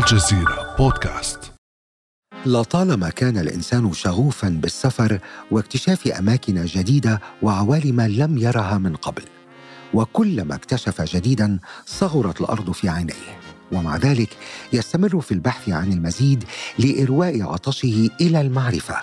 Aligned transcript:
الجزيرة 0.00 0.74
بودكاست. 0.78 1.52
لطالما 2.46 3.10
كان 3.10 3.38
الإنسان 3.38 3.92
شغوفا 3.92 4.48
بالسفر 4.48 5.18
واكتشاف 5.50 6.08
أماكن 6.08 6.64
جديدة 6.64 7.20
وعوالم 7.42 8.00
لم 8.00 8.38
يرها 8.38 8.78
من 8.78 8.96
قبل 8.96 9.22
وكلما 9.94 10.54
اكتشف 10.54 11.02
جديدا 11.02 11.58
صغرت 11.86 12.40
الأرض 12.40 12.70
في 12.70 12.88
عينيه. 12.88 13.40
ومع 13.72 13.96
ذلك 13.96 14.36
يستمر 14.72 15.20
في 15.20 15.32
البحث 15.32 15.68
عن 15.68 15.92
المزيد 15.92 16.44
لإرواء 16.78 17.42
عطشه 17.42 18.10
إلى 18.20 18.40
المعرفة. 18.40 18.96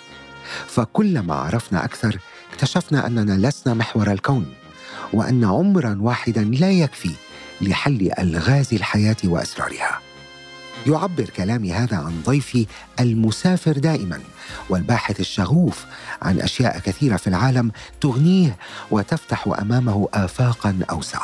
فكلما 0.68 1.34
عرفنا 1.36 1.86
أكثر 1.86 2.18
اكتشفنا 2.52 3.08
أننا 3.08 3.48
لسنا 3.48 3.74
محور 3.74 4.12
الكون 4.12 4.46
وأن 5.14 5.44
عمرا 5.44 5.98
واحدا 6.02 6.44
لا 6.44 6.72
يكفي 6.72 7.12
لحل 7.62 8.12
ألغاز 8.20 8.74
الحياة 8.74 9.18
وأسرارها. 9.24 10.07
يعبر 10.88 11.30
كلامي 11.30 11.74
هذا 11.74 11.98
عن 11.98 12.22
ضيفي 12.26 12.68
المسافر 13.00 13.72
دائما 13.72 14.20
والباحث 14.70 15.20
الشغوف 15.20 15.86
عن 16.22 16.40
أشياء 16.40 16.80
كثيرة 16.80 17.18
في 17.18 17.28
العالم 17.28 17.72
تغنيه 18.02 18.58
وتفتح 18.92 19.48
أمامه 19.48 20.08
افاقا 20.14 20.80
أوسع. 20.92 21.22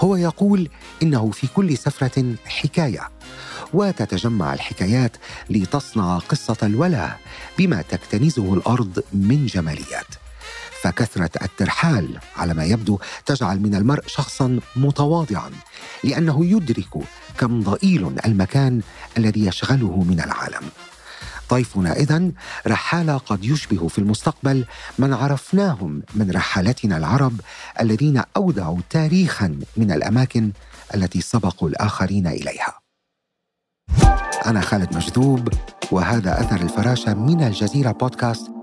هو 0.00 0.16
يقول 0.16 0.68
إنه 1.02 1.30
في 1.30 1.46
كل 1.46 1.78
سفرة 1.78 2.34
حكاية 2.46 3.08
وتتجمع 3.72 4.54
الحكايات 4.54 5.16
لتصنع 5.50 6.18
قصة 6.18 6.56
الولا 6.62 7.16
بما 7.58 7.82
تكتنزه 7.82 8.54
الأرض 8.54 9.02
من 9.12 9.46
جماليات. 9.46 10.06
فكثرة 10.82 11.30
الترحال 11.42 12.18
على 12.36 12.54
ما 12.54 12.64
يبدو 12.64 12.98
تجعل 13.26 13.60
من 13.60 13.74
المرء 13.74 14.02
شخصا 14.06 14.60
متواضعا. 14.76 15.50
لأنه 16.04 16.44
يدرك 16.44 16.88
كم 17.38 17.60
ضئيل 17.62 18.16
المكان 18.26 18.80
الذي 19.18 19.46
يشغله 19.46 20.02
من 20.02 20.20
العالم. 20.20 20.68
ضيفنا 21.50 21.92
اذا 21.92 22.30
رحالة 22.66 23.16
قد 23.16 23.44
يشبه 23.44 23.88
في 23.88 23.98
المستقبل 23.98 24.64
من 24.98 25.12
عرفناهم 25.14 26.02
من 26.14 26.30
رحالتنا 26.30 26.96
العرب 26.96 27.40
الذين 27.80 28.22
أودعوا 28.36 28.78
تاريخا 28.90 29.58
من 29.76 29.92
الأماكن 29.92 30.52
التي 30.94 31.20
سبقوا 31.20 31.68
الآخرين 31.68 32.26
إليها. 32.26 32.80
أنا 34.46 34.60
خالد 34.60 34.96
مجذوب 34.96 35.48
وهذا 35.90 36.40
أثر 36.40 36.62
الفراشة 36.62 37.14
من 37.14 37.42
الجزيرة 37.42 37.92
بودكاست 37.92 38.59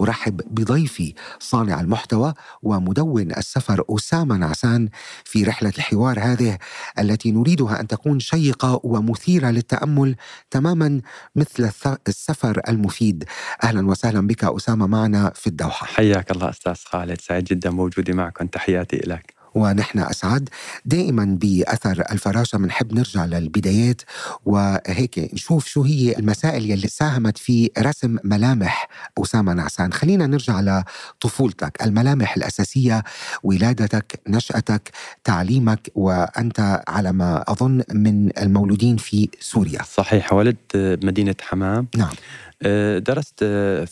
أرحب 0.00 0.40
بضيفي 0.50 1.14
صانع 1.38 1.80
المحتوى 1.80 2.34
ومدون 2.62 3.30
السفر 3.30 3.84
أسامة 3.90 4.36
نعسان 4.36 4.88
في 5.24 5.44
رحلة 5.44 5.72
الحوار 5.78 6.20
هذه 6.20 6.58
التي 6.98 7.32
نريدها 7.32 7.80
أن 7.80 7.86
تكون 7.86 8.20
شيقة 8.20 8.80
ومثيرة 8.84 9.50
للتأمل 9.50 10.16
تماما 10.50 11.00
مثل 11.36 11.70
السفر 12.08 12.60
المفيد. 12.68 13.24
أهلا 13.64 13.86
وسهلا 13.86 14.26
بك 14.26 14.44
أسامة 14.44 14.86
معنا 14.86 15.32
في 15.34 15.46
الدوحة. 15.46 15.86
حياك 15.86 16.30
الله 16.30 16.50
أستاذ 16.50 16.74
خالد 16.74 17.20
سعيد 17.20 17.44
جدا 17.44 17.70
بوجودي 17.70 18.12
معكم. 18.12 18.46
تحياتي 18.46 18.96
لك 18.96 19.37
ونحن 19.58 19.98
أسعد. 19.98 20.48
دائما 20.84 21.24
بأثر 21.40 22.04
الفراشة 22.12 22.58
بنحب 22.58 22.94
نرجع 22.94 23.24
للبدايات. 23.24 24.02
وهيك 24.44 25.34
نشوف 25.34 25.66
شو 25.66 25.82
هي 25.82 26.18
المسائل 26.18 26.70
يلي 26.70 26.88
ساهمت 26.88 27.38
في 27.38 27.70
رسم 27.78 28.16
ملامح 28.24 28.88
أسامة 29.18 29.52
نعسان. 29.52 29.92
خلينا 29.92 30.26
نرجع 30.26 30.60
لطفولتك 30.60 31.82
الملامح 31.82 32.36
الأساسية 32.36 33.04
ولادتك 33.42 34.20
نشأتك 34.28 34.90
تعليمك 35.24 35.90
وأنت 35.94 36.82
على 36.88 37.12
ما 37.12 37.44
أظن 37.48 37.82
من 37.92 38.38
المولودين 38.38 38.96
في 38.96 39.28
سوريا. 39.40 39.82
صحيح 39.82 40.32
ولدت 40.32 40.98
مدينة 41.04 41.34
حمام. 41.40 41.86
نعم. 41.96 42.14
آه، 42.62 42.98
درست 42.98 43.44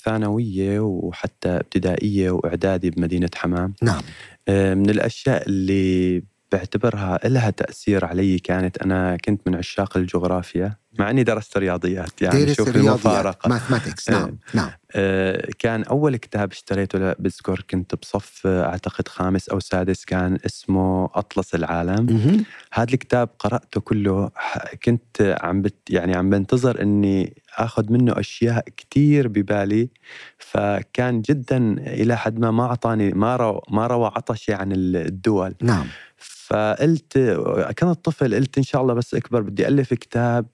ثانوية 0.05 0.81
وحتى 0.81 1.49
ابتدائية 1.49 2.31
وإعدادي 2.31 2.91
بمدينة 2.91 3.31
حمام. 3.35 3.75
نعم. 3.83 3.97
آه، 3.97 4.36
من 4.49 4.91
الأشياء 4.91 5.49
اللي 5.49 6.23
بعتبرها 6.53 7.19
لها 7.25 7.51
تأثير 7.51 8.05
علي 8.05 8.39
كانت 8.39 8.79
أنا 8.79 9.17
كنت 9.17 9.41
من 9.49 9.55
عشاق 9.55 9.97
الجغرافيا 9.97 10.77
مع 10.99 11.11
إني 11.11 11.23
درست 11.23 11.57
رياضيات 11.59 12.23
يعني 12.23 12.55
شوف 12.55 12.77
المفارقة. 12.77 13.49
ماثماتكس 13.49 14.11
نعم 14.11 14.23
آه 14.23 14.57
نعم. 14.57 14.71
آه 14.93 15.49
كان 15.59 15.83
أول 15.85 16.17
كتاب 16.17 16.53
اشتريته 16.53 17.13
بذكر 17.13 17.65
كنت 17.71 17.95
بصف 17.95 18.47
أعتقد 18.47 19.09
خامس 19.09 19.49
أو 19.49 19.61
سادس 19.61 20.05
كان 20.05 20.39
اسمه 20.47 21.05
أطلس 21.15 21.55
العالم. 21.55 22.45
هذا 22.73 22.95
الكتاب 22.95 23.29
قرأته 23.39 23.81
كله 23.81 24.31
كنت 24.85 25.37
عم 25.43 25.63
بت 25.63 25.75
يعني 25.91 26.17
عم 26.17 26.31
بنتظر 26.31 26.83
إني 26.83 27.43
آخذ 27.59 27.93
منه 27.93 28.21
أشياء 28.21 28.65
كثير 28.77 29.29
ببالي 29.29 29.89
فكان 30.39 31.21
جدا 31.23 31.77
إلى 31.79 32.17
حد 32.17 32.39
ما 32.39 32.51
ما 32.51 32.65
أعطاني 32.65 33.11
ما 33.11 33.37
روى 33.37 33.61
ما 33.71 33.87
روى 33.87 34.07
عطشي 34.17 34.53
عن 34.53 34.73
الدول. 34.73 35.55
نعم. 35.63 35.87
فقلت 36.47 37.19
كنت 37.79 38.05
طفل 38.05 38.35
قلت 38.35 38.59
إن 38.59 38.63
شاء 38.63 38.83
الله 38.83 38.95
بس 38.95 39.15
أكبر 39.15 39.41
بدي 39.41 39.69
ألف 39.69 39.95
كتاب 39.95 40.47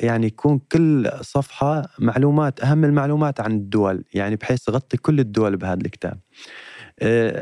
يعني 0.00 0.26
يكون 0.26 0.60
كل 0.72 1.10
صفحة 1.20 1.88
معلومات 1.98 2.60
أهم 2.60 2.84
المعلومات 2.84 3.40
عن 3.40 3.52
الدول 3.52 4.04
يعني 4.14 4.36
بحيث 4.36 4.68
أغطي 4.68 4.96
كل 4.96 5.20
الدول 5.20 5.56
بهذا 5.56 5.80
الكتاب. 5.80 6.18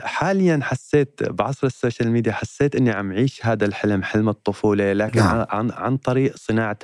حاليا 0.04 0.60
حسيت 0.62 1.22
بعصر 1.22 1.66
ال 1.66 1.73
social 1.73 2.10
media 2.10 2.32
حسيت 2.32 2.76
إني 2.76 2.90
عم 2.90 3.12
عيش 3.12 3.46
هذا 3.46 3.64
الحلم 3.66 4.02
حلم 4.02 4.28
الطفولة 4.28 4.92
لكن 4.92 5.20
نعم. 5.20 5.46
عن 5.50 5.70
عن 5.70 5.96
طريق 5.96 6.36
صناعة 6.36 6.78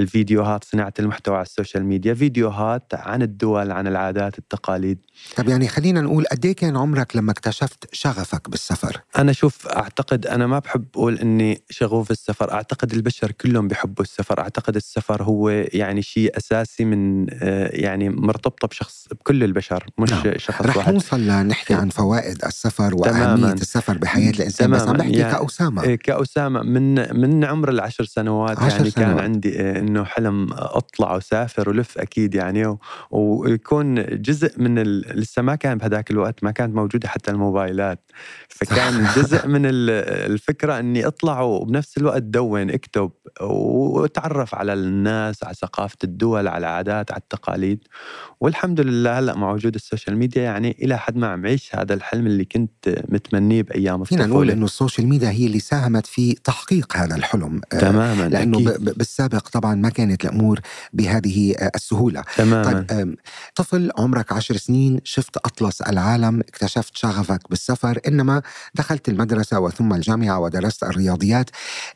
الفيديوهات 0.00 0.64
صناعة 0.64 0.94
المحتوى 0.98 1.36
على 1.36 1.42
ال 1.42 1.48
social 1.48 1.84
media 1.84 2.14
فيديوهات 2.14 2.94
عن 2.94 3.22
الدول 3.22 3.70
عن 3.70 3.86
العادات 3.86 4.38
التقاليد 4.38 4.98
طب 5.36 5.48
يعني 5.48 5.68
خلينا 5.68 6.00
نقول 6.00 6.24
قد 6.32 6.46
إيه 6.46 6.52
كان 6.56 6.76
عمرك 6.76 7.16
لما 7.16 7.32
اكتشفت 7.32 7.94
شغفك 7.94 8.50
بالسفر 8.50 9.00
أنا 9.18 9.32
شوف 9.32 9.66
أعتقد 9.66 10.26
أنا 10.26 10.46
ما 10.46 10.58
بحب 10.58 10.84
أقول 10.94 11.18
إني 11.18 11.62
شغوف 11.70 12.10
السفر 12.10 12.52
أعتقد 12.52 12.92
البشر 12.92 13.30
كلهم 13.30 13.68
بيحبوا 13.68 14.04
السفر 14.04 14.40
أعتقد 14.40 14.76
السفر 14.76 15.22
هو 15.22 15.48
يعني 15.50 16.02
شيء 16.02 16.36
أساسي 16.36 16.84
من 16.84 17.26
آه، 17.30 17.70
يعني 17.72 18.08
مرتبطة 18.08 18.68
بشخص 18.68 19.08
بكل 19.10 19.44
البشر 19.44 19.86
مش 19.98 20.12
نعم. 20.12 20.38
شخص 20.38 20.62
رح 20.62 20.76
واحد 20.76 20.88
رح 20.88 20.94
نوصل 20.94 21.20
لنحكي 21.20 21.74
عن 21.74 21.88
فوائد 21.94 22.44
السفر 22.44 22.94
وأهمية 22.94 23.52
السفر 23.52 23.98
بحياة 23.98 24.30
الإنسان. 24.30 24.66
تماماً. 24.68 24.84
بس 24.84 24.88
عم 24.88 24.96
بحكي 24.96 25.12
يعني 25.12 25.32
كأسامة. 25.32 25.82
إيه، 25.82 25.96
كأسامة. 25.96 26.62
من 26.62 26.94
من 27.20 27.44
عمر 27.44 27.68
العشر 27.68 28.04
سنوات 28.04 28.58
عشر 28.58 28.76
يعني 28.76 28.90
سنوات. 28.90 29.08
كان 29.08 29.18
عندي 29.18 29.48
إيه، 29.48 29.78
إنه 29.78 30.04
حلم 30.04 30.52
أطلع 30.52 31.16
وسافر 31.16 31.68
ولف 31.68 31.98
أكيد 31.98 32.34
يعني. 32.34 32.76
ويكون 33.10 33.94
جزء 34.22 34.60
من 34.60 34.82
لسه 34.82 35.42
ما 35.42 35.54
كان 35.54 35.78
بهذاك 35.78 36.10
الوقت 36.10 36.44
ما 36.44 36.50
كانت 36.50 36.74
موجودة 36.74 37.08
حتى 37.08 37.30
الموبايلات. 37.30 38.10
فكان 38.48 39.06
جزء 39.16 39.46
من 39.46 39.62
الفكرة 39.64 40.78
إني 40.78 41.06
أطلع 41.06 41.40
وبنفس 41.40 41.98
الوقت 41.98 42.22
دون 42.22 42.70
أكتب 42.70 43.10
وأتعرف 43.40 44.54
على 44.54 44.72
الناس 44.72 45.44
على 45.44 45.54
ثقافة 45.54 45.96
الدول 46.04 46.48
على 46.48 46.58
العادات 46.58 47.12
على 47.12 47.20
التقاليد. 47.20 47.78
والحمد 48.40 48.80
لله 48.80 49.18
هلأ 49.18 49.36
مع 49.36 49.52
وجود 49.52 49.74
ال 49.74 49.80
social 49.80 50.16
media 50.16 50.42
يعني 50.42 50.76
إلى 50.82 50.98
حد 50.98 51.16
ما 51.16 51.26
عم 51.26 51.46
عيش 51.46 51.76
هذا 51.76 51.83
الحلم 51.92 52.26
اللي 52.26 52.44
كنت 52.44 53.02
متمنيه 53.08 53.62
بأيام 53.62 54.04
فينا 54.04 54.26
نقول 54.26 54.50
إنه 54.50 54.64
ال 54.64 54.70
social 54.70 55.06
media 55.08 55.30
هي 55.30 55.46
اللي 55.46 55.60
ساهمت 55.60 56.06
في 56.06 56.32
تحقيق 56.44 56.96
هذا 56.96 57.16
الحلم 57.16 57.60
آه، 57.72 57.78
تماما 57.78 58.28
لأنه 58.28 58.58
أكيد. 58.58 58.84
بالسابق 58.98 59.48
طبعا 59.48 59.74
ما 59.74 59.88
كانت 59.88 60.24
الأمور 60.24 60.60
بهذه 60.92 61.54
آه، 61.58 61.70
السهولة. 61.74 62.22
تماما. 62.36 62.82
طيب 62.82 63.16
طفل 63.54 63.90
عمرك 63.98 64.32
عشر 64.32 64.56
سنين 64.56 65.00
شفت 65.04 65.36
أطلس 65.36 65.82
العالم 65.82 66.40
اكتشفت 66.40 66.96
شغفك 66.96 67.40
بالسفر 67.50 67.98
إنما 68.08 68.42
دخلت 68.74 69.08
المدرسة 69.08 69.60
وثم 69.60 69.92
الجامعة 69.92 70.38
ودرست 70.40 70.82
الرياضيات. 70.82 71.50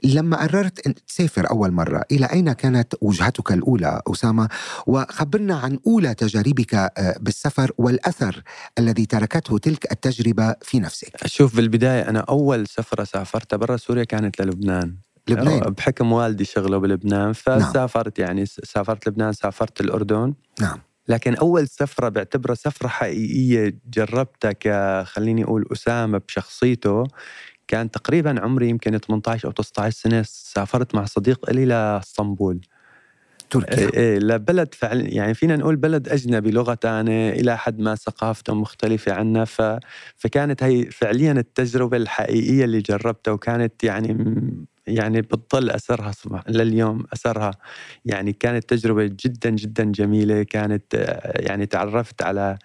لما 0.05 0.37
قررت 0.37 0.87
إن 0.87 0.94
تسافر 0.94 1.50
أول 1.50 1.70
مرة 1.73 2.02
إلى 2.12 2.26
أين 2.26 2.52
كانت 2.52 2.94
وجهتك 3.00 3.52
الأولى 3.52 4.02
أسامة؟ 4.06 4.49
وخبرنا 4.87 5.56
عن 5.56 5.79
أولى 5.87 6.14
تجاربك 6.14 6.75
آه، 6.75 7.17
بالسفر 7.20 7.70
والأثر 7.79 8.43
الذي 8.79 9.06
تركته 9.06 9.58
تلك 9.69 9.93
التجربة 9.93 10.55
في 10.62 10.81
نفسك. 10.81 11.26
شوف 11.26 11.56
بالبداية 11.56 12.09
أنا 12.09 12.20
أول 12.20 12.67
سفرة 12.67 13.05
سافرتها 13.05 13.56
برا 13.56 13.76
سوريا 13.76 14.05
كانت 14.05 14.41
للبنان. 14.41 14.97
لبنان. 15.29 15.61
بحكم 15.61 16.12
والدي 16.12 16.44
شغله 16.44 16.79
بلبنان 16.79 17.20
نعم. 17.20 17.32
فسافرت 17.32 18.20
نعم. 18.20 18.29
يعني 18.29 18.47
سافرت 18.47 19.09
لبنان 19.09 19.32
سافرت 19.32 19.81
الأردن. 19.81 20.35
نعم. 20.61 20.79
لكن 21.09 21.35
أول 21.35 21.69
سفرة 21.69 22.09
بعتبرها 22.09 22.55
سفرة 22.55 22.88
حقيقية 22.88 23.79
جربتها 23.91 24.53
ك 24.53 24.69
خليني 25.06 25.44
أقول 25.44 25.65
أسامة 25.73 26.19
بشخصيته. 26.29 27.05
كان 27.67 27.91
تقريبا 27.91 28.41
عمري 28.41 28.69
يمكن 28.69 28.99
18 28.99 29.49
أو 29.49 29.53
19 29.53 29.97
سنة 29.97 30.23
سافرت 30.26 30.94
مع 30.94 31.05
صديق 31.05 31.50
لي 31.50 31.64
لإسطنبول. 31.64 32.61
تركيا. 33.50 33.79
إيه, 33.79 33.95
إيه، 33.95 34.19
لبلد 34.19 34.75
فعلا 34.75 35.00
يعني 35.00 35.35
فينا 35.35 35.56
نقول 35.56 35.77
بلد 35.77 36.09
أجنبي 36.09 36.50
لغة 36.50 36.79
ثانية 36.83 37.31
إلى 37.31 37.59
حد 37.59 37.81
ما 37.81 37.95
ثقافته 37.95 38.55
مختلفة 38.55 39.12
عنا 39.12 39.45
ف... 39.45 39.62
فكانت 40.17 40.62
هي 40.62 40.85
فعليا 40.85 41.33
التجربة 41.33 41.97
الحقيقية 41.97 42.65
اللي 42.65 42.81
جربتها 42.81 43.33
وكانت 43.33 43.85
يعني 43.85 44.17
يعني 44.87 45.21
بتضل 45.21 45.71
أثرها 45.71 46.12
لليوم 46.49 47.05
أثرها. 47.12 47.50
يعني 48.05 48.33
كانت 48.33 48.69
تجربة 48.69 49.05
جدا 49.05 49.50
جدا 49.50 49.85
جميلة 49.85 50.43
كانت 50.43 50.95
يعني 51.25 51.67
تعرفت 51.67 52.23
على 52.23 52.59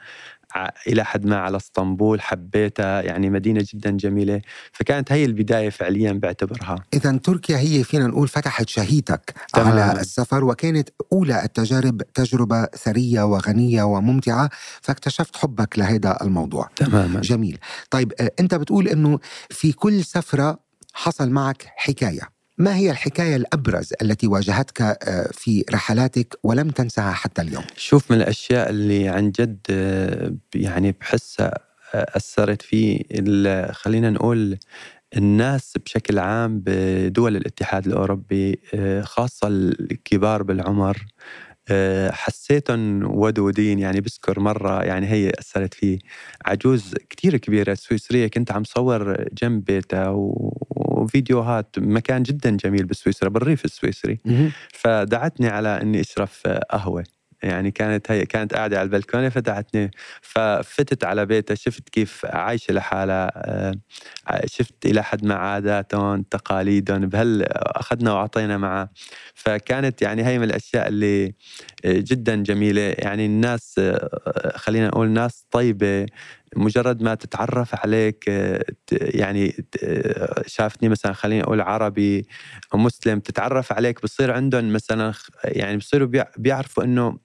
إلى 0.87 1.05
حد 1.05 1.25
ما 1.25 1.37
على 1.37 1.57
إسطنبول 1.57 2.21
حبيتها 2.21 3.01
يعني 3.01 3.29
مدينة 3.29 3.65
جدا 3.73 3.91
جميلة. 3.91 4.41
فكانت 4.71 5.11
هي 5.11 5.25
البداية 5.25 5.69
فعليا 5.69 6.11
بعتبرها 6.13 6.75
اذا 6.93 7.17
تركيا 7.17 7.57
هي 7.57 7.83
فينا 7.83 8.07
نقول 8.07 8.27
فتحت 8.27 8.69
شهيتك 8.69 9.33
تمام. 9.53 9.67
على 9.79 10.01
السفر 10.01 10.43
وكانت 10.43 10.89
أولى 11.11 11.43
التجارب 11.43 12.01
تجربة 12.13 12.65
ثرية 12.65 13.23
وغنية 13.23 13.83
وممتعة 13.83 14.49
فاكتشفت 14.81 15.35
حبك 15.37 15.79
لهذا 15.79 16.17
الموضوع. 16.21 16.69
تماما. 16.75 17.21
جميل. 17.21 17.57
طيب 17.89 18.13
آه، 18.19 18.31
أنت 18.39 18.55
بتقول 18.55 18.87
إنه 18.87 19.19
في 19.49 19.71
كل 19.71 20.03
سفرة 20.03 20.59
حصل 20.93 21.29
معك 21.29 21.65
حكاية. 21.75 22.32
ما 22.57 22.75
هي 22.75 22.91
الحكاية 22.91 23.35
الأبرز 23.35 23.93
التي 24.01 24.27
واجهتك 24.27 24.81
آه، 24.81 25.29
في 25.33 25.65
رحلاتك 25.71 26.39
ولم 26.43 26.69
تنسها 26.69 27.11
حتى 27.11 27.41
اليوم؟ 27.41 27.63
شوف 27.77 28.11
من 28.11 28.17
الأشياء 28.17 28.69
اللي 28.69 29.09
عن 29.09 29.31
جد 29.31 29.59
آه، 29.69 30.33
يعني 30.55 30.91
بحسها 30.91 31.59
آه، 31.93 32.17
أثرت 32.17 32.61
في 32.61 33.03
خلينا 33.73 34.09
نقول 34.09 34.57
الناس 35.17 35.73
بشكل 35.85 36.19
عام 36.19 36.61
بدول 36.65 37.35
الاتحاد 37.35 37.87
الأوروبي 37.87 38.59
خاصة 39.03 39.47
الكبار 39.47 40.43
بالعمر 40.43 41.05
حسيتهم 42.11 43.03
ودودين 43.17 43.79
يعني 43.79 44.01
بذكر 44.01 44.39
مرة 44.39 44.83
يعني 44.83 45.07
هي 45.07 45.31
أثرت 45.39 45.73
فيه 45.73 45.99
عجوز 46.45 46.95
كتير 47.09 47.37
كبيرة 47.37 47.73
سويسرية. 47.73 48.27
كنت 48.27 48.51
عم 48.51 48.63
صور 48.63 49.25
جنب 49.33 49.65
بيتها 49.65 50.09
وفيديوهات 50.09 51.75
مكان 51.77 52.23
جدا 52.23 52.57
جميل 52.57 52.85
بسويسرا 52.85 53.29
بالريف 53.29 53.65
السويسري. 53.65 54.19
فدعتني 54.73 55.47
على 55.47 55.81
إني 55.81 56.01
أشرب 56.01 56.27
قهوة. 56.69 57.03
يعني 57.43 57.71
كانت 57.71 58.11
هي 58.11 58.25
كانت 58.25 58.53
قاعدة 58.53 58.77
على 58.79 58.85
البلكونة 58.85 59.29
فدعتني 59.29 59.91
ففتت 60.21 61.03
على 61.03 61.25
بيتها 61.25 61.55
شفت 61.55 61.89
كيف 61.89 62.25
عايشة 62.25 62.73
لحالها 62.73 63.31
آه، 63.35 63.73
شفت 64.45 64.85
إلى 64.85 65.03
حد 65.03 65.25
ما 65.25 65.35
عاداتهم 65.35 66.21
تقاليدهم 66.21 66.99
بهل 66.99 67.43
أخذنا 67.51 68.13
وأعطينا 68.13 68.57
معه 68.57 68.89
فكانت 69.33 70.01
يعني 70.01 70.25
هي 70.25 70.37
من 70.39 70.43
الأشياء 70.43 70.87
اللي 70.87 71.33
جدا 71.85 72.35
جميلة. 72.35 72.81
يعني 72.81 73.25
الناس 73.25 73.75
آه، 73.79 74.53
خلينا 74.55 74.87
نقول 74.87 75.09
ناس 75.09 75.45
طيبة 75.51 76.05
مجرد 76.55 77.01
ما 77.01 77.15
تتعرف 77.15 77.75
عليك 77.75 78.31
يعني 78.91 79.65
شافتني 80.45 80.89
مثلا 80.89 81.13
خليني 81.13 81.43
أقول 81.43 81.61
عربي 81.61 82.27
مسلم 82.73 83.19
تتعرف 83.19 83.73
عليك 83.73 84.03
بصير 84.03 84.31
عندهم 84.31 84.73
مثلا 84.73 85.13
يعني 85.43 85.77
بصيروا 85.77 86.09
بيعرفوا 86.37 86.83
إنه 86.83 87.17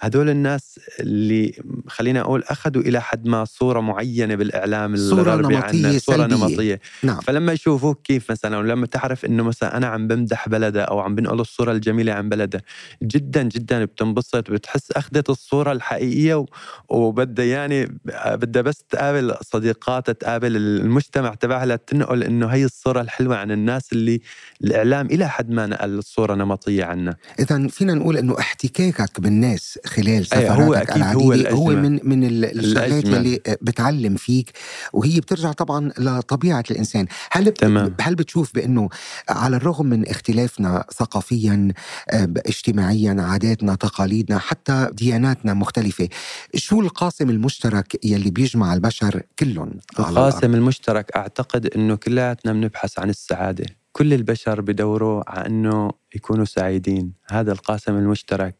هدول 0.00 0.30
الناس 0.30 0.80
اللي 1.00 1.62
خلينا 1.88 2.20
أقول 2.20 2.42
أخذوا 2.42 2.82
إلى 2.82 3.00
حد 3.02 3.28
ما 3.28 3.44
صورة 3.44 3.80
معينة 3.80 4.34
بالإعلام 4.34 4.96
صورة 4.96 5.34
الغربي 5.34 5.54
نمطية 5.54 5.98
صورة 5.98 6.16
سلبية. 6.16 6.36
نمطية 6.36 6.80
نعم. 7.02 7.20
فلما 7.20 7.52
يشوفوك 7.52 8.02
كيف 8.02 8.30
مثلا 8.30 8.58
ولما 8.58 8.86
تعرف 8.86 9.24
إنه 9.24 9.42
مثلا 9.42 9.76
أنا 9.76 9.86
عم 9.86 10.08
بمدح 10.08 10.48
بلدها 10.48 10.82
أو 10.82 11.00
عم 11.00 11.14
بنقل 11.14 11.40
الصورة 11.40 11.72
الجميلة 11.72 12.12
عن 12.12 12.28
بلدها 12.28 12.62
جدا 13.02 13.42
جدا 13.42 13.84
بتنبسط 13.84 14.50
بتحس 14.50 14.92
أخذت 14.92 15.30
الصورة 15.30 15.72
الحقيقية 15.72 16.44
وبدها 16.88 17.44
يعني 17.44 17.98
بدها 18.26 18.62
بس 18.62 18.84
تقابل 18.90 19.34
صديقاتها 19.42 20.12
تقابل 20.12 20.56
المجتمع 20.56 21.34
تبعها 21.34 21.66
لتنقل 21.66 22.22
إنه 22.22 22.46
هي 22.46 22.64
الصورة 22.64 23.00
الحلوة 23.00 23.36
عن 23.36 23.50
الناس 23.50 23.92
اللي 23.92 24.20
الإعلام 24.64 25.06
إلى 25.06 25.28
حد 25.28 25.50
ما 25.50 25.66
نقل 25.66 25.98
الصورة 25.98 26.34
نمطية 26.34 26.84
عنا 26.84 27.16
اذا 27.38 27.68
فينا 27.68 27.94
نقول 27.94 28.16
إنه 28.16 28.38
احتكاكك 28.38 29.20
بالناس 29.20 29.65
خلال 29.86 30.26
سفراتك 30.26 30.50
هو 30.50 30.74
أكيد 30.74 31.02
هو, 31.02 31.32
هو 31.32 31.66
من 31.70 32.00
من 32.02 32.24
الشغلات 32.44 33.04
اللي 33.04 33.40
بتعلم 33.62 34.14
فيك 34.14 34.50
وهي 34.92 35.20
بترجع 35.20 35.52
طبعا 35.52 35.92
لطبيعة 35.98 36.64
الإنسان. 36.70 37.06
هل 37.32 37.50
تمام. 37.50 37.94
هل 38.00 38.14
بتشوف 38.14 38.54
بأنه 38.54 38.88
على 39.28 39.56
الرغم 39.56 39.86
من 39.86 40.08
اختلافنا 40.08 40.84
ثقافيا 40.94 41.68
آه، 42.10 42.28
اجتماعيا 42.46 43.16
عاداتنا 43.18 43.74
تقاليدنا 43.74 44.38
حتى 44.38 44.88
دياناتنا 44.92 45.54
مختلفة 45.54 46.08
شو 46.54 46.80
القاسم 46.80 47.30
المشترك 47.30 48.04
يلي 48.04 48.30
بيجمع 48.30 48.74
البشر 48.74 49.22
كلهم 49.38 49.70
القاسم 49.98 50.54
المشترك 50.54 51.16
أعتقد 51.16 51.66
أنه 51.66 51.96
كلياتنا 51.96 52.52
بنبحث 52.52 52.98
عن 52.98 53.10
السعادة. 53.10 53.66
كل 53.96 54.12
البشر 54.12 54.60
بدوروا 54.60 55.22
على 55.30 55.46
أنه 55.46 55.90
يكونوا 56.14 56.44
سعيدين. 56.44 57.12
هذا 57.30 57.52
القاسم 57.52 57.96
المشترك. 57.96 58.56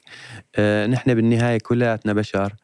آه، 0.56 0.87
نحن 0.87 1.15
بالنهاية 1.15 1.59
كلياتنا 1.59 2.12
بشر. 2.12 2.55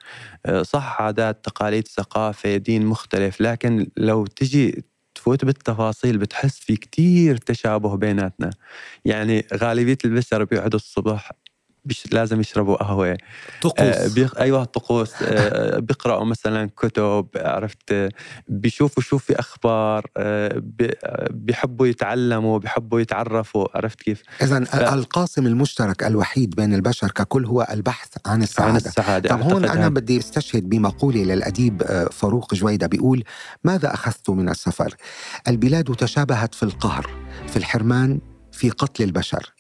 آه، 0.47 0.63
صح 0.63 1.01
عادات 1.03 1.45
تقاليد 1.45 1.89
ثقافة 1.89 2.57
دين 2.57 2.87
مختلف 2.87 3.41
لكن 3.41 3.91
لو 3.97 4.27
تجي 4.27 4.85
تفوت 5.15 5.45
بالتفاصيل 5.45 6.19
بتحس 6.19 6.59
في 6.59 6.77
كتير 6.77 7.37
تشابه 7.37 7.97
بيناتنا. 7.97 8.51
يعني 9.05 9.47
غالبية 9.55 9.99
البشر 10.05 10.45
بيقعدوا 10.45 10.79
الصبح 10.79 11.33
بيش 11.85 12.13
لازم 12.13 12.41
يشربوا 12.41 12.77
قهوة. 12.77 13.19
طقوس. 13.63 13.79
آه 13.81 14.09
بيخ... 14.15 14.39
أيوة 14.39 14.65
طقوس. 14.65 15.13
آه 15.23 15.79
بيقرأوا 15.79 16.25
مثلا 16.25 16.71
كتب 16.77 17.27
عرفت؟ 17.37 18.09
بيشوفوا 18.49 19.03
شو 19.03 19.19
في 19.19 19.41
أخبار. 19.41 20.07
آه 20.17 20.63
بيحبوا 21.31 21.87
يتعلموا 21.87 22.59
بيحبوا 22.59 23.01
يتعرفوا. 23.01 23.67
عرفت 23.77 24.03
كيف؟ 24.03 24.23
إذا 24.43 24.65
ف... 24.65 24.75
القاسم 24.75 25.47
المشترك 25.47 26.05
الوحيد 26.05 26.55
بين 26.55 26.75
البشر 26.75 27.11
ككل 27.11 27.47
هو 27.47 27.67
البحث 27.71 28.09
عن 28.27 28.43
السعادة 28.43 28.71
عن 28.71 28.77
السعادة. 28.77 29.29
طب 29.29 29.43
هون 29.43 29.65
هاد. 29.65 29.95
بدي 29.95 30.19
أستشهد 30.19 30.69
بمقولة 30.69 31.25
للأديب 31.25 31.83
آه، 31.83 32.05
فاروق 32.05 32.55
جويدة. 32.55 32.87
بيقول 32.87 33.25
ماذا 33.65 33.95
أخذت 33.95 34.31
من 34.31 34.49
السفر؟ 34.49 34.95
البلاد 35.49 35.85
تشابهت 35.85 36.55
في 36.55 36.63
القهر 36.63 37.11
في 37.47 37.57
الحرمان 37.57 38.21
في 38.53 38.71
قتل 38.71 39.05
البشر. 39.05 39.53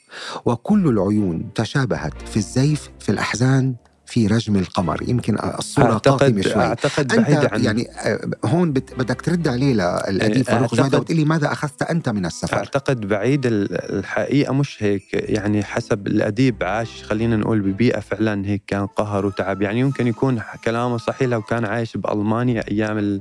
وكل 0.44 0.88
العيون 0.88 1.52
تشابهت 1.54 2.28
في 2.28 2.36
الزيف 2.36 2.90
في 3.00 3.08
الأحزان 3.08 3.74
في 4.06 4.26
رجم 4.26 4.56
القمر. 4.56 5.02
يمكن 5.08 5.38
الصورة 5.58 5.92
قاتمة 5.92 6.42
شوي. 6.42 6.62
أعتقد 6.62 7.16
بعيد 7.16 7.52
عن 7.52 7.64
يعني 7.64 7.90
آه، 7.90 8.30
هون 8.44 8.72
بدك 8.72 9.20
ترد 9.20 9.48
عليه 9.48 9.72
للأديب 9.72 10.42
فاروق 10.44 10.74
جويدة 10.74 10.98
وتقول 10.98 11.16
لي 11.16 11.24
ماذا 11.24 11.52
أخذت 11.52 11.82
أنت 11.82 12.08
من 12.08 12.26
السفر. 12.26 12.56
أعتقد 12.56 13.08
بعيد 13.08 13.40
الحقيقة 13.46 14.52
مش 14.52 14.82
هيك 14.82 15.02
يعني 15.12 15.64
حسب 15.64 16.06
الأديب 16.06 16.64
عاش 16.64 17.04
خلينا 17.04 17.36
نقول 17.36 17.60
ببيئة 17.60 18.00
فعلا 18.00 18.46
هيك 18.46 18.62
كان 18.66 18.86
قهر 18.86 19.26
وتعب. 19.26 19.62
يعني 19.62 19.80
يمكن 19.80 20.06
يكون 20.06 20.40
كلامه 20.64 20.96
صحيح 20.96 21.28
لو 21.28 21.42
كان 21.42 21.64
عايش 21.64 21.96
بألمانيا 21.96 22.64
أيام 22.70 23.20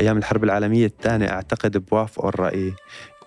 أيام 0.00 0.18
الحرب 0.18 0.44
العالمية 0.44 0.86
الثانية 0.86 1.30
أعتقد 1.30 1.76
بوافقه 1.76 2.28
الرأي. 2.28 2.74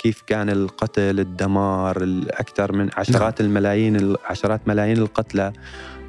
كيف 0.07 0.21
كان 0.21 0.49
القتل 0.49 1.19
الدمار 1.19 2.03
الأكثر 2.03 2.71
من 2.71 2.89
عشرات 2.97 3.41
نعم. 3.41 3.49
الملايين 3.49 4.15
عشرات 4.25 4.67
ملايين 4.67 4.97
القتلى 4.97 5.53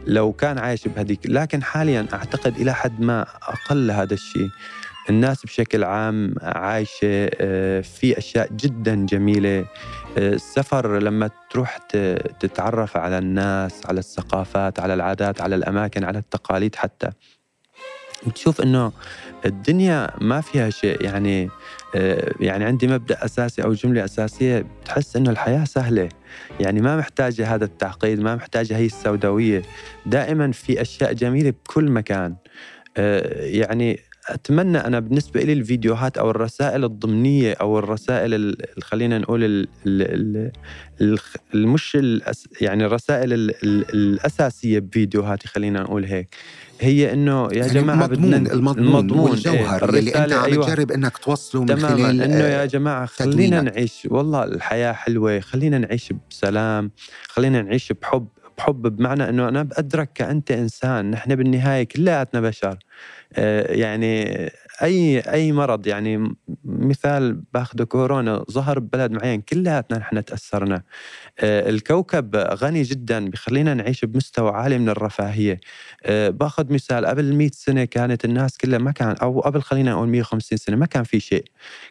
لو 0.06 0.32
كان 0.32 0.58
عايش 0.58 0.88
بهذيك 0.88 1.20
لكن 1.24 1.62
حاليا 1.62 2.06
أعتقد 2.12 2.56
إلى 2.56 2.74
حد 2.74 3.00
ما 3.00 3.22
أقل 3.22 3.90
هذا 3.90 4.14
الشيء. 4.14 4.48
الناس 5.10 5.44
بشكل 5.44 5.84
عام 5.84 6.34
عايشة 6.42 7.30
آه، 7.40 7.80
في 7.80 8.18
أشياء 8.18 8.52
جدا 8.52 8.94
جميلة. 8.94 9.58
آه، 10.18 10.32
السفر 10.32 10.98
لما 10.98 11.30
تروح 11.50 11.76
تتعرف 12.40 12.96
على 12.96 13.18
الناس 13.18 13.86
على 13.86 13.98
الثقافات 13.98 14.80
على 14.80 14.94
العادات 14.94 15.40
على 15.40 15.54
الأماكن 15.54 16.04
على 16.04 16.18
التقاليد 16.18 16.74
حتى. 16.76 17.10
بتشوف 18.26 18.60
إنه 18.60 18.92
الدنيا 19.46 20.10
ما 20.20 20.40
فيها 20.40 20.70
شيء. 20.70 21.02
يعني 21.04 21.50
آه، 21.96 22.34
يعني 22.40 22.64
عندي 22.64 22.86
مبدأ 22.86 23.24
أساسي 23.24 23.62
أو 23.62 23.72
جملة 23.72 24.04
أساسية 24.04 24.66
بتحس 24.82 25.16
إنه 25.16 25.30
الحياة 25.30 25.64
سهلة. 25.64 26.08
يعني 26.60 26.80
ما 26.80 26.96
محتاجة 26.96 27.54
هذا 27.54 27.64
التعقيد 27.64 28.20
ما 28.20 28.34
محتاجة 28.34 28.76
هي 28.76 28.86
السوداوية. 28.86 29.62
دائما 30.06 30.52
في 30.52 30.80
أشياء 30.82 31.12
جميلة 31.12 31.50
بكل 31.50 31.90
مكان. 31.90 32.36
آه، 32.96 33.44
يعني 33.44 34.00
أتمنى 34.28 34.78
أنا 34.78 35.00
بالنسبة 35.00 35.40
لي 35.40 35.52
الفيديوهات 35.52 36.18
أو 36.18 36.30
الرسائل 36.30 36.84
الضمنية 36.84 37.52
أو 37.52 37.78
الرسائل 37.78 38.56
خلينا 38.82 39.18
نقول 39.18 39.68
المش 41.54 41.98
يعني 42.60 42.84
الرسائل 42.86 43.32
الأساسية 43.94 44.78
بفيديوهاتي 44.78 45.48
خلينا 45.48 45.80
نقول 45.82 46.04
هيك. 46.04 46.34
هي 46.80 47.12
إنه 47.12 47.48
يا 47.52 47.56
يعني 47.58 47.72
جماعة 47.72 47.96
المضمون 48.06 48.30
بدنا 48.30 48.52
المضمون, 48.52 48.86
المضمون 48.88 49.30
والجوهر 49.30 49.94
إيه 49.94 49.98
اللي 49.98 50.14
أنت 50.24 50.32
عم 50.32 50.44
أيوة. 50.44 50.66
تجرب 50.66 50.90
إنك 50.92 51.18
توصله 51.18 51.60
من 51.60 51.66
تماما 51.66 51.88
خلال 51.88 52.22
إنه 52.22 52.38
يا 52.44 52.64
جماعة 52.66 53.06
خلينا 53.06 53.60
نعيش 53.62 54.08
والله 54.10 54.44
الحياة 54.44 54.92
حلوة 54.92 55.40
خلينا 55.40 55.78
نعيش 55.78 56.12
بسلام 56.30 56.90
خلينا 57.28 57.62
نعيش 57.62 57.92
بحب 57.92 58.28
بحب 58.58 58.82
بمعنى 58.96 59.28
إنه 59.28 59.48
أنا 59.48 59.62
بقدرك 59.62 60.12
كانت 60.12 60.50
إنسان 60.50 61.10
نحن 61.10 61.34
بالنهاية 61.34 61.82
كلياتنا 61.82 62.40
بشر. 62.40 62.68
آه، 62.70 62.78
يعني 63.70 64.24
أي 64.82 65.20
أي 65.20 65.52
مرض 65.52 65.86
يعني 65.86 66.36
مثال 66.64 67.42
باخذ 67.54 67.84
كورونا 67.84 68.44
ظهر 68.50 68.78
ببلد 68.78 69.10
معين 69.12 69.40
كلياتنا 69.40 69.98
نحن 69.98 70.24
تأثرنا. 70.24 70.76
آه، 70.76 70.82
الكوكب 71.42 72.36
غني 72.36 72.82
جدا 72.82 73.30
بخلينا 73.30 73.74
نعيش 73.74 74.04
بمستوى 74.04 74.50
عالي 74.50 74.78
من 74.78 74.88
الرفاهية. 74.88 75.60
آه، 76.02 76.28
باخذ 76.28 76.72
مثال 76.72 77.06
قبل 77.06 77.34
100 77.34 77.50
سنة 77.54 77.84
كانت 77.84 78.24
الناس 78.24 78.58
كلها 78.58 78.78
ما 78.78 78.92
كان 78.92 79.16
أو 79.22 79.40
قبل 79.40 79.62
خلينا 79.62 79.90
نقول 79.92 80.08
150 80.08 80.58
سنة 80.58 80.76
ما 80.76 80.86
كان 80.86 81.04
في 81.04 81.20
شيء. 81.20 81.44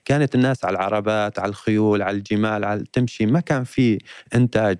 كانت 0.05 0.35
الناس 0.35 0.65
على 0.65 0.77
العربات 0.77 1.39
على 1.39 1.49
الخيول 1.49 2.01
على 2.01 2.17
الجمال 2.17 2.65
على 2.65 2.83
تمشي 2.93 3.25
ما 3.25 3.39
كان 3.39 3.63
في 3.63 3.97
إنتاج. 4.35 4.77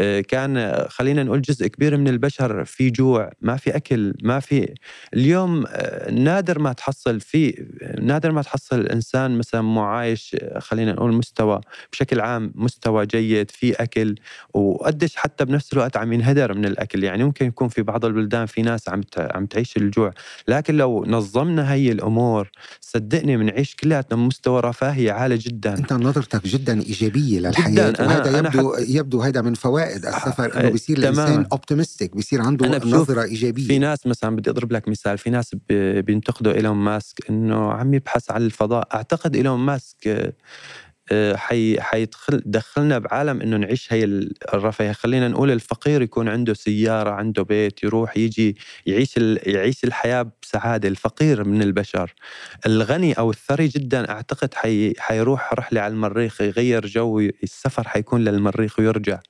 آه، 0.00 0.20
كان 0.20 0.84
خلينا 0.88 1.22
نقول 1.22 1.42
جزء 1.42 1.66
كبير 1.66 1.96
من 1.96 2.08
البشر 2.08 2.64
في 2.64 2.90
جوع 2.90 3.30
ما 3.40 3.56
في 3.56 3.76
أكل 3.76 4.14
ما 4.22 4.40
في. 4.40 4.74
اليوم 5.14 5.64
نادر 6.12 6.58
ما 6.58 6.72
تحصل 6.72 7.20
في 7.20 7.66
نادر 8.00 8.32
ما 8.32 8.42
تحصل 8.42 8.80
الانسان 8.80 9.38
مثلا 9.38 9.60
معايش 9.62 10.36
خلينا 10.58 10.92
نقول 10.92 11.12
مستوى 11.12 11.60
بشكل 11.92 12.20
عام 12.20 12.52
مستوى 12.54 13.06
جيد 13.06 13.50
في 13.50 13.72
أكل 13.72 13.95
وقديش 14.54 15.16
حتى 15.16 15.44
بنفس 15.44 15.72
الوقت 15.72 15.96
عم 15.96 16.12
ينهدر 16.12 16.54
من 16.54 16.64
الأكل. 16.64 17.04
يعني 17.04 17.24
ممكن 17.24 17.46
يكون 17.46 17.68
في 17.68 17.82
بعض 17.82 18.04
البلدان 18.04 18.46
في 18.46 18.62
ناس 18.62 18.88
عم 18.88 19.00
عم 19.18 19.46
تعيش 19.46 19.76
الجوع. 19.76 20.12
لكن 20.48 20.76
لو 20.76 21.04
نظمنا 21.04 21.72
هي 21.72 21.92
الأمور 21.92 22.50
صدقني 22.80 23.36
بنعيش 23.36 23.76
كلياتنا 23.76 24.16
بمستوى 24.16 24.60
رفاهيه 24.60 25.12
عالي 25.12 25.36
جدا. 25.38 25.78
أنت 25.78 25.92
نظرتك 25.92 26.46
جدا 26.46 26.80
إيجابية 26.80 27.40
للحياة. 27.40 27.90
جداً. 27.90 28.06
وهذا 28.06 28.38
أنا 28.38 28.48
يبدو 28.48 28.74
أنا 28.74 28.84
يبدو 28.88 29.20
هذا 29.20 29.42
من 29.42 29.54
فوائد 29.54 30.06
السفر 30.06 30.60
إنه 30.60 30.68
بيصير 30.68 30.98
الإنسان 30.98 31.46
optimistic 31.52 32.16
بيصير 32.16 32.42
عنده 32.42 32.78
نظرة 32.78 33.22
إيجابية. 33.22 33.66
في 33.66 33.78
ناس 33.78 34.06
مثلا 34.06 34.36
بدي 34.36 34.50
أضرب 34.50 34.72
لك 34.72 34.88
مثال 34.88 35.18
في 35.18 35.30
ناس 35.30 35.56
بينتقدوا 36.00 36.52
إيلون 36.52 36.76
ماسك 36.76 37.30
إنه 37.30 37.72
عم 37.72 37.94
يبحث 37.94 38.30
عن 38.30 38.42
الفضاء. 38.42 38.88
أعتقد 38.94 39.36
إيلون 39.36 39.58
ماسك 39.60 40.08
آه، 40.08 40.32
حي 41.34 41.80
حيدخل 41.80 42.42
دخلنا 42.46 42.98
بعالم 42.98 43.40
إنه 43.40 43.56
نعيش 43.56 43.92
هي 43.92 44.04
الرفاهيه 44.54 44.92
خلينا 44.92 45.28
نقول 45.28 45.50
الفقير 45.50 46.02
يكون 46.02 46.28
عنده 46.28 46.54
سيارة 46.54 47.10
عنده 47.10 47.42
بيت 47.42 47.82
يروح 47.84 48.16
يجي 48.16 48.56
يعيش 48.86 49.16
يعيش 49.46 49.84
الحياة 49.84 50.32
بسعادة 50.42 50.88
الفقير 50.88 51.44
من 51.48 51.62
البشر. 51.62 52.14
الغني 52.66 53.12
أو 53.12 53.30
الثري 53.30 53.68
جدا 53.68 54.10
أعتقد 54.10 54.54
حي 54.54 54.92
حيروح 54.98 55.54
رحلة 55.54 55.80
على 55.80 55.92
المريخ 55.92 56.40
يغير 56.40 56.86
جو 56.86 57.20
السفر 57.20 57.88
حيكون 57.88 58.24
للمريخ 58.24 58.78
ويرجع. 58.78 59.20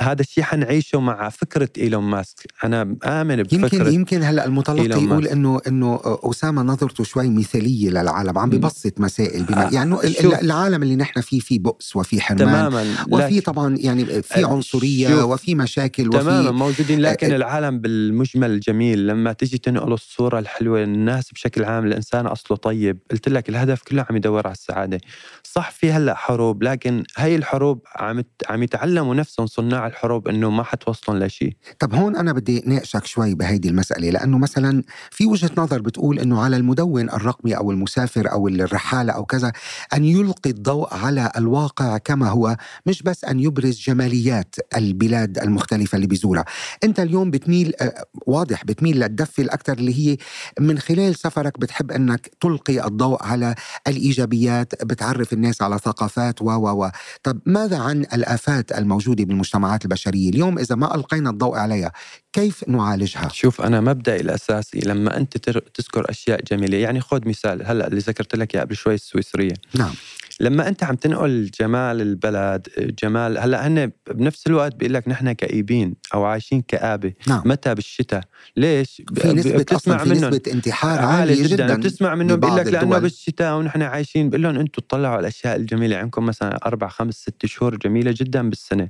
هذا 0.00 0.20
الشيء 0.20 0.44
حنعيشه 0.44 1.00
مع 1.00 1.28
فكرة 1.28 1.68
إيلون 1.78 2.04
ماسك. 2.04 2.46
أنا 2.64 2.96
آمن 3.04 3.42
بفكرة 3.42 3.74
يمكن 3.74 3.92
يمكن 3.92 4.22
هلا 4.22 4.46
المتلقي 4.46 5.04
يقول 5.04 5.26
انه 5.26 5.60
إنه 5.66 6.00
اسامه 6.04 6.62
نظرته 6.62 7.04
شوي 7.04 7.30
مثالية 7.30 7.90
للعالم 7.90 8.38
عم 8.38 8.50
ببسط 8.50 9.00
مسائل 9.00 9.44
بما 9.44 9.66
آه 9.66 9.70
يعني 9.70 9.96
العالم 10.42 10.82
اللي 10.82 10.96
نحن 10.96 11.20
فيه 11.20 11.40
فيه 11.40 11.58
بؤس 11.58 11.96
وفي 11.96 12.20
حرمان 12.20 12.48
تماما 12.48 12.84
وفي 13.10 13.40
طبعا 13.40 13.76
يعني 13.78 14.22
في 14.22 14.44
عنصرية 14.44 15.24
وفي 15.24 15.54
مشاكل 15.54 16.08
وفي 16.08 16.18
تماما 16.18 16.50
موجودين 16.50 17.00
لكن 17.00 17.32
آه 17.32 17.36
العالم 17.36 17.80
بالمجمل 17.80 18.60
جميل. 18.60 19.06
لما 19.06 19.32
تيجي 19.32 19.58
تنقل 19.58 19.92
الصورة 19.92 20.38
الحلوة 20.38 20.82
الناس 20.82 21.32
بشكل 21.32 21.64
عام 21.64 21.86
الإنسان 21.86 22.26
أصله 22.26 22.56
طيب. 22.56 22.98
قلت 23.10 23.28
لك 23.28 23.48
الهدف 23.48 23.82
كله 23.82 24.06
عم 24.10 24.16
يدور 24.16 24.46
على 24.46 24.54
السعادة. 24.54 25.00
صح 25.42 25.70
في 25.70 25.92
هلأ 25.92 26.14
حروب 26.14 26.62
لكن 26.62 27.04
هاي 27.16 27.36
الحروب 27.36 27.80
عم 27.96 28.24
عم 28.48 28.62
يتعلموا 28.62 29.14
نفسهم 29.14 29.46
صناع 29.56 29.86
الحروب 29.86 30.28
إنه 30.28 30.50
ما 30.50 30.62
حتوصلهم 30.62 31.18
لشيء 31.18 31.56
طب 31.78 31.94
هون 31.94 32.16
أنا 32.16 32.32
بدي 32.32 32.62
ناقشك 32.66 33.06
شوي 33.06 33.34
بهيدي 33.34 33.68
المسألة 33.68 34.10
لأنه 34.10 34.38
مثلا 34.38 34.82
في 35.10 35.26
وجهة 35.26 35.50
نظر 35.58 35.80
بتقول 35.80 36.18
إنه 36.18 36.42
على 36.42 36.56
المدون 36.56 37.10
الرقمي 37.10 37.56
أو 37.56 37.70
المسافر 37.70 38.32
أو 38.32 38.48
الرحالة 38.48 39.12
أو 39.12 39.24
كذا 39.24 39.52
أن 39.94 40.04
يلقي 40.04 40.50
الضوء 40.50 40.94
على 40.94 41.30
الواقع 41.36 41.98
كما 41.98 42.28
هو 42.28 42.56
مش 42.86 43.02
بس 43.02 43.24
أن 43.24 43.40
يبرز 43.40 43.80
جماليات 43.80 44.54
البلاد 44.76 45.38
المختلفة 45.38 45.96
اللي 45.96 46.06
بيزورها. 46.06 46.44
أنت 46.84 47.00
اليوم 47.00 47.30
بتميل 47.30 47.72
آه، 47.80 48.04
واضح 48.26 48.64
بتميل 48.64 49.00
للدفة 49.00 49.42
الأكثر 49.42 49.72
اللي 49.72 49.94
هي 49.98 50.16
من 50.60 50.78
خلال 50.78 51.14
سفرك 51.14 51.60
بتحب 51.60 51.90
إنك 51.90 52.30
تلقي 52.40 52.86
الضوء 52.86 53.22
على 53.22 53.54
الإيجابيات 53.88 54.84
بتعرف 54.84 55.32
الناس 55.32 55.62
على 55.62 55.78
ثقافات 55.78 56.42
و 56.42 56.50
و 56.50 56.84
و. 56.84 56.90
طب 57.22 57.40
ماذا 57.46 57.78
عن 57.78 58.00
الآفات 58.00 58.72
الموجودة 58.72 59.24
بالمجتمع 59.24 59.43
المجتمعات 59.44 59.84
البشرية. 59.84 60.30
اليوم 60.30 60.58
إذا 60.58 60.74
ما 60.74 60.94
ألقينا 60.94 61.30
الضوء 61.30 61.56
عليها 61.56 61.92
كيف 62.34 62.68
نعالجها؟ 62.68 63.28
شوف 63.32 63.62
أنا 63.62 63.80
مبدأي 63.80 64.20
الأساسي 64.20 64.80
لما 64.80 65.16
أنت 65.16 65.36
تذكر 65.74 66.10
أشياء 66.10 66.40
جميلة 66.42 66.78
يعني 66.78 67.00
خذ 67.00 67.28
مثال. 67.28 67.66
هلأ 67.66 67.86
اللي 67.86 68.00
ذكرت 68.00 68.36
لك 68.36 68.56
قبل 68.56 68.76
شوي 68.76 68.94
السويسرية. 68.94 69.54
نعم. 69.74 69.92
لما 70.40 70.68
أنت 70.68 70.84
عم 70.84 70.94
تنقل 70.94 71.50
جمال 71.60 72.00
البلد 72.00 72.68
جمال 73.02 73.38
هلأ 73.38 73.66
هن 73.66 73.90
بنفس 74.10 74.46
الوقت 74.46 74.74
بيقول 74.74 74.94
لك 74.94 75.08
نحن 75.08 75.32
كئيبين 75.32 75.94
أو 76.14 76.24
عايشين 76.24 76.62
كآبة. 76.68 77.12
نعم. 77.28 77.42
متى 77.44 77.74
بالشتاء؟ 77.74 78.24
ليش؟ 78.56 79.02
في 79.14 79.32
نسبة 79.32 79.58
بتسمع 79.58 80.04
منهم. 80.04 80.30
نسبة 80.30 80.52
انتحار 80.52 80.98
عالية 80.98 81.46
جدا, 81.46 81.64
جدا. 81.66 81.74
بتسمع 81.74 82.14
منهم 82.14 82.40
بيقول 82.40 82.56
لك 82.56 82.66
لأنه 82.66 82.98
بالشتاء 82.98 83.56
ونحن 83.56 83.82
عايشين. 83.82 84.30
بقول 84.30 84.42
لهم 84.42 84.58
أنتم 84.58 84.82
تطلعوا 84.82 85.12
على 85.12 85.20
الأشياء 85.20 85.56
الجميلة. 85.56 85.96
عندكم 85.96 86.26
مثلا 86.26 86.66
أربع 86.66 86.88
خمس 86.88 87.14
ست 87.14 87.46
شهور 87.46 87.76
جميلة 87.76 88.14
جدا 88.16 88.50
بالسنة. 88.50 88.88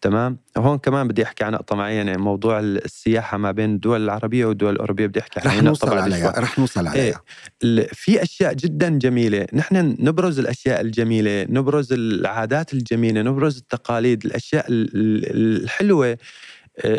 تمام؟ 0.00 0.38
وهون 0.56 0.78
كمان 0.78 1.08
بدي 1.08 1.22
أحكي 1.22 1.44
عن 1.44 1.52
نقطة 1.52 1.76
معينة. 1.76 2.16
موضوع 2.16 2.60
السياحة 2.84 3.36
ما 3.38 3.52
بين 3.52 3.74
الدول 3.74 4.04
العربية 4.04 4.46
والدول 4.46 4.72
الأوروبية. 4.72 5.06
بدي 5.06 5.20
أحكي 5.20 5.40
رح 5.40 5.62
نوصل 5.62 5.98
عليها 5.98 6.40
رح 6.40 6.58
نوصل 6.58 6.86
عليها. 6.86 7.20
إيه. 7.64 7.86
في 7.92 8.22
أشياء 8.22 8.52
جدا 8.52 8.88
جميلة. 8.88 9.46
نحن 9.52 9.96
نبرز 9.98 10.38
الأشياء 10.38 10.80
الجميلة 10.80 11.46
نبرز 11.48 11.92
العادات 11.92 12.72
الجميلة 12.74 13.22
نبرز 13.22 13.56
التقاليد 13.56 14.26
الأشياء 14.26 14.66
الحلوة. 14.68 16.18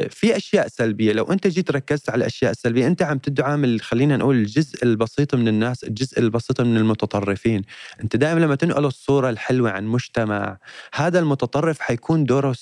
في 0.09 0.37
أشياء 0.37 0.67
سلبية. 0.67 1.13
لو 1.13 1.23
أنت 1.23 1.47
جيت 1.47 1.71
ركزت 1.71 2.09
على 2.09 2.19
الأشياء 2.19 2.51
السلبية 2.51 2.87
أنت 2.87 3.01
عم 3.01 3.17
تدعم 3.17 3.77
خلينا 3.77 4.17
نقول 4.17 4.35
الجزء 4.35 4.83
البسيط 4.83 5.35
من 5.35 5.47
الناس 5.47 5.83
الجزء 5.83 6.19
البسيط 6.19 6.61
من 6.61 6.77
المتطرفين. 6.77 7.61
أنت 8.03 8.15
دائما 8.15 8.39
لما 8.39 8.55
تنقل 8.55 8.85
الصورة 8.85 9.29
الحلوة 9.29 9.71
عن 9.71 9.85
مجتمع 9.85 10.57
هذا 10.93 11.19
المتطرف 11.19 11.79
حيكون 11.79 12.23
دوره 12.23 12.55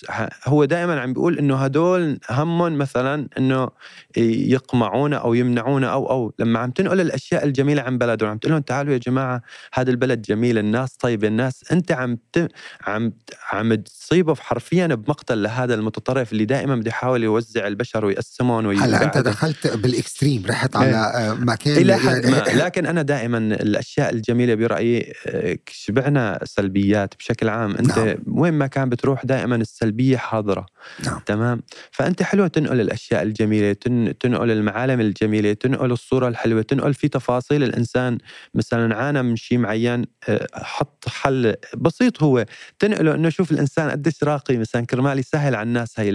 هو 0.45 0.65
دائما 0.65 0.99
عم 0.99 1.13
بيقول 1.13 1.37
إنه 1.37 1.55
هدول 1.55 2.19
همهم 2.29 2.77
مثلا 2.77 3.27
إنه 3.37 3.69
يقمعونا 4.17 5.17
أو 5.17 5.33
يمنعونا 5.33 5.93
أو 5.93 6.09
أو 6.09 6.33
لما 6.39 6.59
عم 6.59 6.71
تنقل 6.71 7.01
الأشياء 7.01 7.45
الجميلة 7.45 7.81
عن 7.81 7.97
بلدهم 7.97 8.29
عم 8.29 8.37
تقول 8.37 8.51
لهم 8.51 8.61
تعالوا 8.61 8.93
يا 8.93 8.97
جماعة 8.97 9.41
هذا 9.73 9.91
البلد 9.91 10.21
جميل 10.21 10.57
الناس 10.57 10.93
طيبة 10.95 11.27
الناس 11.27 11.71
أنت 11.71 11.91
عم 11.91 12.17
ت... 12.33 12.47
عم 12.81 13.13
عم 13.51 13.75
تصيبه 13.75 14.35
حرفيا 14.35 14.87
بمقتل 14.87 15.43
لهذا 15.43 15.73
المتطرف 15.73 16.31
اللي 16.31 16.45
دائما 16.45 16.75
بده 16.75 16.91
يحاول 17.05 17.23
يوزع 17.23 17.67
البشر 17.67 18.05
ويقسمهم 18.05 18.69
هلا 18.69 19.03
أنت 19.03 19.17
دخلت 19.17 19.67
بالإكستريم 19.67 20.43
رحت 20.49 20.75
على 20.75 20.95
آه، 20.95 21.33
مكان 21.33 21.77
إلى 21.77 21.97
حد 21.97 22.25
ما. 22.25 22.43
لكن 22.65 22.85
أنا 22.85 23.01
دائما 23.01 23.37
الأشياء 23.37 24.13
الجميلة 24.13 24.55
برأيي 24.55 25.13
آه، 25.27 25.57
شبعنا 25.69 26.39
سلبيات 26.43 27.13
بشكل 27.19 27.49
عام. 27.49 27.75
أنت 27.75 27.99
نعم. 27.99 28.17
وين 28.27 28.53
ما 28.53 28.67
كان 28.67 28.89
بتروح 28.89 29.25
دائما 29.25 29.55
السلبية 29.55 30.17
حاضرة. 30.17 30.65
نعم. 31.05 31.19
تمام؟ 31.25 31.61
فأنت 31.91 32.23
حلو 32.23 32.47
تنقل 32.47 32.81
الأشياء 32.81 33.23
الجميلة 33.23 33.73
تنقل 34.19 34.51
المعالم 34.51 35.01
الجميلة 35.01 35.53
تنقل 35.53 35.91
الصورة 35.91 36.27
الحلوة 36.27 36.61
تنقل 36.61 36.93
في 36.93 37.07
تفاصيل 37.07 37.63
الإنسان. 37.63 38.17
مثلا 38.53 38.95
عانى 38.95 39.23
من 39.23 39.35
شيء 39.35 39.57
معين 39.57 40.05
آه، 40.29 40.47
حط 40.53 41.05
حل 41.07 41.55
بسيط 41.77 42.23
هو 42.23 42.45
تنقله 42.79 43.15
إنه 43.15 43.29
شوف 43.29 43.51
الإنسان 43.51 43.89
قديش 43.91 44.23
راقي. 44.23 44.57
مثلا 44.57 44.85
كرمال 44.85 45.19
يسهل 45.19 45.55
على 45.55 45.67
الناس 45.67 45.99
هي 45.99 46.09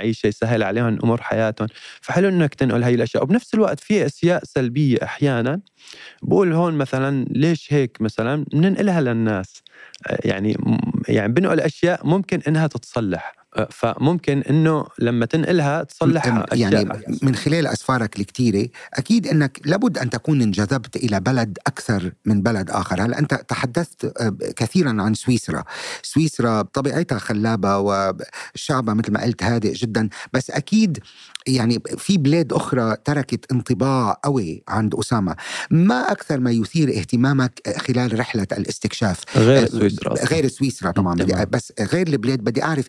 المعيشه 0.00 0.26
يسهل 0.26 0.62
عليهم 0.62 0.98
أمور 1.04 1.20
حياتهم. 1.22 1.68
فحلو 2.00 2.28
إنك 2.28 2.54
تنقل 2.54 2.82
هاي 2.82 2.94
الأشياء. 2.94 3.22
وبنفس 3.22 3.54
الوقت 3.54 3.80
في 3.80 4.06
أشياء 4.06 4.44
سلبية 4.44 4.98
أحيانا. 5.02 5.60
بقول 6.22 6.52
هون 6.52 6.74
مثلا 6.74 7.26
ليش 7.30 7.72
هيك 7.72 8.00
مثلا؟ 8.00 8.44
بننقلها 8.52 9.00
للناس. 9.00 9.62
يعني 10.24 10.56
يعني 11.08 11.32
بنقل 11.32 11.60
أشياء 11.60 12.06
ممكن 12.06 12.40
إنها 12.48 12.66
تتصلح. 12.66 13.39
فممكن 13.70 14.42
إنه 14.50 14.86
لما 14.98 15.26
تنقلها 15.26 15.82
تصلح 15.82 16.44
يعني 16.52 16.88
من 17.22 17.34
خلال 17.34 17.66
أسفارك 17.66 18.20
الكثيره 18.20 18.68
أكيد 18.94 19.26
إنك 19.26 19.60
لابد 19.64 19.98
أن 19.98 20.10
تكون 20.10 20.42
انجذبت 20.42 20.96
إلى 20.96 21.20
بلد 21.20 21.58
أكثر 21.66 22.12
من 22.24 22.42
بلد 22.42 22.70
آخر. 22.70 23.02
هلا 23.02 23.18
أنت 23.18 23.34
تحدثت 23.34 24.04
آه، 24.20 24.36
كثيرا 24.56 25.02
عن 25.02 25.14
سويسرا؟ 25.14 25.64
سويسرا 26.02 26.62
بطبيعتها 26.62 27.18
خلابة 27.18 27.78
وشعبها 27.78 28.94
مثل 28.94 29.12
ما 29.12 29.22
قلت 29.22 29.42
هادئ 29.42 29.72
جدا 29.72 30.08
بس 30.32 30.50
أكيد 30.50 30.98
يعني 31.46 31.82
في 31.96 32.18
بلاد 32.18 32.52
أخرى 32.52 32.96
تركت 33.04 33.52
انطباع 33.52 34.20
قوي 34.24 34.62
عند 34.68 34.94
اسامه 34.94 35.36
ما 35.70 36.12
أكثر 36.12 36.40
ما 36.40 36.50
يثير 36.50 36.88
اهتمامك 36.88 37.76
خلال 37.78 38.18
رحلة 38.18 38.46
الاستكشاف؟ 38.52 39.36
غير 39.36 39.66
سويسرا 39.66 40.14
غير 40.24 40.48
سويسرا 40.48 40.90
طبعا 40.90 41.14
بس 41.44 41.72
غير 41.80 42.08
البلاد. 42.08 42.40
بدي 42.40 42.62
أعرف 42.62 42.86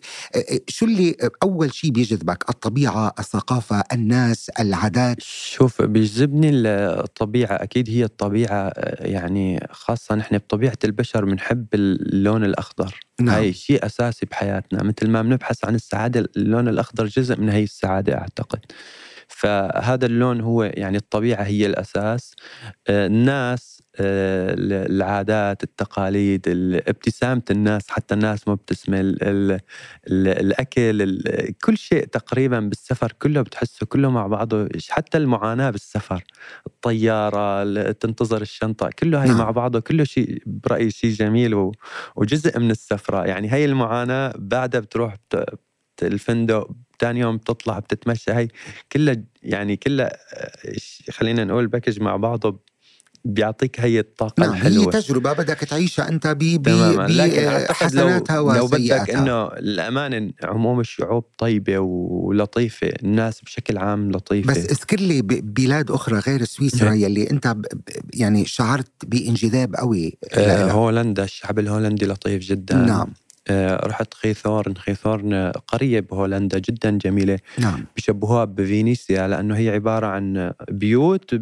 شو 0.68 0.86
اللي 0.86 1.16
أول 1.42 1.74
شيء 1.74 1.90
بيجذبك؟ 1.90 2.50
الطبيعة 2.50 3.14
الثقافة 3.18 3.84
الناس 3.92 4.48
العادات؟ 4.60 5.16
شوف 5.20 5.82
بيجذبني 5.82 6.50
الطبيعة. 6.68 7.54
أكيد 7.54 7.90
هي 7.90 8.04
الطبيعة 8.04 8.72
يعني 9.00 9.66
خاصة 9.70 10.14
نحن 10.14 10.38
بطبيعة 10.38 10.78
البشر 10.84 11.24
بنحب 11.24 11.66
اللون 11.74 12.44
الأخضر. 12.44 13.00
نعم. 13.20 13.34
هاي 13.34 13.52
شيء 13.52 13.86
أساسي 13.86 14.26
بحياتنا. 14.26 14.82
مثل 14.82 15.08
ما 15.08 15.22
بنبحث 15.22 15.64
عن 15.64 15.74
السعادة 15.74 16.30
اللون 16.36 16.68
الأخضر 16.68 17.06
جزء 17.06 17.40
من 17.40 17.48
هي 17.48 17.62
السعادة 17.62 18.18
أعتقد. 18.18 18.60
فهذا 19.28 20.06
اللون 20.06 20.40
هو 20.40 20.62
يعني 20.62 20.96
الطبيعة 20.96 21.42
هي 21.42 21.66
الأساس. 21.66 22.34
آه، 22.88 23.06
الناس 23.06 23.81
آه، 23.81 23.81
العادات 24.00 25.62
التقاليد 25.62 26.42
ابتسامة 26.88 27.42
الناس 27.50 27.90
حتى 27.90 28.14
الناس 28.14 28.48
مبتسمة 28.48 29.00
الأكل 30.06 31.20
كل 31.64 31.76
شيء 31.76 32.04
تقريبا 32.04 32.60
بالسفر 32.60 33.12
كله 33.12 33.42
بتحسه 33.42 33.86
كله 33.86 34.10
مع 34.10 34.26
بعضه 34.26 34.68
حتى 34.88 35.18
المعاناة 35.18 35.70
بالسفر 35.70 36.24
الطيارة 36.66 37.90
تنتظر 37.90 38.42
الشنطة 38.42 38.90
كله 38.98 39.22
هاي 39.22 39.28
نعم. 39.28 39.38
مع 39.38 39.50
بعضه 39.50 39.80
كله 39.80 40.04
شيء 40.04 40.42
برأيي 40.46 40.90
شيء 40.90 41.10
جميل 41.10 41.72
وجزء 42.16 42.58
من 42.58 42.70
السفرة 42.70 43.26
يعني 43.26 43.48
هاي 43.48 43.64
المعاناة 43.64 44.32
بعدها 44.36 44.80
بتروح 44.80 45.16
الفندق 46.02 46.70
ثاني 46.98 47.20
يوم 47.20 47.36
بتطلع 47.36 47.78
بتتمشى 47.78 48.30
هاي 48.30 48.48
كلها 48.92 49.16
يعني 49.42 49.76
كلها 49.76 50.10
آه، 50.34 50.76
خلينا 51.10 51.44
نقول 51.44 51.66
package 51.66 52.00
مع 52.00 52.16
بعضه 52.16 52.71
بيعطيك 53.24 53.80
هي 53.80 54.00
الطاقة 54.00 54.40
نعم 54.40 54.50
الحلوة. 54.50 54.84
هي 54.84 55.00
تجربة 55.00 55.32
بدك 55.32 55.58
تعيشها 55.58 56.08
أنت 56.08 56.26
بحسناتها 56.26 58.36
لو, 58.36 58.52
لو 58.52 58.66
بدك 58.66 59.10
إنه 59.10 59.46
الأمانة 59.46 60.30
عموم 60.44 60.80
الشعوب 60.80 61.24
طيبة 61.38 61.78
ولطيفة 61.78 62.88
الناس 63.02 63.40
بشكل 63.40 63.78
عام 63.78 64.10
لطيفة. 64.10 64.50
بس 64.50 64.66
اذكر 64.66 65.00
لي 65.00 65.22
بلاد 65.22 65.90
أخرى 65.90 66.18
غير 66.18 66.44
سويسرا 66.44 66.88
نعم. 66.88 66.98
يلي 66.98 67.30
أنت 67.30 67.56
يعني 68.14 68.44
شعرت 68.44 68.90
بانجذاب 69.04 69.76
قوي. 69.76 70.18
آه 70.32 70.70
هولندا 70.70 71.24
الشعب 71.24 71.58
الهولندي 71.58 72.06
لطيف 72.06 72.42
جدا. 72.42 72.76
نعم. 72.76 73.12
رحت 73.84 74.14
خيثورن 74.14 74.74
خيثورن 74.76 75.52
قرية 75.66 76.00
بهولندا 76.00 76.58
جدا 76.58 76.90
جميلة. 76.90 77.38
نعم. 77.58 77.84
بشبهوها 77.96 78.44
بفينيسيا 78.44 79.28
لأنه 79.28 79.56
هي 79.56 79.70
عبارة 79.70 80.06
عن 80.06 80.52
بيوت 80.70 81.34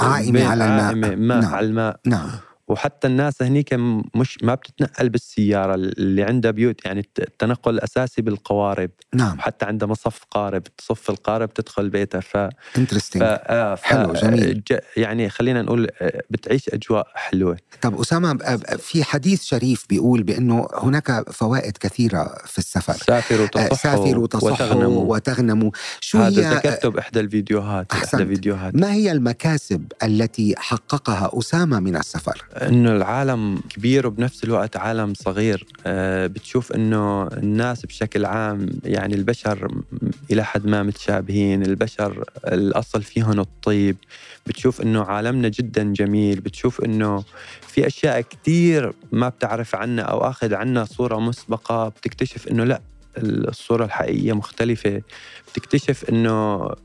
عائمة 0.00 0.44
على 0.44 0.64
الماء. 0.64 0.84
عائمة 0.84 1.14
ماء 1.14 1.40
نعم. 1.40 1.54
على 1.54 1.66
الماء. 1.66 2.00
نعم. 2.06 2.30
وحتى 2.72 3.06
الناس 3.06 3.42
هنيك 3.42 3.74
مش 4.14 4.38
ما 4.42 4.54
بتتنقل 4.54 5.08
بالسيارة 5.08 5.74
اللي 5.74 6.22
عندها 6.22 6.50
بيوت 6.50 6.84
يعني 6.84 7.00
التنقل 7.18 7.74
الأساسي 7.74 8.22
بالقوارب. 8.22 8.90
نعم. 9.14 9.40
حتى 9.40 9.64
عندها 9.64 9.88
مصف 9.88 10.24
قارب 10.30 10.62
تصف 10.78 11.10
القارب 11.10 11.54
تدخل 11.54 11.88
بيتها 11.88 12.20
ف 12.20 12.36
انترستنج 12.78 13.22
آه 13.24 13.76
حلو 13.82 14.12
جميل. 14.12 14.62
يعني 14.96 15.30
خلينا 15.30 15.62
نقول 15.62 15.88
آه، 16.00 16.22
بتعيش 16.30 16.68
أجواء 16.68 17.06
حلوة. 17.14 17.56
طب 17.82 18.00
أسامة 18.00 18.56
في 18.78 19.04
حديث 19.04 19.42
شريف 19.44 19.86
بيقول 19.88 20.22
بأنه 20.22 20.68
هناك 20.74 21.30
فوائد 21.30 21.76
كثيرة 21.76 22.34
في 22.46 22.58
السفر. 22.58 22.92
سافروا 22.92 23.46
تصحوا 23.46 23.74
سافروا 23.74 24.26
تصحوا 24.26 24.50
وتغنموا, 24.50 25.14
وتغنموا. 25.14 25.70
شو 26.00 26.18
هذا 26.18 26.50
هي 26.50 26.54
ذكرته 26.54 26.88
بإحدى 26.88 27.20
الفيديوهات 27.20 27.92
أحسنت. 27.92 28.14
احدى 28.14 28.22
الفيديوهات 28.22 28.74
ما 28.74 28.92
هي 28.92 29.12
المكاسب 29.12 29.92
التي 30.02 30.54
حققها 30.56 31.30
أسامة 31.38 31.80
من 31.80 31.96
السفر؟ 31.96 32.44
إنه 32.68 32.96
العالم 32.96 33.60
كبير 33.70 34.06
وبنفس 34.06 34.44
الوقت 34.44 34.76
عالم 34.76 35.14
صغير. 35.14 35.66
أه 35.86 36.26
بتشوف 36.26 36.72
إنه 36.72 37.26
الناس 37.26 37.86
بشكل 37.86 38.24
عام 38.24 38.66
يعني 38.84 39.14
البشر 39.14 39.74
إلى 40.30 40.44
حد 40.44 40.66
ما 40.66 40.82
متشابهين 40.82 41.62
البشر 41.62 42.24
الأصل 42.46 43.02
فيهم 43.02 43.40
الطيب. 43.40 43.96
بتشوف 44.46 44.80
إنه 44.80 45.02
عالمنا 45.02 45.48
جدا 45.48 45.92
جميل. 45.92 46.40
بتشوف 46.40 46.84
إنه 46.84 47.24
في 47.68 47.86
أشياء 47.86 48.20
كثير 48.20 48.92
ما 49.12 49.28
بتعرف 49.28 49.74
عنها 49.74 50.04
أو 50.04 50.18
آخذ 50.18 50.54
عنها 50.54 50.84
صورة 50.84 51.18
مسبقة. 51.18 51.88
بتكتشف 51.88 52.48
إنه 52.48 52.64
لأ 52.64 52.80
الصورة 53.18 53.84
الحقيقية 53.84 54.32
مختلفة. 54.32 55.02
بتكتشف 55.52 56.04
إنه 56.10 56.30
آه، 56.30 56.76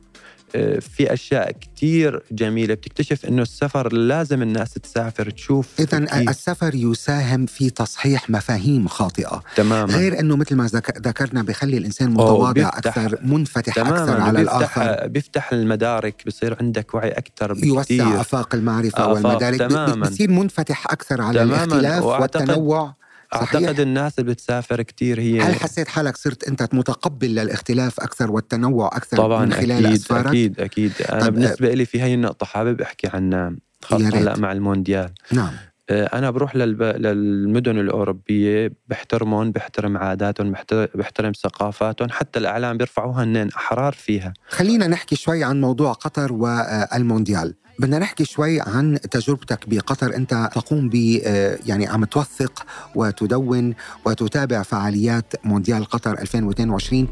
في 0.82 1.14
أشياء 1.14 1.52
كثير 1.52 2.24
جميلة 2.32 2.74
بتكتشف 2.74 3.26
إنه 3.26 3.42
السفر 3.42 3.94
لازم 3.94 4.42
الناس 4.42 4.74
تسافر 4.74 5.30
تشوف 5.30 5.68
اذا 5.80 6.22
السفر 6.30 6.76
يساهم 6.76 7.46
في 7.46 7.70
تصحيح 7.70 8.30
مفاهيم 8.30 8.88
خاطئة 8.88 9.42
تماما 9.56 9.94
غير 9.96 10.20
إنه 10.20 10.36
مثل 10.36 10.56
ما 10.56 10.68
ذكرنا 11.08 11.44
بخلي 11.44 11.78
الإنسان 11.78 12.10
متواضع 12.10 12.68
أكثر 12.68 13.18
منفتح 13.24 13.74
تماماً 13.74 14.02
أكثر 14.04 14.22
على 14.22 14.40
بيفتح 14.40 14.78
الآخر 14.78 15.08
بيفتح 15.08 15.54
المدارك 15.54 16.24
بصير 16.28 16.58
عندك 16.60 16.94
وعي 16.96 17.10
أكثر 17.12 17.54
بكثير 17.54 17.68
يوسع 17.68 18.22
آفاق 18.22 18.56
المعرفة 18.56 18.98
آفاق 18.98 19.10
والمدارك 19.10 19.60
تماماً. 19.60 20.10
بصير 20.10 20.32
منفتح 20.32 20.92
أكثر 20.92 21.22
على 21.22 21.40
تماماً. 21.40 21.64
الاختلاف 21.64 22.04
والتنوع. 22.04 22.96
أعتقد 23.36 23.80
الناس 23.80 24.20
اللي 24.20 24.32
بتسافر 24.32 24.82
كثير 24.82 25.20
هي 25.20 25.42
هل 25.42 25.56
حسيت 25.56 25.88
حالك 25.88 26.18
صرت 26.18 26.48
أنت 26.48 26.70
متقبل 26.74 27.36
للاختلاف 27.36 28.00
أكثر 28.00 28.32
والتنوع 28.32 28.88
أكثر 28.88 29.18
طبعا 29.18 29.46
من 29.46 29.54
خلال 29.54 29.72
أكيد 29.72 29.86
أسفارك؟ 29.86 30.28
أكيد 30.28 30.60
أكيد. 30.60 30.92
أنا 31.12 31.30
بالنسبة 31.30 31.74
لي 31.74 31.86
في 31.86 32.02
هي 32.02 32.13
النقطة 32.13 32.46
حابب 32.46 32.82
أحكي 32.82 33.08
عنها 33.08 33.56
خاصة 33.84 34.08
هلأ 34.08 34.38
مع 34.38 34.52
المونديال. 34.52 35.13
نعم. 35.32 35.52
آه، 35.90 36.06
أنا 36.06 36.32
بروح 36.32 36.56
للب... 36.56 36.84
للمدن 36.84 37.80
الأوروبية 37.80 38.74
بحترمهم 38.88 39.52
بحترم 39.52 39.98
عاداتهم 39.98 40.54
بحترم 40.96 41.32
ثقافاتهم 41.32 42.10
حتى 42.10 42.40
الإعلام 42.40 42.78
بيرفعوها 42.78 43.24
هنن 43.24 43.50
أحرار 43.56 43.94
فيها. 43.94 44.34
خلينا 44.50 44.88
نحكي 44.88 45.16
شوي 45.16 45.44
عن 45.44 45.62
موضوع 45.62 45.94
قطر 45.94 46.34
والمونديال. 46.34 47.54
بدنا 47.80 48.00
نحكي 48.00 48.26
شوي 48.26 48.62
عن 48.62 49.00
تجربتك 49.12 49.70
بقطر. 49.70 50.16
انت 50.16 50.50
تقوم 50.56 50.90
ب 50.90 51.22
آه، 51.26 51.60
يعني 51.66 51.88
عم 51.88 52.06
توثق 52.06 52.66
وتدون 52.96 53.76
وتتابع 54.06 54.62
فعاليات 54.62 55.34
مونديال 55.44 55.86
قطر 55.86 56.20
2022 56.20 57.08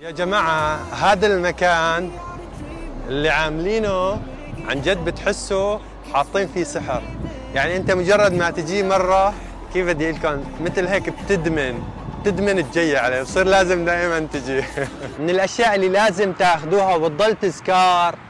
يا 0.00 0.10
جماعة 0.10 0.76
هذا 0.94 1.26
المكان 1.26 2.10
اللي 3.08 3.28
عاملينه 3.28 4.12
عن 4.68 4.82
جد 4.82 5.04
بتحسه 5.04 5.80
حاطين 6.12 6.48
فيه 6.48 6.64
سحر. 6.64 7.02
يعني 7.54 7.76
انت 7.76 7.90
مجرد 7.90 8.32
ما 8.32 8.50
تجي 8.50 8.82
مرة 8.82 9.34
كيف 9.72 9.86
بدي 9.86 10.10
لكم؟ 10.10 10.44
مثل 10.60 10.86
هيك 10.86 11.10
بتدمن 11.10 11.82
تدمن 12.24 12.58
الجية 12.58 12.98
عليه 12.98 13.22
بصير 13.22 13.46
لازم 13.46 13.84
دائما 13.84 14.20
تجي. 14.32 14.62
من 15.20 15.30
الأشياء 15.30 15.74
اللي 15.74 15.88
لازم 15.88 16.32
تاخذوها 16.32 16.94
وبتضل 16.94 17.34
تذكار 17.34 18.25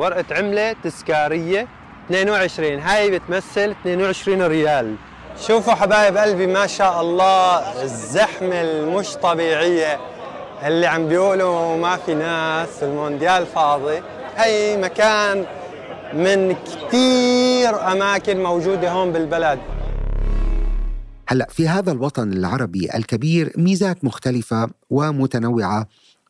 ورقة 0.00 0.24
عملة 0.30 0.72
تذكارية 0.72 1.68
22 2.06 2.78
هاي 2.78 3.18
بتمثل 3.18 3.70
22 3.70 4.42
ريال. 4.42 4.94
شوفوا 5.46 5.74
حبايب 5.74 6.16
قلبي 6.16 6.46
ما 6.46 6.66
شاء 6.66 7.00
الله 7.00 7.82
الزحمة 7.82 8.60
المش 8.60 9.14
طبيعية 9.14 10.00
اللي 10.64 10.86
عم 10.86 11.08
بيقولوا 11.08 11.76
ما 11.76 11.96
في 11.96 12.14
ناس 12.14 12.82
المونديال 12.82 13.46
فاضي. 13.46 14.02
هي 14.36 14.76
مكان 14.76 15.44
من 16.14 16.54
كثير 16.54 17.92
أماكن 17.92 18.42
موجودة 18.42 18.90
هون 18.90 19.12
بالبلد. 19.12 19.58
هلأ 21.28 21.46
في 21.50 21.68
هذا 21.68 21.92
الوطن 21.92 22.32
العربي 22.32 22.88
الكبير 22.94 23.52
ميزات 23.56 24.04
مختلفة 24.04 24.70
ومتنوعة 24.90 25.86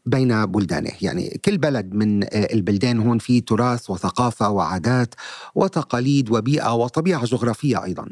بين 0.07 0.47
بلدانه. 0.47 0.91
يعني 1.01 1.41
كل 1.45 1.59
بلد 1.59 1.95
من 1.95 2.25
آه، 2.25 2.29
البلدان 2.53 2.99
هون 2.99 3.19
في 3.19 3.41
تراث 3.41 3.91
وثقافة 3.91 4.51
وعادات 4.51 5.15
وتقاليد 5.55 6.31
وبيئة 6.31 6.75
وطبيعة 6.75 7.25
جغرافية 7.25 7.85
أيضا. 7.85 8.07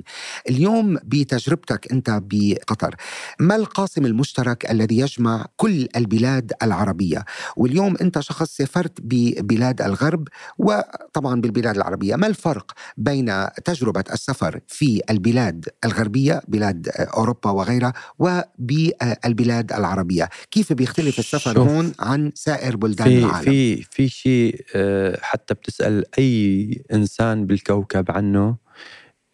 اليوم 0.50 0.98
بتجربتك 1.04 1.92
أنت 1.92 2.20
بقطر 2.24 2.94
ما 3.40 3.56
القاسم 3.56 4.06
المشترك 4.06 4.70
الذي 4.70 4.98
يجمع 4.98 5.46
كل 5.56 5.88
البلاد 5.96 6.52
العربية؟ 6.62 7.24
واليوم 7.56 7.96
أنت 8.00 8.20
شخص 8.20 8.56
سافرت 8.56 9.00
ببلاد 9.00 9.82
الغرب 9.82 10.28
وطبعا 10.58 11.40
بالبلاد 11.40 11.76
العربية 11.76 12.16
ما 12.16 12.26
الفرق 12.26 12.72
بين 12.96 13.46
تجربة 13.64 14.04
السفر 14.12 14.60
في 14.68 15.00
البلاد 15.10 15.68
الغربية 15.84 16.42
بلاد 16.48 16.88
آه، 16.88 17.02
أوروبا 17.16 17.50
وغيرها 17.50 17.92
وبالبلاد 18.18 19.72
العربية؟ 19.72 20.28
كيف 20.50 20.72
بيختلف 20.72 21.18
السفر 21.18 21.58
هون 21.60 21.77
عن 21.98 22.32
سائر 22.34 22.76
بلدان 22.76 23.08
في 23.08 23.18
العالم. 23.18 23.44
في 23.44 23.82
في 23.82 24.08
شيء 24.08 24.64
آه، 24.74 25.18
حتى 25.22 25.54
بتسأل 25.54 26.04
أي 26.18 26.84
إنسان 26.92 27.46
بالكوكب 27.46 28.10
عنه 28.10 28.56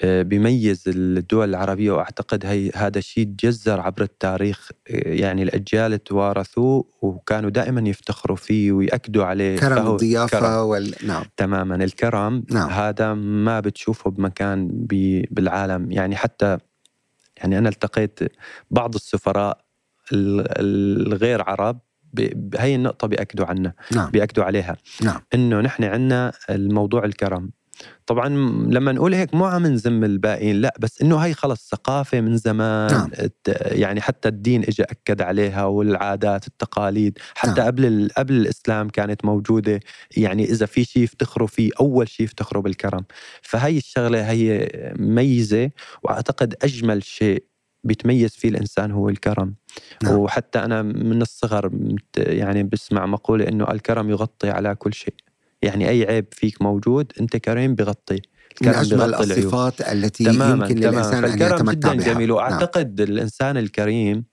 آه، 0.00 0.22
بيميز 0.22 0.84
الدول 0.86 1.48
العربية 1.48 1.90
وأعتقد 1.90 2.46
هي 2.46 2.70
هذا 2.74 2.98
الشيء 2.98 3.24
تجذر 3.24 3.80
عبر 3.80 4.02
التاريخ 4.02 4.70
آه، 4.90 5.14
يعني 5.14 5.42
الأجيال 5.42 6.04
توارثوه 6.04 6.84
وكانوا 7.02 7.50
دائما 7.50 7.88
يفتخروا 7.88 8.36
فيه 8.36 8.72
ويأكدوا 8.72 9.24
عليه. 9.24 9.56
كرم 9.58 9.86
الضيافة 9.86 10.40
كرم. 10.40 10.68
وال... 10.68 10.94
نعم. 11.02 11.24
تماما. 11.36 11.74
الكرم 11.84 12.44
نعم. 12.50 12.70
هذا 12.70 13.14
ما 13.14 13.60
بتشوفه 13.60 14.10
بمكان 14.10 14.68
بي... 14.72 15.28
بالعالم. 15.30 15.92
يعني 15.92 16.16
حتى 16.16 16.58
يعني 17.36 17.58
أنا 17.58 17.68
التقيت 17.68 18.20
بعض 18.70 18.94
السفراء 18.94 19.64
الغير 20.12 21.42
عرب 21.42 21.78
هي 22.58 22.74
النقطة 22.74 23.06
بيأكدوا 23.06 23.46
عنها 23.46 23.74
نعم. 23.92 24.10
بيأكدوا 24.10 24.44
عليها 24.44 24.76
نعم. 25.02 25.20
إنه 25.34 25.60
نحن 25.60 25.84
عندنا 25.84 26.32
الموضوع 26.50 27.04
الكرم 27.04 27.50
طبعا 28.06 28.28
لما 28.68 28.92
نقول 28.92 29.14
هيك 29.14 29.34
مو 29.34 29.44
عم 29.44 29.66
نذم 29.66 30.04
الباقيين 30.04 30.56
لا 30.56 30.74
بس 30.80 31.02
إنه 31.02 31.16
هي 31.16 31.34
خلص 31.34 31.68
ثقافة 31.70 32.20
من 32.20 32.36
زمان 32.36 32.92
نعم. 32.92 33.10
يعني 33.56 34.00
حتى 34.00 34.28
الدين 34.28 34.62
اجى 34.62 34.82
أكد 34.82 35.22
عليها 35.22 35.64
والعادات 35.64 36.46
التقاليد 36.46 37.18
حتى 37.34 37.60
نعم. 37.60 37.66
قبل 37.66 38.10
قبل 38.16 38.34
الإسلام 38.34 38.88
كانت 38.88 39.24
موجودة 39.24 39.80
يعني 40.16 40.44
إذا 40.44 40.66
في 40.66 40.84
شيء 40.84 41.02
يفتخروا 41.02 41.48
فيه 41.48 41.70
أول 41.80 42.08
شيء 42.08 42.24
يفتخروا 42.26 42.62
بالكرم 42.62 43.04
فهي 43.42 43.76
الشغلة 43.76 44.30
هي 44.30 44.68
ميزة 44.98 45.70
وأعتقد 46.02 46.54
أجمل 46.62 47.04
شيء 47.04 47.44
بيتميز 47.84 48.30
فيه 48.30 48.48
الإنسان 48.48 48.90
هو 48.90 49.08
الكرم 49.08 49.54
نعم. 50.02 50.16
وحتى 50.18 50.58
أنا 50.58 50.82
من 50.82 51.22
الصغر 51.22 51.70
يعني 52.16 52.62
بسمع 52.62 53.06
مقولة 53.06 53.48
إنه 53.48 53.70
الكرم 53.70 54.10
يغطي 54.10 54.50
على 54.50 54.74
كل 54.74 54.94
شيء 54.94 55.14
يعني 55.62 55.88
أي 55.88 56.06
عيب 56.06 56.26
فيك 56.32 56.62
موجود 56.62 57.12
أنت 57.20 57.36
كريم 57.36 57.74
بغطي 57.74 58.20
من 58.62 58.68
أجمل 58.68 59.14
الصفات 59.14 59.80
التي 59.80 60.24
تماماً 60.24 60.66
يمكن 60.66 60.80
تماماً 60.80 60.96
للانسان 60.96 61.24
أن 61.24 61.54
يتمتع 61.54 61.72
جدا 61.72 61.94
بها 61.94 62.14
جميل 62.14 62.28
نعم. 62.28 62.36
وأعتقد 62.36 63.00
نعم. 63.00 63.12
الإنسان 63.12 63.56
الكريم 63.56 64.24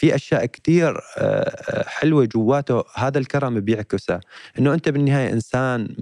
في 0.00 0.14
أشياء 0.14 0.46
كثير 0.46 0.96
آه، 0.96 1.00
آه، 1.18 1.84
حلوة 1.88 2.24
جواته. 2.24 2.84
هذا 2.94 3.18
الكرم 3.18 3.60
بيعكسه. 3.60 4.20
إنه 4.58 4.74
أنت 4.74 4.88
بالنهاية 4.88 5.32
إنسان 5.32 5.94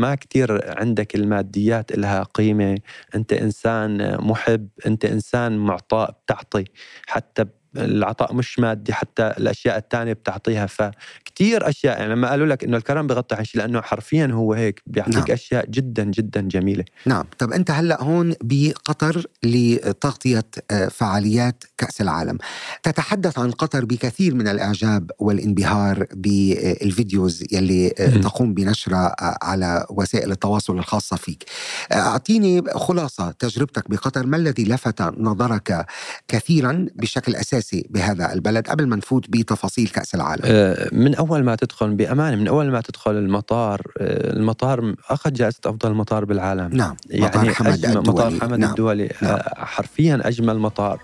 ما 0.00 0.14
كثير 0.14 0.78
عندك 0.80 1.14
الماديات 1.14 1.92
لها 1.98 2.22
قيمة. 2.22 2.78
أنت 3.14 3.32
إنسان 3.32 4.16
محب 4.20 4.68
أنت 4.86 5.04
إنسان 5.04 5.58
معطاء 5.58 6.10
بتعطي 6.10 6.64
حتى 7.06 7.44
العطاء 7.76 8.34
مش 8.34 8.58
مادي 8.58 8.92
حتى 8.92 9.22
الأشياء 9.38 9.78
الثانية 9.78 10.12
بتعطيها. 10.12 10.66
فكتير 10.66 11.68
أشياء 11.68 11.98
يعني 11.98 12.12
لما 12.12 12.30
قالوا 12.30 12.46
لك 12.46 12.64
إنه 12.64 12.76
الكرم 12.76 13.06
بغطي 13.06 13.34
عن 13.34 13.44
شيء 13.44 13.60
لأنه 13.60 13.80
حرفيا 13.80 14.26
هو 14.26 14.52
هيك 14.52 14.82
بيعطيك 14.86 15.14
نعم. 15.14 15.30
أشياء 15.30 15.66
جدا 15.66 16.04
جدا 16.04 16.40
جميلة. 16.40 16.84
نعم. 17.06 17.24
طب 17.38 17.52
أنت 17.52 17.70
هلأ 17.70 18.02
هون 18.02 18.34
بقطر 18.42 19.26
لتغطية 19.42 20.44
آه، 20.70 20.88
فعاليات 20.88 21.64
كأس 21.78 22.00
العالم. 22.00 22.38
تتحدث 22.82 23.38
عن 23.38 23.50
قطر 23.50 23.84
بكثير 23.84 24.34
من 24.34 24.48
الإعجاب 24.48 25.10
والانبهار 25.18 26.06
بالفيديوز 26.12 27.44
يلي 27.52 27.94
آه، 27.98 28.16
تقوم 28.16 28.54
بنشرها 28.54 29.16
آه، 29.20 29.38
على 29.42 29.86
وسائل 29.90 30.32
التواصل 30.32 30.78
الخاصة 30.78 31.16
فيك. 31.16 31.44
أعطيني 31.92 32.62
خلاصة 32.74 33.30
تجربتك 33.30 33.90
بقطر. 33.90 34.26
ما 34.26 34.36
الذي 34.36 34.64
لفت 34.64 35.02
نظرك 35.02 35.86
كثيرا 36.28 36.86
بشكل 36.94 37.36
أساسي؟ 37.36 37.63
الأساسي 37.64 37.86
بهذا 37.90 38.32
البلد 38.32 38.68
قبل 38.68 38.86
ما 38.86 38.96
نفوت 38.96 39.30
بتفاصيل 39.30 39.88
كأس 39.88 40.14
العالم؟ 40.14 40.42
آه، 40.44 40.88
من 40.92 41.14
أول 41.14 41.44
ما 41.44 41.54
تدخل 41.54 41.94
بأمانة 41.94 42.36
من 42.36 42.48
أول 42.48 42.70
ما 42.70 42.80
تدخل 42.80 43.10
المطار 43.10 43.82
آه، 43.98 44.32
المطار 44.32 44.94
أخذ 45.10 45.32
جائزة 45.32 45.60
أفضل 45.66 45.94
مطار 45.94 46.24
بالعالم. 46.24 46.70
نعم 46.72 46.96
يعني 47.10 47.24
مطار 47.24 47.54
حمد 47.54 47.84
الدولي 47.84 48.08
مطار 48.08 48.30
حمد 48.40 48.58
نعم. 48.58 48.70
الدولي. 48.70 49.10
آه، 49.10 49.24
نعم. 49.24 49.38
حرفيا 49.56 50.20
أجمل 50.24 50.58
مطار. 50.58 51.02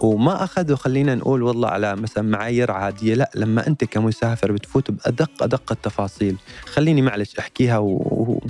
وما 0.00 0.44
أخذوا 0.44 0.76
خلينا 0.76 1.14
نقول 1.14 1.42
والله 1.42 1.68
على 1.68 1.96
مثلا 1.96 2.24
معايير 2.24 2.70
عادية. 2.70 3.14
لا 3.14 3.30
لما 3.34 3.66
أنت 3.66 3.84
كمسافر 3.84 4.52
بتفوت 4.52 4.90
بأدق 4.90 5.42
أدق 5.42 5.72
التفاصيل. 5.72 6.36
خليني 6.66 7.02
معلش 7.02 7.38
أحكيها 7.38 7.78
و... 7.78 8.42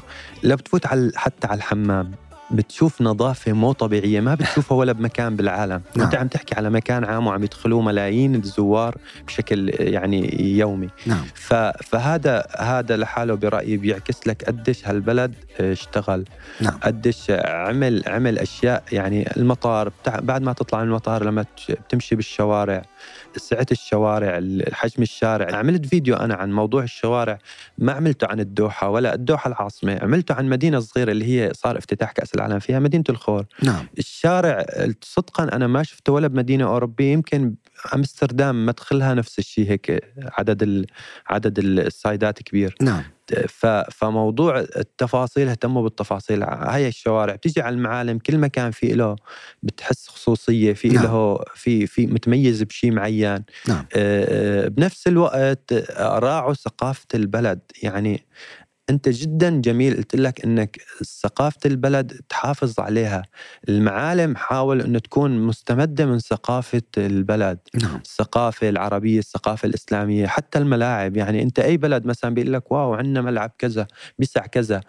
بتفوت 0.44 0.86
على 0.86 1.12
حتى 1.14 1.46
على 1.46 1.58
الحمام. 1.58 2.10
بتشوف 2.50 3.02
نظافة 3.02 3.52
مو 3.52 3.72
طبيعية 3.72 4.20
ما 4.20 4.34
بتشوفها 4.34 4.78
ولا 4.78 4.92
بمكان 4.92 5.36
بالعالم 5.36 5.82
نعم. 5.96 6.06
أنت 6.06 6.14
عم 6.14 6.28
تحكي 6.28 6.54
على 6.54 6.70
مكان 6.70 7.04
عام 7.04 7.26
وعم 7.26 7.44
يدخلوه 7.44 7.82
ملايين 7.82 8.34
الزوار 8.34 8.96
بشكل 9.26 9.70
يعني 9.78 10.42
يومي 10.58 10.88
نعم. 11.06 11.24
فهذا 11.82 12.46
هذا 12.58 12.96
لحاله 12.96 13.34
برأيي 13.34 13.76
بيعكس 13.76 14.26
لك 14.26 14.44
قديش 14.44 14.88
هالبلد 14.88 15.34
اشتغل 15.60 16.24
نعم. 16.60 16.78
قديش 16.82 17.30
عمل 17.30 18.02
عمل 18.06 18.38
أشياء 18.38 18.82
يعني 18.92 19.36
المطار 19.36 19.92
بعد 20.06 20.42
ما 20.42 20.52
تطلع 20.52 20.82
من 20.82 20.88
المطار 20.88 21.24
لما 21.24 21.44
بتمشي 21.68 22.16
بالشوارع 22.16 22.82
سعة 23.38 23.66
الشوارع 23.72 24.40
حجم 24.72 25.02
الشارع. 25.02 25.56
عملت 25.56 25.86
فيديو 25.86 26.16
أنا 26.16 26.34
عن 26.34 26.52
موضوع 26.52 26.82
الشوارع 26.82 27.38
ما 27.78 27.92
عملته 27.92 28.26
عن 28.26 28.40
الدوحة 28.40 28.88
ولا 28.88 29.14
الدوحة 29.14 29.48
العاصمة 29.48 29.98
عملته 30.02 30.34
عن 30.34 30.48
مدينة 30.48 30.80
صغيرة 30.80 31.10
اللي 31.10 31.24
هي 31.24 31.52
صار 31.54 31.78
افتتاح 31.78 32.12
كأس 32.12 32.34
العالم 32.34 32.58
فيها 32.58 32.78
مدينة 32.78 33.04
الخور. 33.08 33.44
نعم. 33.62 33.86
الشارع 33.98 34.66
صدقا 35.02 35.44
أنا 35.44 35.66
ما 35.66 35.82
شفته 35.82 36.12
ولا 36.12 36.26
بمدينة 36.26 36.64
أوروبية 36.64 37.12
يمكن 37.12 37.54
أمستردام 37.94 38.66
مدخلها 38.66 39.14
نفس 39.14 39.38
الشيء 39.38 39.70
هيك 39.70 40.12
عدد 40.38 40.62
ال... 40.62 40.86
عدد 41.26 41.58
السايدات 41.58 42.42
كبير. 42.42 42.74
نعم. 42.80 43.02
فموضوع 43.90 44.60
التفاصيل 44.60 45.48
اهتموا 45.48 45.82
بالتفاصيل 45.82 46.42
هاي 46.42 46.88
الشوارع 46.88 47.34
بتيجي 47.34 47.60
على 47.60 47.74
المعالم 47.74 48.18
كل 48.18 48.38
مكان 48.38 48.70
في 48.70 48.86
له 48.86 49.16
بتحس 49.62 50.08
خصوصية 50.08 50.72
في 50.72 50.88
نعم. 50.88 51.04
له 51.04 51.38
في 51.54 51.86
في 51.86 52.06
متميز 52.06 52.62
بشيء 52.62 52.92
معين 52.92 53.44
نعم. 53.68 53.86
بنفس 54.68 55.06
الوقت 55.06 55.74
راعوا 56.00 56.54
ثقافه 56.54 57.06
البلد 57.14 57.60
يعني 57.82 58.26
أنت 58.90 59.08
جدا 59.08 59.60
جميل. 59.60 59.96
قلت 59.96 60.16
لك 60.16 60.44
إنك 60.44 60.80
ثقافة 61.22 61.60
البلد 61.66 62.20
تحافظ 62.28 62.80
عليها. 62.80 63.22
المعالم 63.68 64.36
حاول 64.36 64.80
إنه 64.80 64.98
تكون 64.98 65.38
مستمدة 65.38 66.06
من 66.06 66.18
ثقافة 66.18 66.82
البلد 66.98 67.58
نعم. 67.82 67.96
الثقافة 67.96 68.68
العربية 68.68 69.18
الثقافة 69.18 69.66
الإسلامية 69.66 70.26
حتى 70.26 70.58
الملاعب. 70.58 71.16
يعني 71.16 71.42
أنت 71.42 71.58
أي 71.58 71.76
بلد 71.76 72.06
مثلا 72.06 72.34
بيقول 72.34 72.52
لك 72.52 72.72
واو 72.72 72.94
عندنا 72.94 73.20
ملعب 73.22 73.52
كذا 73.58 73.86
بيسع 74.18 74.46
كذا 74.46 74.80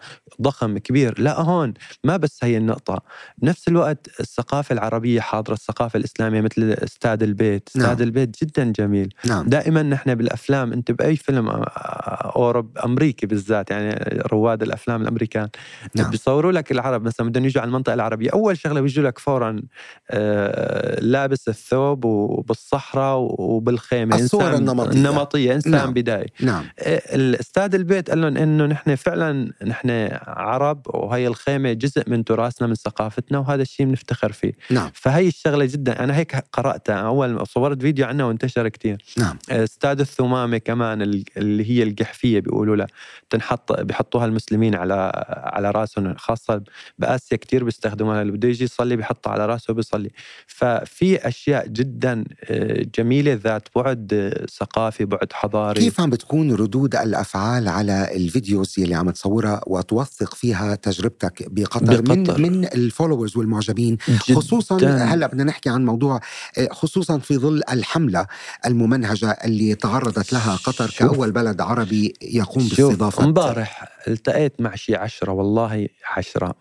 ضخم 0.42 0.78
كبير. 0.78 1.20
لا 1.20 1.40
هون 1.40 1.74
ما 2.04 2.16
بس 2.16 2.38
هي 2.44 2.56
النقطة. 2.56 3.02
بنفس 3.38 3.68
الوقت 3.68 4.20
الثقافة 4.20 4.72
العربية 4.72 5.20
حاضرة 5.20 5.54
الثقافة 5.54 5.96
الإسلامية 5.96 6.40
مثل 6.40 6.76
استاد 6.84 7.22
البيت. 7.22 7.68
استاد 7.68 7.98
نعم. 7.98 8.02
البيت 8.02 8.44
جدا 8.44 8.72
جميل. 8.72 9.14
نعم. 9.26 9.48
دائما 9.48 9.82
نحن 9.82 10.14
بالأفلام 10.14 10.72
أنت 10.72 10.90
بأي 10.90 11.16
فيلم 11.16 11.48
أوروب 11.48 12.78
أمريكي 12.78 13.26
بالذات 13.26 13.70
يعني 13.70 13.87
رواد 14.32 14.62
الأفلام 14.62 15.02
الأمريكان. 15.02 15.48
نعم. 15.94 16.10
بيصوروا 16.10 16.52
لك 16.52 16.72
العرب 16.72 17.02
مثلا 17.02 17.28
بدهم 17.28 17.44
يجوا 17.44 17.62
على 17.62 17.68
المنطقة 17.68 17.94
العربية. 17.94 18.30
أول 18.30 18.58
شغلة 18.58 18.80
بيجوا 18.80 19.04
لك 19.04 19.18
فورا 19.18 19.62
آه 20.10 21.00
لابس 21.00 21.48
الثوب 21.48 22.04
وبالصحراء 22.04 23.16
وبالخيمة. 23.38 24.16
الصور 24.16 24.54
النمطية. 24.54 24.90
النمطيه 24.90 25.54
إنسان 25.54 25.72
نعم. 25.72 25.92
بدايه 25.92 26.26
نعم. 26.40 26.64
آه، 26.78 27.02
الأستاذ 27.14 27.74
البيت 27.74 28.10
قال 28.10 28.20
لهم 28.20 28.36
إنه 28.36 28.66
نحن 28.66 28.94
فعلا 28.94 29.52
نحن 29.66 30.08
عرب 30.26 30.82
وهي 30.86 31.26
الخيمة 31.26 31.72
جزء 31.72 32.10
من 32.10 32.24
تراثنا 32.24 32.68
من 32.68 32.74
ثقافتنا 32.74 33.38
وهذا 33.38 33.62
الشيء 33.62 33.86
بنفتخر 33.86 34.32
فيه. 34.32 34.52
نعم. 34.70 34.90
فهي 34.94 35.28
الشغلة 35.28 35.64
جدا. 35.64 36.04
أنا 36.04 36.16
هيك 36.16 36.44
قرأتها. 36.52 36.94
أول 36.94 37.46
صورت 37.46 37.82
فيديو 37.82 38.06
عنها 38.06 38.26
وانتشر 38.26 38.68
كثير 38.68 39.04
نعم. 39.18 39.38
أستاذ 39.50 40.00
الثمامة 40.00 40.58
كمان 40.58 41.02
اللي 41.36 41.70
هي 41.70 41.82
القحفية 41.82 42.40
بيقولوا 42.40 42.76
لها. 42.76 42.86
تنحط 43.30 43.77
بيحطوها 43.82 44.24
المسلمين 44.24 44.74
على 44.74 45.12
على 45.28 45.70
راسهم 45.70 46.14
خاصة 46.16 46.62
بآسيا 46.98 47.36
كثير 47.36 47.64
بيستخدموها. 47.64 48.22
اللي 48.22 48.32
بده 48.32 48.48
يجي 48.48 48.64
يصلي 48.64 48.96
بيحطها 48.96 49.30
على 49.30 49.46
راسه 49.46 49.70
وبيصلي. 49.70 50.10
ففي 50.46 51.28
أشياء 51.28 51.66
جدا 51.68 52.24
آه، 52.44 52.86
جميلة 52.98 53.40
ذات 53.44 53.68
بعد 53.76 54.10
آه، 54.12 54.46
ثقافي 54.46 55.04
بعد 55.04 55.32
حضاري. 55.32 55.80
كيف 55.80 56.00
عم 56.00 56.10
بتكون 56.10 56.54
ردود 56.54 56.96
الأفعال 56.96 57.68
على 57.68 58.16
ال 58.16 58.24
videos 58.24 58.74
اللي 58.78 58.94
عم 58.94 59.10
تصورها 59.10 59.60
وتوثق 59.66 60.34
فيها 60.34 60.74
تجربتك 60.74 61.44
بقطر, 61.50 62.00
بقطر. 62.00 62.40
من 62.40 62.52
من 62.52 62.64
ال 62.64 62.71
followers 62.71 63.36
والمعجبين 63.36 63.98
خصوصا 64.18 64.76
هلا 64.86 65.26
بدنا 65.26 65.44
نحكي 65.44 65.68
عن 65.68 65.84
موضوع 65.84 66.20
آه، 66.58 66.68
خصوصا 66.72 67.18
في 67.18 67.38
ظل 67.38 67.62
الحملة 67.72 68.26
الممنهجة 68.66 69.30
اللي 69.30 69.74
تعرضت 69.74 70.32
لها 70.32 70.56
قطر 70.56 70.90
كأول 70.98 71.32
بلد 71.32 71.60
عربي 71.60 72.14
يقوم 72.22 72.68
باستضافة. 72.68 73.24
امبارح 73.24 73.67
التقيت 74.08 74.60
مع 74.60 74.74
شي 74.74 74.96
عشرة 74.96 75.32
والله 75.32 75.88
عشرة. 76.16 76.54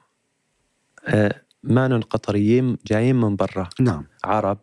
آه 1.08 1.42
مانن 1.64 2.02
قطريين 2.02 2.78
جايين 2.88 3.16
من 3.16 3.36
برا. 3.36 3.70
نعم. 3.80 4.06
عرب. 4.24 4.58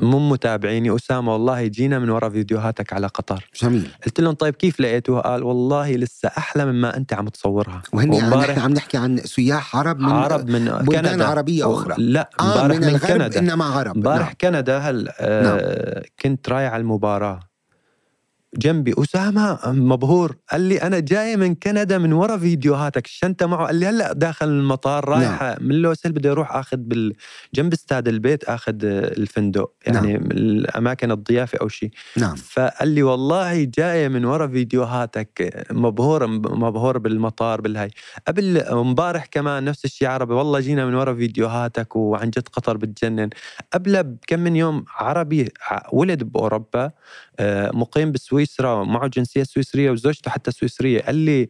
مو 0.00 0.18
متابعيني. 0.28 0.96
أسامة 0.96 1.32
والله 1.32 1.66
جينا 1.66 1.98
من 1.98 2.10
وراء 2.10 2.30
فيديوهاتك 2.30 2.92
على 2.92 3.06
قطر. 3.06 3.50
جميل. 3.62 3.90
قلت 4.04 4.20
لهم 4.20 4.34
طيب 4.34 4.54
كيف 4.54 4.80
لقيتوها؟ 4.80 5.20
قال 5.20 5.42
والله 5.42 5.92
لسه 5.92 6.28
أحلى 6.38 6.64
مما 6.64 6.96
أنت 6.96 7.12
عم 7.12 7.28
تصورها. 7.28 7.82
وهن 7.92 8.12
يعني 8.12 8.60
عم 8.60 8.72
نحكي 8.72 8.96
عن 8.96 9.18
سياح 9.18 9.76
عرب 9.76 9.98
من 9.98 10.08
عرب 10.08 10.48
من 10.50 10.64
بلدان 10.64 11.12
كندا. 11.12 11.26
عربية 11.26 11.74
أخرى. 11.74 11.94
لا 11.98 12.30
آه 12.40 12.66
من, 12.66 12.80
من 12.80 12.98
كندا. 12.98 13.38
إنما 13.38 13.64
عرب. 13.64 13.96
امبارح 13.96 14.26
نعم. 14.26 14.34
كندا 14.40 14.78
هل 14.78 15.08
آه 15.20 15.42
نعم. 15.42 16.02
كنت 16.22 16.48
رايح 16.48 16.72
على 16.72 16.80
المباراة؟ 16.80 17.49
جنبي 18.54 18.94
أسامة 18.98 19.58
مبهور. 19.66 20.36
قال 20.52 20.60
لي 20.60 20.82
أنا 20.82 20.98
جاي 20.98 21.36
من 21.36 21.54
كندا 21.54 21.98
من 21.98 22.12
ورا 22.12 22.36
فيديوهاتك 22.36 23.06
الشنطه 23.06 23.46
معه؟ 23.46 23.66
قال 23.66 23.76
لي 23.76 23.86
هلأ 23.86 24.12
داخل 24.12 24.48
المطار 24.48 25.08
رايح 25.08 25.42
نعم. 25.42 25.56
من 25.60 25.74
لوسيل 25.74 26.12
بدي 26.12 26.30
أروح 26.30 26.56
آخذ 26.56 26.76
بال... 26.76 27.14
جنب 27.54 27.72
استاد 27.72 28.08
البيت 28.08 28.44
آخذ 28.44 28.74
الفندق 28.84 29.72
يعني 29.86 30.12
نعم. 30.12 30.22
الأماكن 30.30 31.10
الضيافة 31.10 31.58
أو 31.60 31.68
شيء 31.68 31.90
نعم. 32.16 32.34
فقال 32.34 32.88
لي 32.88 33.02
والله 33.02 33.64
جاي 33.64 34.08
من 34.08 34.24
ورا 34.24 34.46
فيديوهاتك 34.46 35.66
مبهور 35.70 36.26
مبهور 36.26 36.98
بالمطار 36.98 37.60
بالهاي. 37.60 37.90
قبل 38.28 38.58
امبارح 38.58 39.26
كمان 39.26 39.64
نفس 39.64 39.84
الشيء 39.84 40.08
عربي 40.08 40.34
والله 40.34 40.60
جينا 40.60 40.86
من 40.86 40.94
ورا 40.94 41.14
فيديوهاتك 41.14 41.96
وعن 41.96 42.30
جد 42.30 42.48
قطر 42.48 42.76
بتجنن. 42.76 43.30
قبل 43.72 44.02
بكم 44.02 44.40
من 44.40 44.56
يوم 44.56 44.84
عربي 44.88 45.48
ولد 45.92 46.22
بأوروبا 46.22 46.90
آه، 47.40 47.70
مقيم 47.74 48.12
بسويسرا 48.40 48.84
معه 48.84 49.06
جنسية 49.08 49.42
سويسرية 49.42 49.90
وزوجته 49.90 50.30
حتى 50.30 50.50
سويسرية. 50.50 51.00
قال 51.00 51.16
لي 51.16 51.48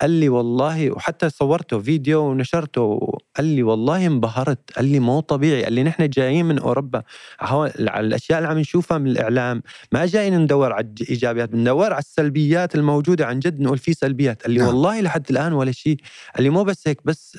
قال 0.00 0.10
لي 0.10 0.28
والله 0.28 0.90
وحتى 0.90 1.30
صورته 1.30 1.78
فيديو 1.78 2.20
ونشرته 2.20 3.00
قال 3.36 3.46
لي 3.46 3.62
والله 3.62 4.06
انبهرت 4.06 4.58
قال 4.76 4.84
لي 4.84 5.00
مو 5.00 5.20
طبيعي 5.20 5.64
قال 5.64 5.72
لي 5.72 5.82
نحن 5.82 6.08
جايين 6.08 6.44
من 6.44 6.58
أوروبا. 6.58 7.02
على 7.40 7.72
الأشياء 8.06 8.38
اللي 8.38 8.48
عم 8.48 8.58
نشوفها 8.58 8.98
من 8.98 9.10
الإعلام 9.10 9.62
ما 9.92 10.06
جايين 10.06 10.38
ندور 10.38 10.72
على 10.72 10.86
الإيجابيات 11.00 11.48
بندور 11.48 11.92
على 11.92 11.98
السلبيات 11.98 12.74
الموجودة 12.74 13.26
عن 13.26 13.38
جد 13.38 13.60
نقول 13.60 13.78
في 13.78 13.94
سلبيات. 13.94 14.42
قال 14.42 14.50
لي 14.50 14.58
نعم. 14.58 14.68
والله 14.68 15.00
لحد 15.00 15.26
الآن 15.30 15.52
ولا 15.52 15.72
شيء. 15.72 15.96
قال 16.34 16.44
لي 16.44 16.50
مو 16.50 16.64
بس 16.64 16.88
هيك 16.88 17.00
بس 17.04 17.38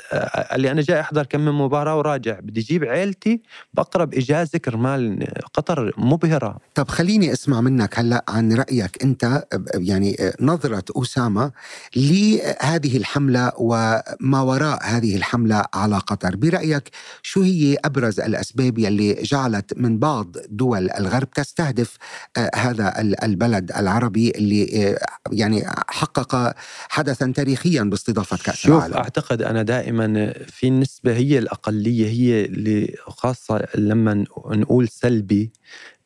قال 0.51 0.61
لي 0.61 0.71
أنا 0.71 0.81
جاي 0.81 0.99
أحضر 0.99 1.25
كم 1.25 1.39
من 1.39 1.51
مباراة 1.51 1.97
وراجع 1.97 2.39
بدي 2.39 2.59
أجيب 2.59 2.83
عيلتي 2.83 3.41
باقرب 3.73 4.13
اجازه 4.13 4.59
كرمال 4.59 5.27
قطر 5.53 5.93
مبهرة. 5.97 6.57
طب 6.75 6.87
خليني 6.87 7.33
أسمع 7.33 7.61
منك 7.61 7.99
هلأ 7.99 8.25
عن 8.27 8.53
رأيك 8.53 9.03
أنت 9.03 9.43
يعني 9.73 10.17
نظرة 10.41 10.83
أسامة 10.95 11.51
لي 11.95 12.48
هذه 12.59 12.97
الحملة 12.97 13.51
وما 13.57 14.41
وراء 14.41 14.79
هذه 14.83 15.15
الحملة 15.15 15.65
على 15.73 15.97
قطر. 15.97 16.35
برأيك 16.35 16.89
شو 17.23 17.41
هي 17.41 17.77
أبرز 17.85 18.19
الأسباب 18.19 18.79
يلي 18.79 19.13
جعلت 19.13 19.77
من 19.77 19.99
بعض 19.99 20.35
دول 20.49 20.89
الغرب 20.89 21.31
تستهدف 21.31 21.97
آه، 22.37 22.51
هذا 22.55 22.93
البلد 23.23 23.71
العربي 23.71 24.31
اللي 24.31 24.89
آه، 24.89 24.99
يعني 25.31 25.63
حقق 25.87 26.53
حدثا 26.89 27.31
تاريخيا 27.35 27.83
باستضافة 27.83 28.37
كأس 28.37 28.55
شوف 28.55 28.77
العالم؟ 28.77 28.93
أعتقد 28.93 29.41
أنا 29.41 29.63
دائما 29.63 30.33
في 30.47 30.69
نسبة 30.69 31.13
هي 31.17 31.39
الأقلية 31.39 32.07
هي 32.07 32.45
اللي 32.45 32.95
خاصة 33.07 33.67
لما 33.75 34.25
نقول 34.45 34.87
سلبي 34.87 35.51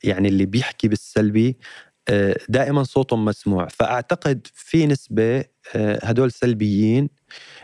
يعني 0.04 0.28
اللي 0.28 0.46
بيحكي 0.46 0.88
بالسلبي 0.88 1.58
آه، 2.08 2.36
دائما 2.50 2.84
صوتهم 2.84 3.26
مسموع. 3.26 3.68
فأعتقد 3.68 4.48
في 4.54 4.88
نسبة 4.88 5.44
هدول 5.76 6.32
سلبيين. 6.32 7.10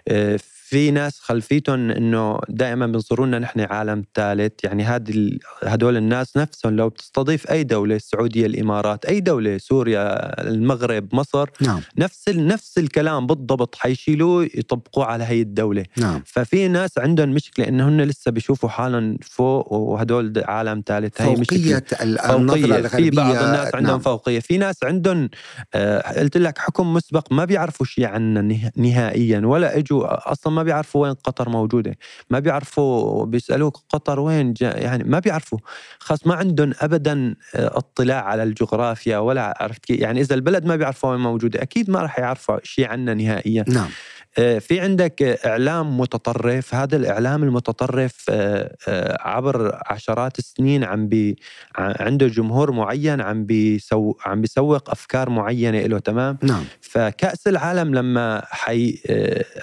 آه، 0.07 0.39
في 0.41 0.91
ناس 0.91 1.19
خلفيتهم 1.19 1.91
إنه 1.91 2.39
دائما 2.49 2.87
بينظروا 2.87 3.25
لنا 3.25 3.39
نحن 3.39 3.59
عالم 3.59 4.03
ثالث. 4.15 4.63
يعني 4.63 4.83
هذه 4.83 5.31
هدول 5.63 5.97
الناس 5.97 6.37
نفسهم 6.37 6.75
لو 6.75 6.89
بتستضيف 6.89 7.51
أي 7.51 7.63
دولة 7.63 7.95
السعودية 7.95 8.45
الإمارات 8.45 9.05
أي 9.05 9.19
دولة 9.19 9.57
سوريا 9.57 10.41
المغرب 10.41 11.15
مصر 11.15 11.49
نعم. 11.61 11.81
نفس 11.97 12.29
نفس 12.29 12.77
الكلام 12.77 13.27
بالضبط 13.27 13.75
حيشيلوه 13.75 14.43
يطبقوه 14.43 15.05
على 15.05 15.23
هي 15.23 15.41
الدولة. 15.41 15.85
نعم. 15.97 16.23
ففي 16.25 16.67
ناس 16.67 16.97
عندهم 16.97 17.29
مشكلة 17.29 17.67
إنه 17.67 17.87
هن 17.87 18.01
لسه 18.01 18.31
بيشوفوا 18.31 18.69
حالهم 18.69 19.17
فوق 19.21 19.73
وهدول 19.73 20.33
عالم 20.45 20.83
ثالث. 20.85 21.21
هي 21.21 21.35
مشكلة 21.35 21.81
الغربيه 22.01 22.87
في 22.87 23.09
بعض 23.09 23.35
الناس 23.35 23.75
عندهم 23.75 23.91
نعم. 23.91 23.99
فوقية. 23.99 24.39
في 24.39 24.57
ناس 24.57 24.83
عندهم 24.83 25.29
آه 25.73 26.19
قلت 26.19 26.37
لك 26.37 26.57
حكم 26.57 26.93
مسبق 26.93 27.33
ما 27.33 27.45
بيعرفوا 27.45 27.85
شيء 27.89 28.05
عنا 28.05 28.59
نهائيا. 28.75 29.41
ولا 29.45 29.77
اجوا 29.77 30.31
أصلا 30.31 30.53
ما 30.53 30.63
بيعرفوا 30.63 31.01
وين 31.01 31.13
قطر 31.13 31.49
موجودة. 31.49 31.97
ما 32.29 32.39
بيعرفوا 32.39 33.25
بيسألوك 33.25 33.77
قطر 33.89 34.19
وين 34.19 34.53
يعني 34.61 35.03
ما 35.03 35.19
بيعرفوا. 35.19 35.59
خاص 35.99 36.27
ما 36.27 36.35
عندهم 36.35 36.73
ابدا 36.81 37.35
اطلاع 37.55 38.23
على 38.23 38.43
الجغرافيا 38.43 39.17
ولا 39.17 39.57
عرفت 39.59 39.85
كيف 39.85 39.99
يعني 39.99 40.21
إذا 40.21 40.35
البلد 40.35 40.65
ما 40.65 40.75
بيعرفوا 40.75 41.09
وين 41.11 41.19
موجودة 41.19 41.61
أكيد 41.61 41.89
ما 41.89 42.01
راح 42.01 42.19
يعرفوا 42.19 42.57
شيء 42.63 42.87
عنا 42.87 43.13
نهائيا. 43.13 43.65
نعم. 43.67 43.89
في 44.39 44.79
عندك 44.79 45.21
إعلام 45.45 45.99
متطرف 45.99 46.75
هذا 46.75 46.95
الإعلام 46.95 47.43
المتطرف 47.43 48.25
آه، 48.29 49.17
عبر 49.19 49.79
عشرات 49.85 50.39
السنين 50.39 50.83
عم 50.83 51.07
بي 51.07 51.35
عنده 51.75 52.27
جمهور 52.27 52.71
معين 52.71 53.21
عم 53.21 53.45
بيسو 53.45 54.13
عم 54.25 54.41
بيسوق 54.41 54.89
أفكار 54.89 55.29
معينة 55.29 55.79
له 55.79 55.99
تمام؟ 55.99 56.37
نعم. 56.43 56.63
فكأس 56.81 57.47
العالم 57.47 57.95
لما 57.95 58.41
حي 58.45 58.99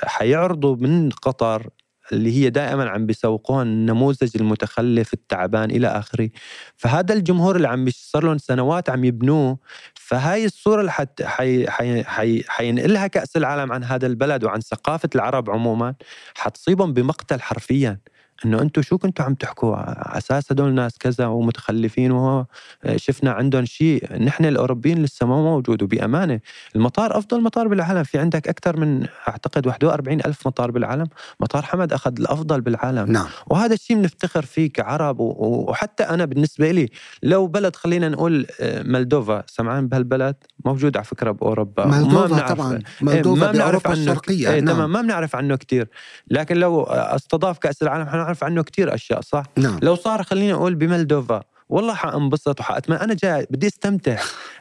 حيعرضوا 0.05 0.77
من 0.77 1.11
قطر 1.11 1.71
اللي 2.13 2.33
هي 2.37 2.51
دائما 2.51 2.89
عم 2.89 3.07
بيسوقوها 3.07 3.63
النموذج 3.63 4.31
المتخلف 4.37 5.15
التعبان 5.15 5.71
إلى 5.71 5.87
آخره 5.87 6.31
فهذا 6.77 7.15
الجمهور 7.15 7.57
اللي 7.57 7.69
عم 7.69 7.87
صار 7.91 8.25
لهم 8.25 8.39
سنوات 8.39 8.91
عم 8.91 9.05
يبنوه 9.05 9.59
فهاي 10.07 10.45
الصورة 10.45 10.81
اللي 10.81 10.93
حت 10.93 11.23
حي 11.23 11.71
حي 11.71 12.05
حي 12.05 12.45
حينقلها 12.49 13.07
كأس 13.07 13.37
العالم 13.37 13.73
عن 13.73 13.85
هذا 13.85 14.07
البلد 14.07 14.45
وعن 14.45 14.61
ثقافة 14.61 15.09
العرب 15.15 15.51
عموما 15.51 15.95
حتصيبهم 16.35 16.93
بمقتل 16.93 17.41
حرفيا. 17.41 17.99
إنه 18.45 18.63
أنتم 18.63 18.83
شو 18.83 18.99
كنتوا 18.99 19.25
عم 19.25 19.35
تحكوا؟ 19.35 19.77
على 19.77 20.19
أساس 20.19 20.53
هدول 20.53 20.69
الناس 20.69 20.99
كذا 20.99 21.27
ومتخلفين 21.27 22.11
وهو 22.13 22.45
آه، 22.85 22.97
شفنا 22.97 23.31
عندهم 23.31 23.65
شيء 23.65 24.23
نحن 24.23 24.45
الأوروبيين 24.45 25.03
لسه 25.03 25.27
ما 25.27 25.43
موجود 25.43 25.83
وبأمانة. 25.83 26.41
المطار 26.77 27.19
أفضل 27.19 27.43
مطار 27.43 27.69
بالعالم. 27.69 28.03
في 28.03 28.19
عندك 28.19 28.49
أكثر 28.49 28.77
من 28.77 29.07
أعتقد 29.29 29.67
41 29.67 30.21
ألف 30.21 30.47
مطار 30.47 30.71
بالعالم. 30.71 31.07
مطار 31.41 31.63
حمد 31.63 31.93
أخذ 31.93 32.13
الأفضل 32.19 32.61
بالعالم. 32.61 33.13
نعم. 33.13 33.27
وهذا 33.47 33.75
الشيء 33.75 33.97
بنفتخر 33.97 34.43
فيه 34.43 34.73
كعرب 34.73 35.17
وحتى 35.21 36.03
أنا 36.03 36.25
بالنسبة 36.25 36.71
لي 36.71 36.89
لو 37.23 37.47
بلد 37.47 37.77
خلينا 37.77 38.09
نقول 38.09 38.47
آه، 38.61 38.83
مالدوفا. 38.83 39.43
سمعان 39.47 39.89
بهالبلد 39.89 40.37
موجود 40.65 40.97
على 40.97 41.05
فكرة 41.05 41.31
بأوروبا. 41.31 41.87
مالدوفا 41.87 42.55
طبعا. 42.55 42.73
إيه، 42.73 42.83
مالدوفا 43.01 43.53
بأوروبا 43.53 43.93
الشرقية. 43.93 44.51
إيه 44.51 44.61
نعم. 44.61 44.77
تمام. 44.77 44.93
ما 44.93 45.03
بنعرف 45.03 45.37
عنه 45.37 45.57
كثير 45.57 45.89
لكن 46.31 46.57
لو 46.57 46.83
أستضاف 46.83 47.59
كأس 47.59 47.83
العالم 47.83 48.07
نعرف 48.27 48.45
عنه 48.45 48.63
كثير 48.63 48.95
أشياء 48.95 49.21
صح؟ 49.21 49.43
نعم. 49.57 49.79
لو 49.83 49.95
صار 49.95 50.23
خليني 50.23 50.53
أقول 50.53 50.75
بمالدوفا 50.75 51.43
والله 51.69 51.95
حأنبسط 51.95 52.61
وحأتمنى 52.61 53.01
أنا 53.01 53.15
جاي 53.15 53.47
بدي 53.51 53.67
أستمتع. 53.67 54.19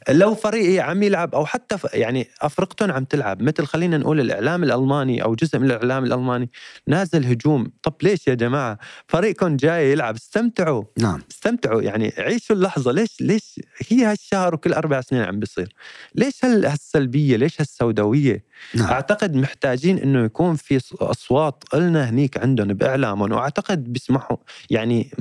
لو 0.10 0.36
فريقي 0.36 0.80
عم 0.80 1.04
يلعب 1.04 1.36
أو 1.36 1.46
حتى 1.46 1.78
يعني 1.94 2.28
افرقتهم 2.42 2.92
عم 2.92 3.04
تلعب 3.04 3.42
مثل 3.42 3.66
خلينا 3.66 3.98
نقول 3.98 4.20
الإعلام 4.20 4.64
الألماني 4.64 5.24
أو 5.24 5.36
جزء 5.36 5.60
من 5.60 5.66
الإعلام 5.66 6.04
الألماني 6.04 6.50
نازل 6.88 7.26
هجوم. 7.26 7.72
طب 7.84 7.94
ليش 8.02 8.28
يا 8.28 8.34
جماعة؟ 8.34 8.78
فريقكم 9.08 9.56
جاي 9.56 9.92
يلعب 9.92 10.16
استمتعوا. 10.16 10.84
نعم. 11.00 11.22
استمتعوا 11.32 11.82
يعني 11.82 12.14
عيشوا 12.18 12.56
اللحظة. 12.56 12.92
ليش 12.92 13.22
ليش 13.22 13.60
هي 13.90 14.06
هالشهر 14.06 14.56
وكل 14.56 14.74
أربع 14.74 15.02
سنين 15.02 15.22
عم 15.22 15.40
بيصير؟ 15.40 15.74
ليش 16.16 16.46
هالسلبية؟ 16.46 17.38
ليش 17.38 17.62
هالسوداوية؟ 17.62 18.44
نعم. 18.74 18.90
أعتقد 18.90 19.36
محتاجين 19.36 19.98
إنه 19.98 20.26
يكون 20.26 20.56
في 20.56 20.82
أصوات 21.02 21.64
قلنا 21.72 22.10
هنيك 22.10 22.38
عندهم 22.38 22.68
باعلامهم 22.68 23.32
وأعتقد 23.32 23.84
بيسمحوا 23.94 24.38
يعني 24.70 25.12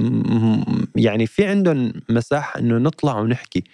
يعني 0.96 1.26
في 1.26 1.46
عندهم 1.46 1.92
مساحة 2.08 2.60
إنه 2.60 2.78
نطلع 2.78 3.18
ونحكي 3.18 3.64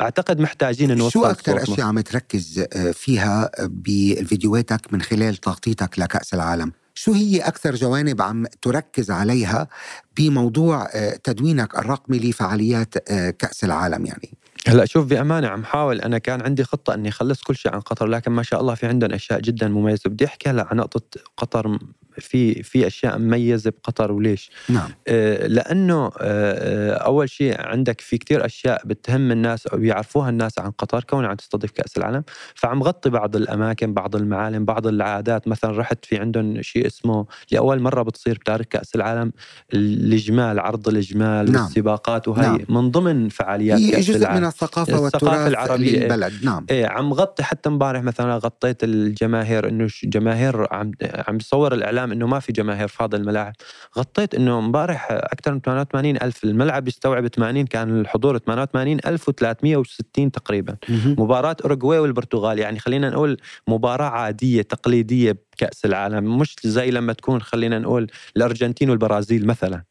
أعتقد 0.00 0.40
محتاجين 0.40 0.98
نوصل 0.98 1.10
شو 1.10 1.24
أكثر 1.24 1.62
أشياء 1.62 1.80
عم 1.80 2.00
تركز 2.00 2.64
آه، 2.72 2.90
فيها 2.90 3.50
بفيديوهاتك 3.60 4.92
من 4.92 5.02
خلال 5.02 5.36
تغطيتك 5.36 5.98
لكأس 5.98 6.34
العالم 6.34 6.72
شو 6.94 7.12
هي 7.12 7.40
أكثر 7.40 7.74
جوانب 7.74 8.22
عم 8.22 8.46
تركز 8.62 9.10
عليها 9.10 9.68
بموضوع 10.16 10.88
آه، 10.94 11.18
تدوينك 11.24 11.78
الرقمي 11.78 12.18
لفعاليات 12.18 13.10
آه، 13.10 13.30
كأس 13.30 13.64
العالم 13.64 14.06
يعني؟ 14.06 14.30
هلا 14.66 14.84
شوف 14.84 15.06
بأمانة 15.06 15.48
عم 15.48 15.64
حاول. 15.64 16.00
أنا 16.00 16.18
كان 16.18 16.42
عندي 16.42 16.64
خطة 16.64 16.94
إني 16.94 17.08
أخلص 17.08 17.42
كل 17.42 17.56
شيء 17.56 17.74
عن 17.74 17.80
قطر 17.80 18.06
لكن 18.06 18.30
ما 18.32 18.42
شاء 18.42 18.60
الله 18.60 18.74
في 18.74 18.86
عندهم 18.86 19.12
أشياء 19.12 19.40
جدا 19.40 19.68
مميزة. 19.68 20.10
بدي 20.10 20.24
أحكي 20.24 20.50
هلا 20.50 20.66
عن 20.70 20.76
نقطة 20.76 21.20
قطر. 21.36 21.78
في 22.20 22.62
في 22.62 22.86
أشياء 22.86 23.18
مميزة 23.18 23.70
بقطر 23.70 24.12
وليش؟ 24.12 24.50
نعم. 24.68 24.88
آه 25.08 25.46
لأنه 25.46 26.06
آه, 26.06 26.12
آه، 26.20 26.92
أول 26.92 27.30
شيء 27.30 27.60
عندك 27.60 28.00
في 28.00 28.18
كثير 28.18 28.46
أشياء 28.46 28.82
بتهم 28.86 29.32
الناس 29.32 29.66
أو 29.66 29.78
بيعرفوها 29.78 30.30
الناس 30.30 30.58
عن 30.58 30.70
قطر 30.70 31.04
كونها 31.04 31.28
عم 31.28 31.34
تستضيف 31.34 31.70
كأس 31.70 31.96
العالم. 31.96 32.22
فعم 32.54 32.82
غطي 32.82 33.10
بعض 33.10 33.36
الأماكن 33.36 33.94
بعض 33.94 34.16
المعالم 34.16 34.64
بعض 34.64 34.86
العادات. 34.86 35.48
مثلا 35.48 35.78
رحت 35.78 36.04
في 36.04 36.16
عندهم 36.16 36.62
شيء 36.62 36.86
اسمه 36.86 37.26
لأول 37.52 37.80
مرة 37.80 38.02
بتصير 38.02 38.38
بتاريخ 38.38 38.66
كأس 38.66 38.94
العالم 38.94 39.32
الجمال 39.74 40.60
عرض 40.60 40.88
الجمال 40.88 41.52
نعم. 41.52 41.64
والسباقات 41.64 42.28
وهي 42.28 42.42
نعم. 42.42 42.58
من 42.68 42.90
ضمن 42.90 43.28
فعاليات 43.28 43.80
كأس 43.90 44.04
جزء 44.04 44.18
العالم. 44.18 44.40
من 44.40 44.47
الثقافة 44.48 45.00
والتراث 45.00 45.46
العربية 45.48 45.98
للبلد. 45.98 46.32
نعم. 46.44 46.66
إيه 46.70 46.86
عم 46.86 47.12
غطي 47.12 47.42
حتى 47.42 47.68
امبارح 47.68 48.02
مثلا 48.02 48.36
غطيت 48.36 48.84
الجماهير 48.84 49.68
إنه 49.68 49.88
جماهير 50.04 50.74
عم 50.74 50.90
عم 51.02 51.38
بصور 51.38 51.74
الإعلام 51.74 52.12
إنه 52.12 52.26
ما 52.26 52.40
في 52.40 52.52
جماهير 52.52 52.88
فاضي 52.88 53.16
الملاعب. 53.16 53.52
غطيت 53.98 54.34
إنه 54.34 54.58
امبارح 54.58 55.06
أكثر 55.10 55.52
من 55.52 55.60
88 55.60 56.16
ألف 56.16 56.44
الملعب 56.44 56.88
يستوعب 56.88 57.26
80 57.26 57.66
كان 57.66 58.00
الحضور 58.00 58.38
88 58.38 58.98
ألف 59.06 59.30
و360 59.30 60.30
تقريبا. 60.32 60.76
مباراة 61.04 61.56
أوروغواي 61.64 61.98
والبرتغال 61.98 62.58
يعني 62.58 62.78
خلينا 62.78 63.10
نقول 63.10 63.36
مباراة 63.68 64.08
عادية 64.08 64.62
تقليدية 64.62 65.32
بكأس 65.52 65.84
العالم 65.84 66.38
مش 66.38 66.56
زي 66.64 66.90
لما 66.90 67.12
تكون 67.12 67.42
خلينا 67.42 67.78
نقول 67.78 68.06
الأرجنتين 68.36 68.90
والبرازيل 68.90 69.46
مثلا. 69.46 69.82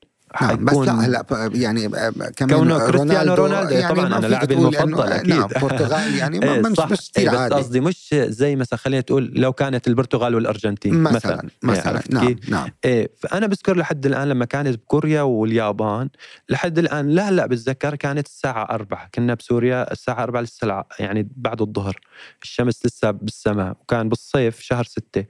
بس 0.59 0.73
لا 0.73 1.05
هلا 1.05 1.25
يعني 1.53 1.89
كمان 2.35 2.57
كونه 2.57 2.87
كريستيانو 2.87 3.33
رونالدو 3.33 3.75
يعني 3.75 3.95
طبعا 3.95 4.17
أنا 4.17 4.27
لاعبي 4.27 4.53
المفضل 4.53 5.11
أكيد. 5.11 5.29
نعم 5.29 5.49
البرتغال 5.55 6.15
يعني 6.15 6.43
إيه 6.43 6.61
مش 6.61 6.79
مش 6.79 7.11
كثير 7.11 7.31
إيه 7.31 7.47
بس 7.47 7.53
قصدي 7.53 7.79
مش 7.79 8.15
زي 8.15 8.55
مثلا 8.55 8.79
خلينا 8.79 9.01
تقول 9.01 9.31
لو 9.35 9.53
كانت 9.53 9.87
البرتغال 9.87 10.35
والأرجنتين 10.35 10.93
مثلا 10.93 11.49
مثلا, 11.63 11.93
مثلا 11.93 12.03
نعم 12.09 12.35
نعم. 12.49 12.69
إيه 12.85 13.11
فأنا 13.17 13.47
بذكر 13.47 13.77
لحد 13.77 14.05
الآن 14.05 14.29
لما 14.29 14.45
كانت 14.45 14.77
بكوريا 14.77 15.21
واليابان 15.21 16.09
لحد 16.49 16.79
الآن 16.79 17.09
لا 17.09 17.31
لا 17.31 17.45
بتذكر 17.45 17.95
كانت 17.95 18.27
الساعة 18.27 18.63
4 18.63 19.09
كنا 19.15 19.33
بسوريا 19.33 19.91
الساعة 19.91 20.23
4 20.23 20.41
لسه 20.41 20.83
يعني 20.99 21.27
بعد 21.35 21.61
الظهر. 21.61 21.99
الشمس 22.43 22.85
لسه 22.85 23.11
بالسماء 23.11 23.71
وكان 23.81 24.09
بالصيف 24.09 24.59
شهر 24.59 24.83
6 24.83 25.25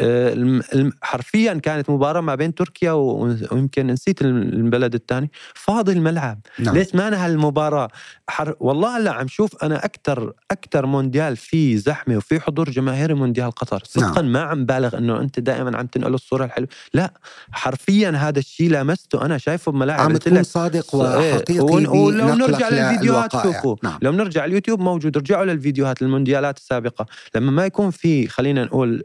آه 0.00 0.60
حرفيا 1.02 1.54
كانت 1.54 1.90
مباراة 1.90 2.20
ما 2.20 2.34
بين 2.34 2.54
تركيا 2.54 2.92
ويمكن 2.92 3.86
نسيت 3.86 4.22
البلد 4.42 4.94
الثاني 4.94 5.30
فاضي 5.54 5.92
الملعب. 5.92 6.40
نعم. 6.58 6.74
ليش 6.74 6.94
ما 6.94 7.26
هالمباراة؟ 7.26 7.88
حر... 8.28 8.54
والله 8.60 8.96
هلا 8.96 9.12
عم 9.12 9.28
شوف 9.28 9.64
أنا 9.64 9.84
أكثر 9.84 10.32
أكثر 10.50 10.86
مونديال 10.86 11.36
فيه 11.36 11.76
زحمة 11.76 12.16
وفي 12.16 12.40
حضور 12.40 12.70
جماهيري 12.70 13.14
مونديال 13.14 13.50
قطر. 13.50 13.82
صدقا 13.84 14.22
نعم. 14.22 14.32
ما 14.32 14.40
عم 14.40 14.64
بالغ 14.64 14.98
إنه 14.98 15.20
أنت 15.20 15.40
دائما 15.40 15.76
عم 15.78 15.86
تنقل 15.86 16.14
الصورة 16.14 16.44
الحلوة. 16.44 16.68
لا 16.94 17.12
حرفيا 17.52 18.10
هذا 18.10 18.38
الشيء 18.38 18.70
لمسته 18.70 19.24
أنا 19.24 19.38
شايفه 19.38 19.72
بملاعب. 19.72 20.00
عم 20.00 20.16
تكون 20.16 20.42
صادق 20.42 20.94
إيه، 20.94 21.34
وحقيقي 21.34 21.60
ولو 21.60 22.34
نرجع 22.34 22.68
للفيديوهات 22.68 23.32
شوفوا. 23.32 23.76
نعم. 23.82 23.98
لو 24.02 24.12
نرجع 24.12 24.44
اليوتيوب 24.44 24.80
موجود. 24.80 25.16
رجعوا 25.16 25.44
للفيديوهات 25.44 26.02
المونديالات 26.02 26.58
السابقة. 26.58 27.06
لما 27.34 27.50
ما 27.50 27.66
يكون 27.66 27.90
في 27.90 28.28
خلينا 28.28 28.64
نقول 28.64 29.02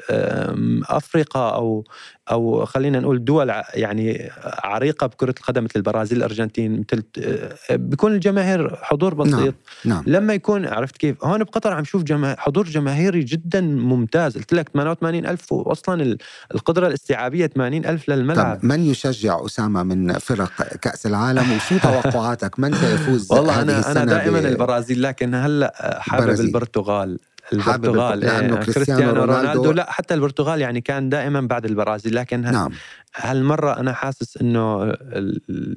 افريقيا 0.90 1.50
أو 1.50 1.84
أو 2.32 2.66
خلينا 2.66 3.00
نقول 3.00 3.24
دول 3.24 3.54
يعني 3.74 4.32
عريقة 4.44 5.08
بكره 5.32 5.40
القدم 5.40 5.64
مثل 5.64 5.74
البرازيل 5.76 6.18
الأرجنتين 6.18 6.80
مثل 6.80 7.04
آه، 7.20 7.76
بيكون 7.76 8.14
الجماهير 8.14 8.76
حضور 8.82 9.14
بسيط. 9.14 9.36
نعم. 9.36 9.54
نعم. 9.86 10.04
لما 10.08 10.34
يكون 10.34 10.66
عرفت 10.66 10.98
كيف؟ 10.98 11.24
هون 11.24 11.44
بقطر 11.44 11.74
عم 11.74 11.84
شوف 11.84 12.04
جماهير 12.04 12.36
حضور 12.40 12.66
جماهيري 12.66 13.20
جدا 13.20 13.62
ممتاز. 13.62 14.38
قلت 14.38 14.54
لك 14.54 14.70
88 14.70 15.26
ألف 15.26 15.52
واصلا 15.52 16.18
القدرة 16.56 16.88
الاستيعابية 16.88 17.48
80 17.48 17.86
ألف 17.86 18.10
للملعب. 18.10 18.56
طب 18.56 18.66
من 18.66 18.86
يشجع 18.86 19.46
أسامة 19.46 19.84
من 19.84 20.14
فرق 20.14 20.52
كأس 20.82 21.06
العالم؟ 21.06 21.52
وشو 21.52 21.78
توقعاتك؟ 21.84 22.60
من 22.60 22.74
سيفوز 22.74 23.32
والله 23.32 23.62
أنا 23.62 23.92
أنا 23.92 24.06
دائما 24.06 24.40
البرازيل 24.40 25.02
لكن 25.04 25.36
هلأ 25.36 26.00
حابب 26.02 26.26
برازيل. 26.26 26.46
البرتغال. 26.46 27.20
البرتغال 27.54 28.20
لأنه 28.20 28.56
كريستيانو 28.56 29.14
رونالدو, 29.14 29.34
رونالدو. 29.34 29.72
لا 29.72 29.92
حتى 29.92 30.14
البرتغال 30.14 30.62
يعني 30.62 30.82
كان 30.82 31.10
دائما 31.10 31.42
بعد 31.42 31.66
البرازيل 31.66 32.16
لكن 32.16 32.42
نعم. 32.42 32.72
هالمرة 33.16 33.80
أنا 33.80 33.94
حاسس 33.94 34.38
إنه 34.38 34.94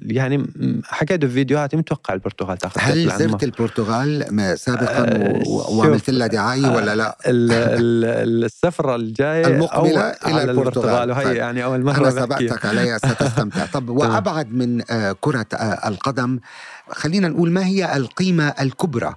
يعني 0.03 0.47
حكيت 0.85 1.25
في 1.25 1.33
فيديوهاتي 1.33 1.77
متوقع 1.77 2.15
البرتغال 2.15 2.59
تاخذ 2.59 2.81
هل 2.81 3.11
زرت 3.19 3.45
البرتغال 3.45 4.25
سابقا 4.59 4.99
أه 4.99 5.43
وعملت 5.49 6.11
لها 6.11 6.27
دعاية 6.27 6.69
ولا 6.69 6.97
لا؟ 6.97 7.17
السفرة 7.27 8.97
الجاية 8.97 9.47
المقبلة 9.47 10.01
إلى 10.11 10.43
البرتغال. 10.43 11.11
وهي 11.11 11.25
طيب. 11.25 11.37
يعني 11.37 11.65
أول 11.65 11.85
مرة 11.85 11.97
أنا 11.97 12.11
سبقتك 12.11 12.67
عليها 12.67 12.99
ستستمتع. 13.09 13.67
طب 13.67 13.89
وأبعد 13.89 14.53
من 14.53 14.83
آه، 14.91 15.17
كرة 15.21 15.47
آه، 15.55 15.89
القدم 15.89 16.39
خلينا 16.91 17.29
نقول 17.29 17.51
ما 17.51 17.67
هي 17.67 17.97
القيمة 17.97 18.55
الكبرى 18.61 19.15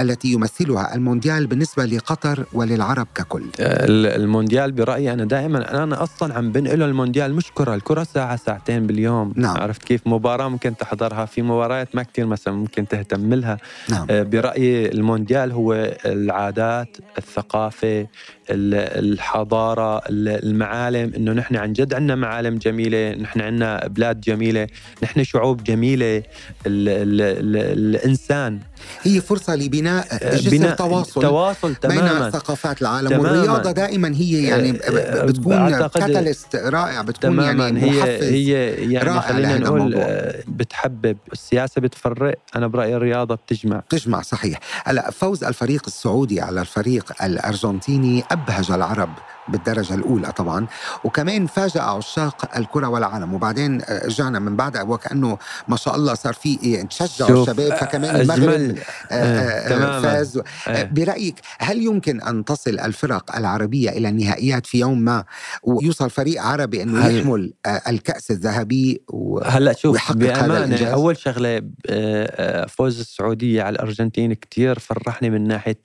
التي 0.00 0.32
يمثلها 0.32 0.94
المونديال 0.94 1.46
بالنسبة 1.46 1.84
لقطر 1.84 2.44
وللعرب 2.52 3.06
ككل؟ 3.14 3.44
المونديال 3.58 4.72
برأيي 4.72 5.12
أنا 5.12 5.24
دائما 5.24 5.82
أنا 5.82 6.02
أصلا 6.02 6.34
عم 6.34 6.52
بنقله 6.52 6.84
المونديال 6.84 7.34
مش 7.34 7.50
كرة 7.64 7.74
الكرة 7.74 8.02
ساعة 8.02 8.36
ساعتين 8.36 8.86
باليوم. 8.86 9.32
نعم. 9.36 9.56
عرفت 9.56 9.82
كيف؟ 9.82 10.06
مباراة 10.06 10.48
ممكن 10.48 10.76
تحضرها. 10.76 11.24
في 11.24 11.42
مباريات 11.42 11.96
ما 11.96 12.02
كثير 12.02 12.26
مثلا 12.26 12.54
ممكن 12.54 12.88
تهتم 12.88 13.34
لها 13.34 13.58
نعم. 13.88 14.06
آه، 14.10 14.22
برأيي 14.22 14.92
المونديال 14.92 15.52
هو 15.52 15.72
العادات 16.06 16.96
الثقافة 17.18 18.06
الحضارة 18.50 20.02
المعالم 20.08 21.12
إنه 21.16 21.32
نحن 21.32 21.56
عن 21.56 21.72
جد 21.72 21.94
عندنا 21.94 22.14
معالم 22.14 22.58
جميلة 22.58 23.10
نحن 23.12 23.40
عندنا 23.40 23.86
بلاد 23.86 24.20
جميلة 24.20 24.66
نحن 25.02 25.24
شعوب 25.24 25.64
جميلة 25.64 26.16
ال 26.16 26.22
ال 26.66 27.20
ال 27.20 27.56
الإنسان. 27.56 28.58
هي 29.02 29.20
فرصة 29.20 29.54
لبناء 29.54 30.06
آه، 30.12 30.36
جسر 30.36 30.50
بناء 30.50 30.74
تواصل 30.76 31.22
تواصل 31.22 31.74
تماما. 31.74 32.20
بين 32.20 32.30
ثقافات 32.30 32.82
العالم. 32.82 33.08
تماماً. 33.08 33.30
والرياضة 33.30 33.72
دائما 33.72 34.08
هي 34.16 34.42
يعني 34.42 34.70
آه، 34.70 35.24
بتكون 35.24 35.70
كاتاليست 35.70 36.56
رائع 36.56 37.02
بتكون 37.02 37.30
تماماً. 37.36 37.64
يعني 37.64 37.82
هي 37.82 38.02
هي 38.22 38.92
يعني 38.92 39.20
خلينا 39.20 39.58
نقول 39.58 39.94
آه، 39.96 40.42
بتحبب. 40.48 41.16
السياسة 41.32 41.80
بتفرق. 41.80 42.38
أنا 42.56 42.66
برأيي 42.66 42.96
الرياضة 42.96 43.34
بتجمع. 43.34 43.78
بتجمع 43.78 44.22
صحيح. 44.22 44.58
هلأ 44.84 45.10
فوز 45.10 45.44
الفريق 45.44 45.82
السعودي 45.86 46.40
على 46.40 46.60
الفريق 46.60 47.12
الأرجنتيني 47.24 48.24
أبهج 48.42 48.70
العرب 48.70 49.10
بالدرجة 49.48 49.94
الأولى 49.94 50.32
طبعا 50.32 50.66
وكمان 51.04 51.46
فاجأ 51.46 51.80
عشاق 51.80 52.56
الكرة 52.56 52.86
والعالم. 52.86 53.34
وبعدين 53.34 53.82
رجعنا 54.04 54.38
من 54.38 54.56
بعدها 54.56 54.82
وكأنه 54.82 55.38
ما 55.68 55.76
شاء 55.76 55.96
الله 55.96 56.14
صار 56.14 56.32
في 56.32 56.58
إيه 56.62 56.82
تشجعوا 56.82 57.42
الشباب 57.42 57.74
فكمان 57.74 58.16
المغرب 58.16 58.78
آه، 59.10 59.14
آه، 59.14 59.98
آه، 59.98 60.00
فاز. 60.00 60.42
برأيك 60.68 61.34
هل 61.58 61.82
يمكن 61.82 62.20
أن 62.20 62.44
تصل 62.44 62.78
الفرق 62.78 63.36
العربية 63.36 63.90
إلى 63.90 64.08
النهائيات 64.08 64.66
في 64.66 64.78
يوم 64.78 64.98
ما 64.98 65.24
ويوصل 65.62 66.10
فريق 66.10 66.42
عربي 66.42 66.82
أنه 66.82 67.06
يحمل 67.06 67.52
الكأس 67.88 68.30
الذهبي 68.30 69.02
هلا 69.44 69.72
شوف 69.72 70.12
بأمانة 70.12 70.86
أول 70.86 71.16
شغلة 71.16 71.62
فوز 72.68 73.00
السعودية 73.00 73.62
على 73.62 73.74
الأرجنتين 73.74 74.32
كتير 74.32 74.78
فرحني 74.78 75.30
من 75.30 75.48
ناحية 75.48 75.80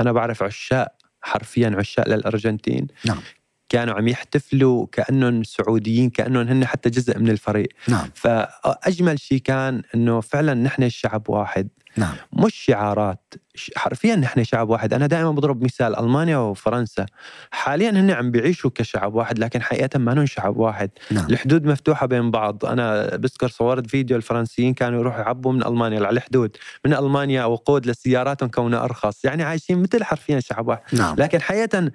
أنا 0.00 0.12
بعرف 0.12 0.42
عشاق 0.42 0.99
حرفيا 1.22 1.74
عشاق 1.78 2.08
للأرجنتين. 2.08 2.86
نعم. 3.04 3.20
كانوا 3.68 3.94
عم 3.94 4.08
يحتفلوا 4.08 4.86
كأنهم 4.92 5.42
سعوديين 5.42 6.10
كأنهم 6.10 6.48
هن 6.48 6.66
حتى 6.66 6.90
جزء 6.90 7.18
من 7.18 7.30
الفريق. 7.30 7.68
نعم. 7.88 8.08
فأجمل 8.14 9.20
شيء 9.20 9.38
كان 9.38 9.82
إنه 9.94 10.20
فعلا 10.20 10.54
نحن 10.54 10.82
الشعب 10.82 11.30
واحد 11.30 11.68
نعم. 12.00 12.14
مش 12.32 12.54
شعارات. 12.54 13.34
حرفيا 13.76 14.16
نحن 14.16 14.44
شعب 14.44 14.68
واحد. 14.68 14.94
أنا 14.94 15.06
دائما 15.06 15.30
بضرب 15.30 15.64
مثال 15.64 15.98
ألمانيا 15.98 16.36
وفرنسا. 16.36 17.06
حاليا 17.50 17.90
هن 17.90 18.10
عم 18.10 18.30
بيعيشوا 18.30 18.70
كشعب 18.74 19.14
واحد 19.14 19.38
لكن 19.38 19.62
حقيقه 19.62 19.98
ما 19.98 20.12
هن 20.12 20.26
شعب 20.26 20.56
واحد. 20.56 20.90
نعم. 21.10 21.26
الحدود 21.30 21.64
مفتوحة 21.64 22.06
بين 22.06 22.30
بعض. 22.30 22.64
أنا 22.64 23.16
بذكر 23.16 23.48
صورت 23.48 23.86
فيديو 23.86 24.16
الفرنسيين 24.16 24.74
كانوا 24.74 25.00
يروحوا 25.00 25.20
يعبوا 25.20 25.52
من 25.52 25.66
ألمانيا 25.66 26.06
على 26.06 26.16
الحدود. 26.16 26.56
من 26.84 26.94
ألمانيا 26.94 27.44
وقود 27.44 27.86
لسياراتهم 27.86 28.48
كونها 28.48 28.84
أرخص. 28.84 29.24
يعني 29.24 29.42
عايشين 29.42 29.82
مثل 29.82 30.04
حرفيا 30.04 30.40
شعب 30.40 30.68
واحد. 30.68 30.82
نعم. 30.92 31.16
لكن 31.18 31.42
حقيقه 31.42 31.90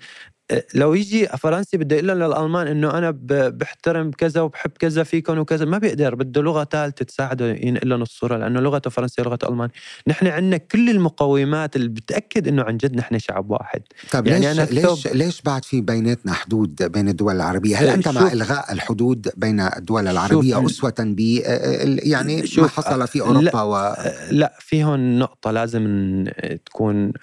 لو 0.73 0.93
يجي 0.93 1.27
فرنسي 1.27 1.77
بده 1.77 1.95
يقول 1.95 2.07
للألمان 2.07 2.67
إنه 2.67 2.97
أنا 2.97 3.17
بحترم 3.49 4.11
كذا 4.11 4.41
وبحب 4.41 4.71
كذا 4.79 5.03
فيكم 5.03 5.39
وكذا 5.39 5.65
ما 5.65 5.77
بيقدر 5.77 6.15
بده 6.15 6.41
لغة 6.41 6.63
ثالثة 6.63 7.05
تساعده 7.05 7.45
ينقل 7.47 7.89
لهم 7.89 8.01
الصورة 8.01 8.37
لأنه 8.37 8.59
لغته 8.59 8.89
فرنسية 8.89 9.23
لغة 9.23 9.39
الماني 9.43 9.71
نحن 10.07 10.27
عندنا 10.27 10.57
كل 10.57 10.89
المقومات 10.89 11.75
اللي 11.75 11.87
بتأكد 11.87 12.47
إنه 12.47 12.63
عن 12.63 12.77
جد 12.77 12.95
نحن 12.95 13.19
شعب 13.19 13.51
واحد. 13.51 13.81
طيب 14.11 14.27
يعني 14.27 14.47
ليش 14.47 14.59
أنا 14.59 14.65
ليش 14.65 15.07
ليش 15.07 15.41
بعد 15.41 15.65
في 15.65 15.81
بيناتنا 15.81 16.33
حدود 16.33 16.83
بين 16.83 17.09
الدول 17.09 17.35
العربية؟ 17.35 17.77
هل 17.77 17.87
أنت 17.87 18.07
مع 18.07 18.31
إلغاء 18.31 18.73
الحدود 18.73 19.29
بين 19.37 19.59
الدول 19.59 20.07
العربية 20.07 20.65
أسوة 20.65 20.93
ب 20.99 21.19
يعني 22.03 22.43
ما 22.57 22.67
حصل 22.67 23.07
في 23.07 23.21
أوروبا 23.21 23.49
لا 23.49 23.61
و... 23.61 23.95
لا 24.31 24.57
في 24.59 24.83
هون 24.83 25.19
نقطة 25.19 25.51
لازم 25.51 26.25
تكون 26.65 27.13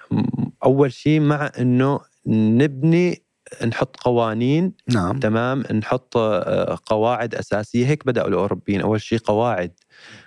أول 0.65 0.93
شيء 0.93 1.21
مع 1.21 1.51
إنه 1.59 2.12
نبني 2.27 3.23
نحط 3.67 3.97
قوانين 3.97 4.73
نعم. 4.95 5.19
تمام؟ 5.21 5.61
نحط 5.61 6.17
آه، 6.17 6.79
قواعد 6.87 7.35
أساسية. 7.35 7.87
هيك 7.87 8.07
بدأوا 8.07 8.29
الأوروبيين. 8.29 8.81
أول 8.81 9.01
شيء 9.01 9.19
قواعد. 9.19 9.73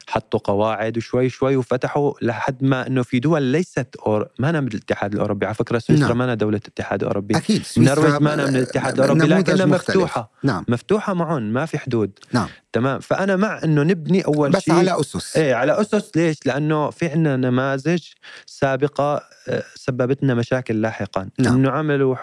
حطوا 0.07 0.39
قواعد 0.43 0.97
وشوي 0.97 1.29
شوي 1.29 1.55
وفتحوا 1.55 2.13
لحد 2.21 2.63
ما 2.63 2.87
إنه 2.87 3.03
في 3.03 3.19
دول 3.19 3.41
ليست 3.41 3.95
أور... 4.07 4.27
ما 4.39 4.49
أنا 4.49 4.61
من 4.61 4.67
الاتحاد 4.67 5.13
الأوروبي. 5.13 5.45
على 5.45 5.55
فكرة 5.55 5.79
سويسرا 5.79 6.07
نعم. 6.07 6.17
ما 6.17 6.23
أنا 6.23 6.33
دولة 6.33 6.57
الاتحاد 6.57 7.01
الأوروبي. 7.01 7.37
أكيد 7.37 7.63
النرويج 7.77 8.21
ما 8.21 8.33
أنا 8.33 8.45
من 8.45 8.55
الاتحاد 8.55 8.93
الأوروبي 8.93 9.25
لكنها 9.25 9.65
مفتوحة. 9.65 10.31
نعم. 10.43 10.65
مفتوحة 10.67 11.13
معهم 11.13 11.43
ما 11.43 11.65
في 11.65 11.77
حدود. 11.77 12.11
نعم. 12.31 12.47
تمام. 12.73 12.99
فأنا 12.99 13.35
مع 13.35 13.63
إنه 13.63 13.83
نبني 13.83 14.21
أول 14.21 14.51
بس 14.51 14.63
شيء 14.63 14.73
على 14.73 14.99
أسس. 14.99 15.37
إيه 15.37 15.55
على 15.55 15.81
أسس. 15.81 16.11
ليش؟ 16.15 16.37
لأنه 16.45 16.89
في 16.89 17.07
عندنا 17.07 17.35
نماذج 17.35 18.03
سابقة 18.45 19.21
آه، 19.47 19.63
سببت 19.75 20.23
لنا 20.23 20.33
مشاكل 20.33 20.81
لاحقا. 20.81 21.29
نعم. 21.39 21.53
إنه 21.55 21.71
عملوا 21.71 22.15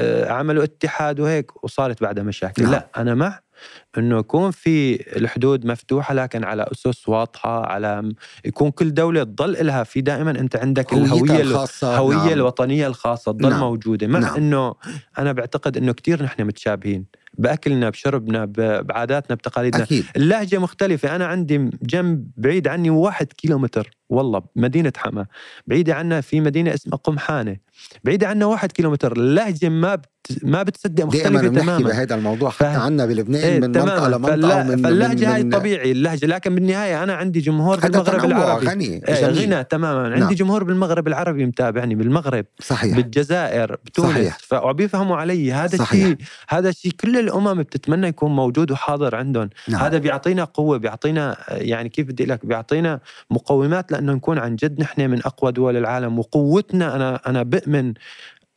آه، 0.00 0.30
عملوا 0.32 0.64
اتحاد 0.64 1.20
وهيك 1.20 1.64
وصارت 1.64 2.02
بعدها 2.02 2.24
مشاكل. 2.24 2.62
نعم. 2.62 2.72
لا 2.72 2.86
أنا 2.96 3.14
مع 3.14 3.40
إنه 3.98 4.18
يكون 4.18 4.50
في 4.50 4.94
الحدود 5.16 5.66
مفتوحة 5.66 6.14
لكن 6.14 6.44
على 6.44 6.66
أسس 6.72 7.08
واضحة 7.08 7.66
على 7.66 8.12
يكون 8.44 8.70
كل 8.70 8.94
دولة 8.94 9.22
تضل 9.22 9.66
لها 9.66 9.84
في 9.84 10.00
دائما 10.00 10.30
أنت 10.30 10.56
عندك 10.56 10.92
الهوية 10.92 11.40
الخاصة. 11.40 11.92
الهويه 11.94 12.16
نعم. 12.16 12.28
الوطنية 12.28 12.86
الخاصة 12.86 13.32
تضل 13.32 13.50
نعم. 13.50 13.60
موجودة. 13.60 14.06
مع 14.06 14.18
نعم. 14.18 14.36
إنه 14.36 14.74
أنا 15.18 15.32
بعتقد 15.32 15.76
إنه 15.76 15.92
كثير 15.92 16.22
نحن 16.22 16.44
متشابهين. 16.44 17.04
بأكلنا 17.38 17.90
بشربنا 17.90 18.44
بعاداتنا 18.82 19.36
بتقاليدنا. 19.36 19.82
أكيد. 19.82 20.04
اللهجة 20.16 20.58
مختلفة. 20.58 21.16
أنا 21.16 21.26
عندي 21.26 21.70
جنب 21.82 22.30
بعيد 22.36 22.68
عني 22.68 22.90
واحد 22.90 23.26
كيلومتر. 23.26 23.90
والله 24.08 24.42
مدينة 24.56 24.92
حما. 24.96 25.26
بعيدة 25.66 25.94
عنا 25.94 26.20
في 26.20 26.40
مدينة 26.40 26.74
اسمها 26.74 26.96
قمحانة. 26.96 27.56
بعيدة 28.04 28.28
عنا 28.28 28.46
واحد 28.46 28.72
كيلومتر. 28.72 29.12
اللهجة 29.12 29.68
ما 29.68 29.98
ما 30.42 30.62
بتصدق 30.62 31.04
دائما 31.04 31.30
مختلفة 31.42 31.48
بنحكي 31.48 31.82
بهذا 31.84 32.14
الموضوع 32.14 32.50
حتى 32.50 32.58
فاهم. 32.64 32.80
عنا 32.80 33.06
بلبنان 33.06 33.42
إيه 33.42 33.60
من 33.60 33.66
منطقة 33.66 34.08
لمنطقة 34.08 34.30
فاللا- 34.36 34.60
ومن 34.62 34.82
فاللهجة 34.82 35.34
هاي 35.34 35.44
من 35.44 35.50
طبيعي 35.50 35.92
اللهجة 35.92 36.26
لكن 36.26 36.54
بالنهاية 36.54 37.02
أنا 37.02 37.14
عندي 37.14 37.40
جمهور 37.40 37.80
بالمغرب 37.80 38.24
العربي 38.24 38.66
غني 38.66 38.84
إيه 39.08 39.20
جميل. 39.20 39.38
غنى 39.54 39.64
تماما 39.64 40.08
نعم. 40.08 40.22
عندي 40.22 40.34
جمهور 40.34 40.64
بالمغرب 40.64 41.08
العربي 41.08 41.46
متابعني 41.46 41.94
بالمغرب 41.94 42.44
صحيح 42.60 42.96
بالجزائر 42.96 43.76
بتونس 43.84 44.08
صحيح. 44.10 44.38
ف- 44.40 44.54
وبيفهموا 44.64 45.16
علي 45.16 45.52
هذا. 45.52 45.82
الشيء 45.82 46.16
هذا 46.48 46.68
الشيء 46.68 46.92
كل 46.92 47.18
الأمم 47.18 47.62
بتتمنى 47.62 48.06
يكون 48.06 48.36
موجود 48.36 48.70
وحاضر 48.70 49.14
عندهم 49.14 49.50
نعم. 49.68 49.80
هذا 49.84 49.98
بيعطينا 49.98 50.44
قوة 50.44 50.76
بيعطينا 50.76 51.36
يعني 51.50 51.88
كيف 51.88 52.06
بدي 52.06 52.24
لك 52.24 52.46
بيعطينا 52.46 53.00
مقومات 53.30 53.92
لأنه 53.92 54.12
نكون 54.12 54.38
عن 54.38 54.56
جد 54.56 54.80
نحن 54.80 55.10
من 55.10 55.18
أقوى 55.26 55.52
دول 55.52 55.76
العالم 55.76 56.18
وقوتنا 56.18 56.96
أنا 56.96 57.20
أنا 57.26 57.42
بؤمن 57.42 57.94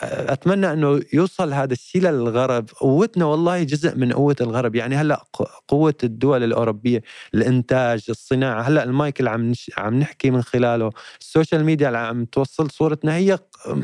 أتمنى 0.04 0.74
أنه 0.74 1.02
يوصل 1.14 1.54
هذا 1.54 1.74
الشيء 1.74 2.02
للغرب 2.02 2.70
قوتنا 2.70 3.26
والله 3.26 3.64
جزء 3.64 3.96
من 3.98 4.14
قوة 4.14 4.36
الغرب 4.42 4.76
يعني 4.76 4.96
هلأ 4.96 5.24
قوة 5.68 5.96
الدول 6.04 6.44
الأوروبية 6.44 7.02
الإنتاج 7.34 8.06
الصناعة 8.10 8.62
هلأ 8.62 8.84
المايك 8.84 9.20
اللي 9.20 9.30
عم. 9.30 9.54
عم 9.78 10.00
نحكي 10.00 10.32
من 10.32 10.42
خلاله 10.42 10.92
ال 11.20 11.26
social 11.26 11.64
media 11.64 11.88
اللي 11.88 11.98
عم 11.98 12.26
توصل 12.26 12.72
صورتنا 12.72 13.16
هي 13.16 13.38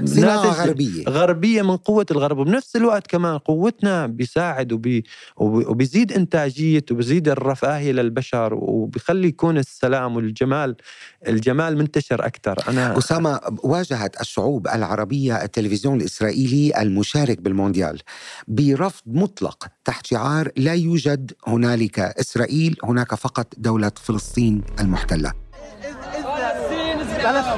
صناعه 0.05 0.43
ناتج 0.45 0.59
غربيه 0.59 1.03
غربيه 1.09 1.61
من 1.61 1.77
قوه 1.77 2.05
الغرب 2.11 2.37
وبنفس 2.37 2.75
الوقت 2.75 3.07
كمان 3.07 3.37
قوتنا 3.37 4.07
بيساعد 4.07 4.71
وبي 4.71 5.03
وبي- 5.37 5.65
وبيزيد 5.65 6.11
انتاجيه 6.11 6.85
وبيزيد 6.91 7.27
الرفاهيه 7.29 7.91
للبشر 7.91 8.53
وبيخلي 8.53 9.27
يكون 9.27 9.57
السلام 9.57 10.15
والجمال 10.15 10.75
الجمال 11.27 11.77
منتشر 11.77 12.25
أكثر 12.25 12.55
أنا 12.69 12.97
أسامة 12.97 13.39
واجهت 13.63 14.21
الشعوب 14.21 14.67
العربية 14.67 15.43
التلفزيون 15.43 16.01
الإسرائيلي 16.01 16.81
المشارك 16.81 17.41
بالمونديال 17.41 17.99
برفض 18.47 19.03
مطلق 19.07 19.67
تحت 19.85 20.05
شعار 20.05 20.51
لا 20.57 20.73
يوجد 20.73 21.31
هنالك 21.47 21.99
إسرائيل 21.99 22.75
هناك 22.83 23.15
فقط 23.15 23.53
دولة 23.57 23.91
فلسطين 24.03 24.61
المحتلة 24.79 25.33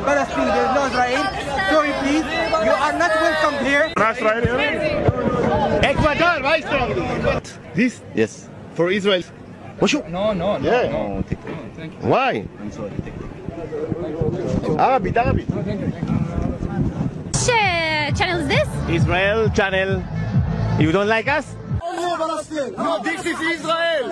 Palestine, 0.05 0.47
there 0.55 1.38
are 2.89 2.97
not 2.97 3.11
welcome 3.21 3.65
here. 3.65 3.91
Ecuador, 5.83 6.41
why 6.43 6.57
Israel? 6.57 7.41
This? 7.75 8.01
Yes. 8.15 8.49
For 8.73 8.89
Israel. 8.91 9.21
No, 10.09 10.33
no, 10.33 10.35
no. 10.57 10.57
Yeah. 10.59 10.89
No, 10.91 11.21
take. 11.27 11.39
Thank 11.75 11.93
you. 11.93 11.99
Why? 12.09 12.45
I'm 12.59 12.71
sorry. 12.71 12.91
Take 13.05 13.13
it. 13.15 14.79
Arabic, 14.79 15.15
Arabic. 15.17 15.45
Which 15.47 15.67
uh, 17.49 18.11
channel 18.17 18.39
is 18.41 18.47
this? 18.47 18.67
Israel 18.89 19.49
channel. 19.49 20.03
You 20.79 20.91
don't 20.91 21.07
like 21.07 21.27
us? 21.27 21.55
No, 21.81 22.99
This 23.03 23.25
is 23.25 23.39
Israel. 23.55 24.09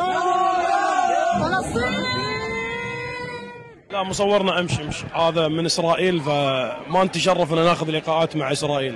لا 3.92 4.04
مصورنا 4.04 4.60
أمشي 4.60 4.82
امشي 4.84 5.04
هذا 5.16 5.48
من 5.48 5.66
إسرائيل 5.66 6.22
فما 6.22 7.04
نتشرف 7.04 7.54
ان 7.54 7.58
ناخذ 7.58 7.92
لقاءات 7.92 8.36
مع 8.36 8.52
إسرائيل 8.52 8.96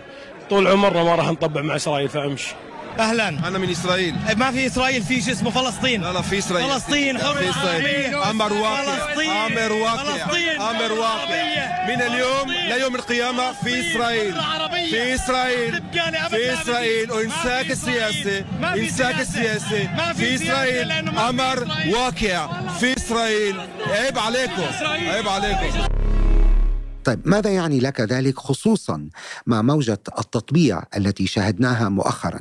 طول 0.49 0.67
عمرنا 0.67 1.03
ما 1.03 1.15
راح 1.15 1.29
نطبع 1.29 1.61
مع 1.61 1.75
إسرائيل 1.75 2.09
فأمشي 2.09 2.53
أهلا 2.99 3.27
أنا 3.29 3.57
من 3.57 3.69
إسرائيل 3.69 4.15
ما 4.37 4.51
في 4.51 4.67
إسرائيل 4.67 5.03
في 5.03 5.21
شو 5.21 5.31
اسمه 5.31 5.49
فلسطين 5.49 6.01
لا 6.01 6.13
لا 6.13 6.21
في 6.21 6.37
إسرائيل 6.37 6.69
فلسطين 6.69 7.17
إسرائيل 7.17 7.53
حرية. 7.53 8.31
أمر 8.31 8.53
واقع 8.53 8.83
فلسطين. 8.83 9.31
أمر 9.31 9.73
واقع 9.73 10.03
فلسطين. 10.03 10.61
أمر 10.61 10.91
واقع. 10.91 11.25
من 11.87 12.01
اليوم. 12.01 12.51
ليوم 12.51 12.95
القيامة 12.95 13.51
في 13.51 13.91
إسرائيل. 13.91 14.35
في 14.91 15.15
إسرائيل 15.15 15.81
في. 16.29 16.53
إسرائيل 16.53 17.11
إسرائيل. 17.11 17.71
السياسي 17.71 18.43
في 18.73 18.89
سياسة. 18.89 19.21
السياسي 19.21 19.89
في 20.15 20.35
إسرائيل 20.35 20.91
أمر 21.19 21.63
إسرائيل. 21.63 21.95
واقع 21.95 22.69
في 22.79 22.97
إسرائيل 22.97 23.55
عيب 23.87 24.19
عليكم. 24.19 24.63
عيب 24.85 25.27
عليكم 25.27 26.01
طيب 27.04 27.20
ماذا 27.26 27.49
يعني 27.49 27.80
لك 27.80 28.02
ذلك 28.02 28.39
خصوصا 28.39 29.10
مع 29.47 29.62
موجة 29.62 29.99
التطبيع 30.20 30.84
التي 30.97 31.28
شاهدناها 31.28 31.89
مؤخرا 31.89 32.39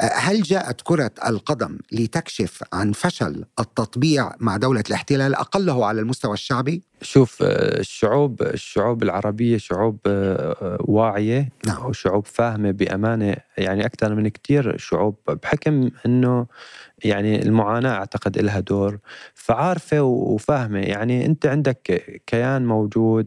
هل 0.00 0.42
جاءت 0.42 0.80
كرة 0.80 1.10
القدم 1.26 1.78
لتكشف 1.92 2.62
عن 2.72 2.92
فشل 2.92 3.44
التطبيع 3.60 4.32
مع 4.40 4.56
دولة 4.56 4.84
الاحتلال 4.88 5.34
أقله 5.34 5.86
على 5.86 6.00
المستوى 6.00 6.34
الشعبي؟ 6.34 6.82
شوف 7.02 7.42
آه، 7.42 7.80
الشعوب 7.80 8.42
الشعوب 8.42 9.02
العربية 9.02 9.58
شعوب 9.58 9.98
آه، 10.06 10.78
واعية 10.80 11.48
نعم. 11.66 11.86
وشعوب 11.86 12.26
فاهمة 12.26 12.70
بأمانة 12.70 13.36
يعني 13.58 13.86
أكثر 13.86 14.14
من 14.14 14.28
كتير 14.28 14.76
شعوب 14.78 15.16
بحكم 15.42 15.90
أنه 16.06 16.46
يعني 17.04 17.42
المعاناة 17.42 17.94
أعتقد 17.94 18.38
لها 18.38 18.60
دور 18.60 18.98
فعارفة 19.34 20.02
وفاهمة 20.02 20.78
يعني 20.78 21.26
أنت 21.26 21.46
عندك 21.46 22.02
كيان 22.26 22.66
موجود 22.66 23.26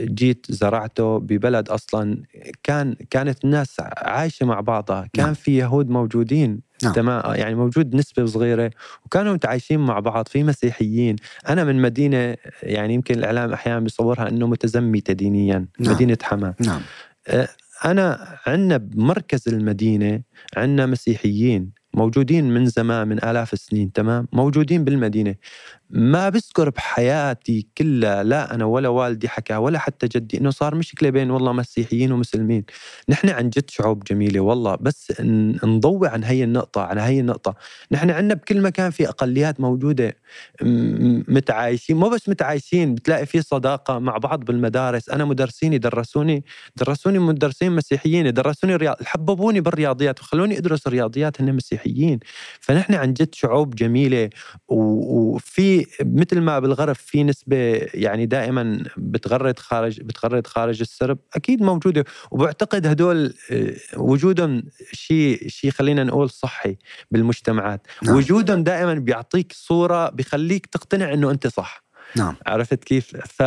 جيت 0.00 0.46
زرعته 0.48 1.18
ببلد 1.18 1.68
أصلا 1.68 2.22
كان 2.62 2.94
كانت 3.10 3.44
الناس 3.44 3.76
عايشة 3.96 4.46
مع 4.46 4.60
بعضها 4.60 5.08
كان 5.12 5.24
نعم. 5.24 5.34
في 5.34 5.56
يهود 5.56 5.90
موجودين 5.90 6.60
نعم. 6.82 6.92
تمام 6.92 7.34
يعني 7.34 7.54
موجود 7.54 7.96
نسبة 7.96 8.26
صغيرة 8.26 8.70
وكانوا 9.06 9.34
متعايشين 9.34 9.80
مع 9.80 9.98
بعض 9.98 10.28
في 10.28 10.44
مسيحيين 10.44 11.16
أنا 11.48 11.64
من 11.64 11.82
مدينة 11.82 12.36
يعني 12.62 12.94
يمكن 12.94 13.14
الإعلام 13.14 13.52
أحيانا 13.52 13.80
بيصورها 13.80 14.28
إنه 14.28 14.46
متزمتة 14.46 15.12
دينيا 15.12 15.66
نعم. 15.78 15.94
مدينة 15.94 16.18
حما 16.22 16.54
نعم 16.60 16.80
أنا 17.84 18.38
عندنا 18.46 18.76
بمركز 18.76 19.48
المدينة 19.48 20.22
عندنا 20.56 20.86
مسيحيين 20.86 21.72
موجودين 21.94 22.54
من 22.54 22.66
زمان 22.66 23.08
من 23.08 23.24
آلاف 23.24 23.52
السنين 23.52 23.92
تمام 23.92 24.28
موجودين 24.32 24.84
بالمدينة 24.84 25.34
ما 25.92 26.28
بذكر 26.28 26.70
بحياتي 26.70 27.66
كلها 27.78 28.22
لا 28.22 28.54
أنا 28.54 28.64
ولا 28.64 28.88
والدي 28.88 29.28
حكى 29.28 29.56
ولا 29.56 29.78
حتى 29.78 30.08
جدي 30.08 30.38
إنه 30.38 30.50
صار 30.50 30.74
مشكلة 30.74 31.10
بين 31.10 31.30
والله 31.30 31.52
مسيحيين 31.52 32.12
ومسلمين. 32.12 32.64
نحن 33.08 33.28
عن 33.28 33.50
جد 33.50 33.70
شعوب 33.70 34.04
جميلة 34.04 34.40
والله 34.40 34.74
بس 34.76 35.12
نضوي 35.64 36.08
عن 36.08 36.24
هي 36.24 36.44
النقطة 36.44 36.82
عن 36.82 36.98
هي 36.98 37.20
النقطة. 37.20 37.54
نحن 37.92 38.10
عندنا 38.10 38.34
بكل 38.34 38.60
مكان 38.62 38.90
في 38.90 39.08
أقليات 39.08 39.60
موجودة 39.60 40.16
م- 40.62 41.22
متعايشين 41.28 41.96
مو 41.96 42.08
بس 42.08 42.28
متعايشين 42.28 42.94
بتلاقي 42.94 43.26
في 43.26 43.42
صداقة 43.42 43.98
مع 43.98 44.16
بعض 44.18 44.44
بالمدارس. 44.44 45.08
أنا 45.10 45.24
مدرسيني 45.24 45.78
درسوني 45.78 46.44
درسوني 46.76 47.18
مدرسين 47.18 47.72
مسيحيين 47.72 48.32
درسوني 48.34 48.76
رياض 48.76 48.96
حببوني 49.04 49.60
بالرياضيات 49.60 50.20
وخلوني 50.20 50.58
أدرس 50.58 50.88
رياضيات 50.88 51.40
هن 51.40 51.54
مسيحيين. 51.54 52.20
فنحن 52.60 52.94
عن 52.94 53.12
جد 53.12 53.34
شعوب 53.34 53.74
جميلة 53.74 54.30
و- 54.68 55.36
مثل 56.00 56.40
ما 56.40 56.58
بالغرب 56.58 56.94
في 56.94 57.24
نسبة 57.24 57.88
يعني 57.94 58.26
دائما 58.26 58.84
بتغرد 58.96 59.58
خارج 59.58 60.00
بتغرد 60.00 60.46
خارج 60.46 60.80
السرب 60.80 61.18
أكيد 61.34 61.62
موجودة. 61.62 62.04
وبعتقد 62.30 62.86
هدول 62.86 63.34
آه، 63.50 63.74
وجودهم 63.96 64.62
شيء 64.92 65.48
شيء 65.48 65.70
خلينا 65.70 66.04
نقول 66.04 66.30
صحي 66.30 66.76
بالمجتمعات. 67.10 67.86
نعم. 68.02 68.16
وجودهم 68.16 68.62
دائما 68.62 68.94
بيعطيك 68.94 69.52
صورة 69.52 70.10
بيخليك 70.10 70.66
تقتنع 70.66 71.12
إنه 71.12 71.30
أنت 71.30 71.46
صح. 71.46 71.82
نعم. 72.16 72.36
عرفت 72.46 72.84
كيف؟ 72.84 73.16
ف... 73.16 73.42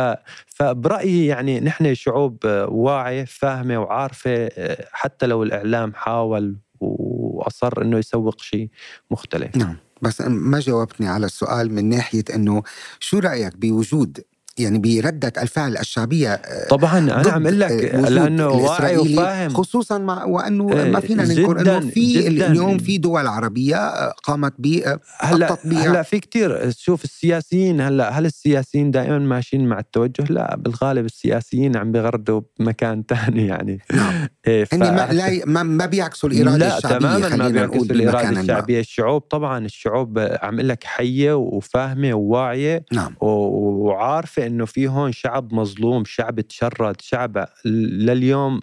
فبرأيي 0.46 1.26
يعني 1.26 1.60
نحن 1.60 1.94
شعوب 1.94 2.46
آه، 2.46 2.66
واعية 2.66 3.24
فاهمة 3.24 3.78
وعارفة 3.78 4.30
آه، 4.30 4.88
حتى 4.92 5.26
لو 5.26 5.42
الإعلام 5.42 5.94
حاول 5.94 6.56
وأصر 6.80 7.82
إنه 7.82 7.98
يسوق 7.98 8.40
شيء 8.40 8.68
مختلف. 9.10 9.56
نعم. 9.56 9.76
بس 10.02 10.20
ما 10.20 10.60
جاوبتني 10.60 11.08
على 11.08 11.26
السؤال 11.26 11.74
من 11.74 11.84
ناحية 11.88 12.24
إنه 12.34 12.62
شو 13.00 13.18
رأيك 13.18 13.56
بوجود 13.56 14.20
يعني 14.58 14.78
بردة 14.78 15.32
الفعل 15.42 15.76
الشعبية 15.76 16.32
آه، 16.32 16.68
طبعا 16.68 16.98
أنا 16.98 17.30
عم 17.30 17.46
أقول 17.46 17.60
لك 17.60 17.94
لأنه 17.94 18.48
واعي 18.48 18.96
وفاهم. 18.96 19.50
خصوصا 19.50 19.98
مع 19.98 20.24
وأنه 20.24 20.66
ما 20.66 21.00
فينا 21.00 21.24
ننكر 21.24 21.60
إنه 21.60 21.80
في 21.80 22.28
اليوم 22.28 22.78
في 22.78 22.98
دول 22.98 23.26
عربية 23.26 23.76
آه، 23.76 24.14
قامت 24.22 24.52
ب 24.58 24.82
هلأ 25.18 25.58
هلأ 25.64 26.02
في 26.02 26.20
كثير 26.20 26.70
شوف 26.70 27.04
السياسيين 27.04 27.80
هلأ 27.80 28.10
هل 28.10 28.26
السياسيين 28.26 28.90
دائما 28.90 29.18
ماشيين 29.18 29.66
مع 29.66 29.78
التوجه؟ 29.78 30.24
لا 30.30 30.56
بالغالب 30.56 31.04
السياسيين 31.04 31.76
عم 31.76 31.92
بيغردوا 31.92 32.40
بمكان 32.60 33.04
ثاني 33.08 33.46
يعني. 33.46 33.80
نعم. 33.94 34.28
إيه 34.46 34.64
ف... 34.64 34.74
ما 34.74 35.08
لا 35.12 35.42
ما, 35.46 35.62
ما 35.62 35.86
بيعكسوا 35.86 36.28
الإرادة 36.28 36.56
لا 36.56 36.78
الشعبية 36.78 36.98
تماما 36.98 37.36
ما 37.36 37.48
بيعكسوا 37.48 37.84
الإرادة 37.84 38.40
الشعبية. 38.40 38.80
الشعوب 38.80 39.20
طبعا 39.20 39.64
الشعوب 39.64 40.18
عم 40.42 40.60
لك 40.60 40.84
حية 40.84 41.32
وفاهمة 41.32 42.14
وواعية 42.14 42.84
نعم. 42.92 43.14
وعارفة 43.20 44.45
إنه 44.46 44.64
في 44.64 44.88
هون 44.88 45.12
شعب 45.12 45.54
مظلوم 45.54 46.04
شعب 46.04 46.40
تشرد 46.40 47.00
شعب 47.00 47.48
لليوم 47.64 48.60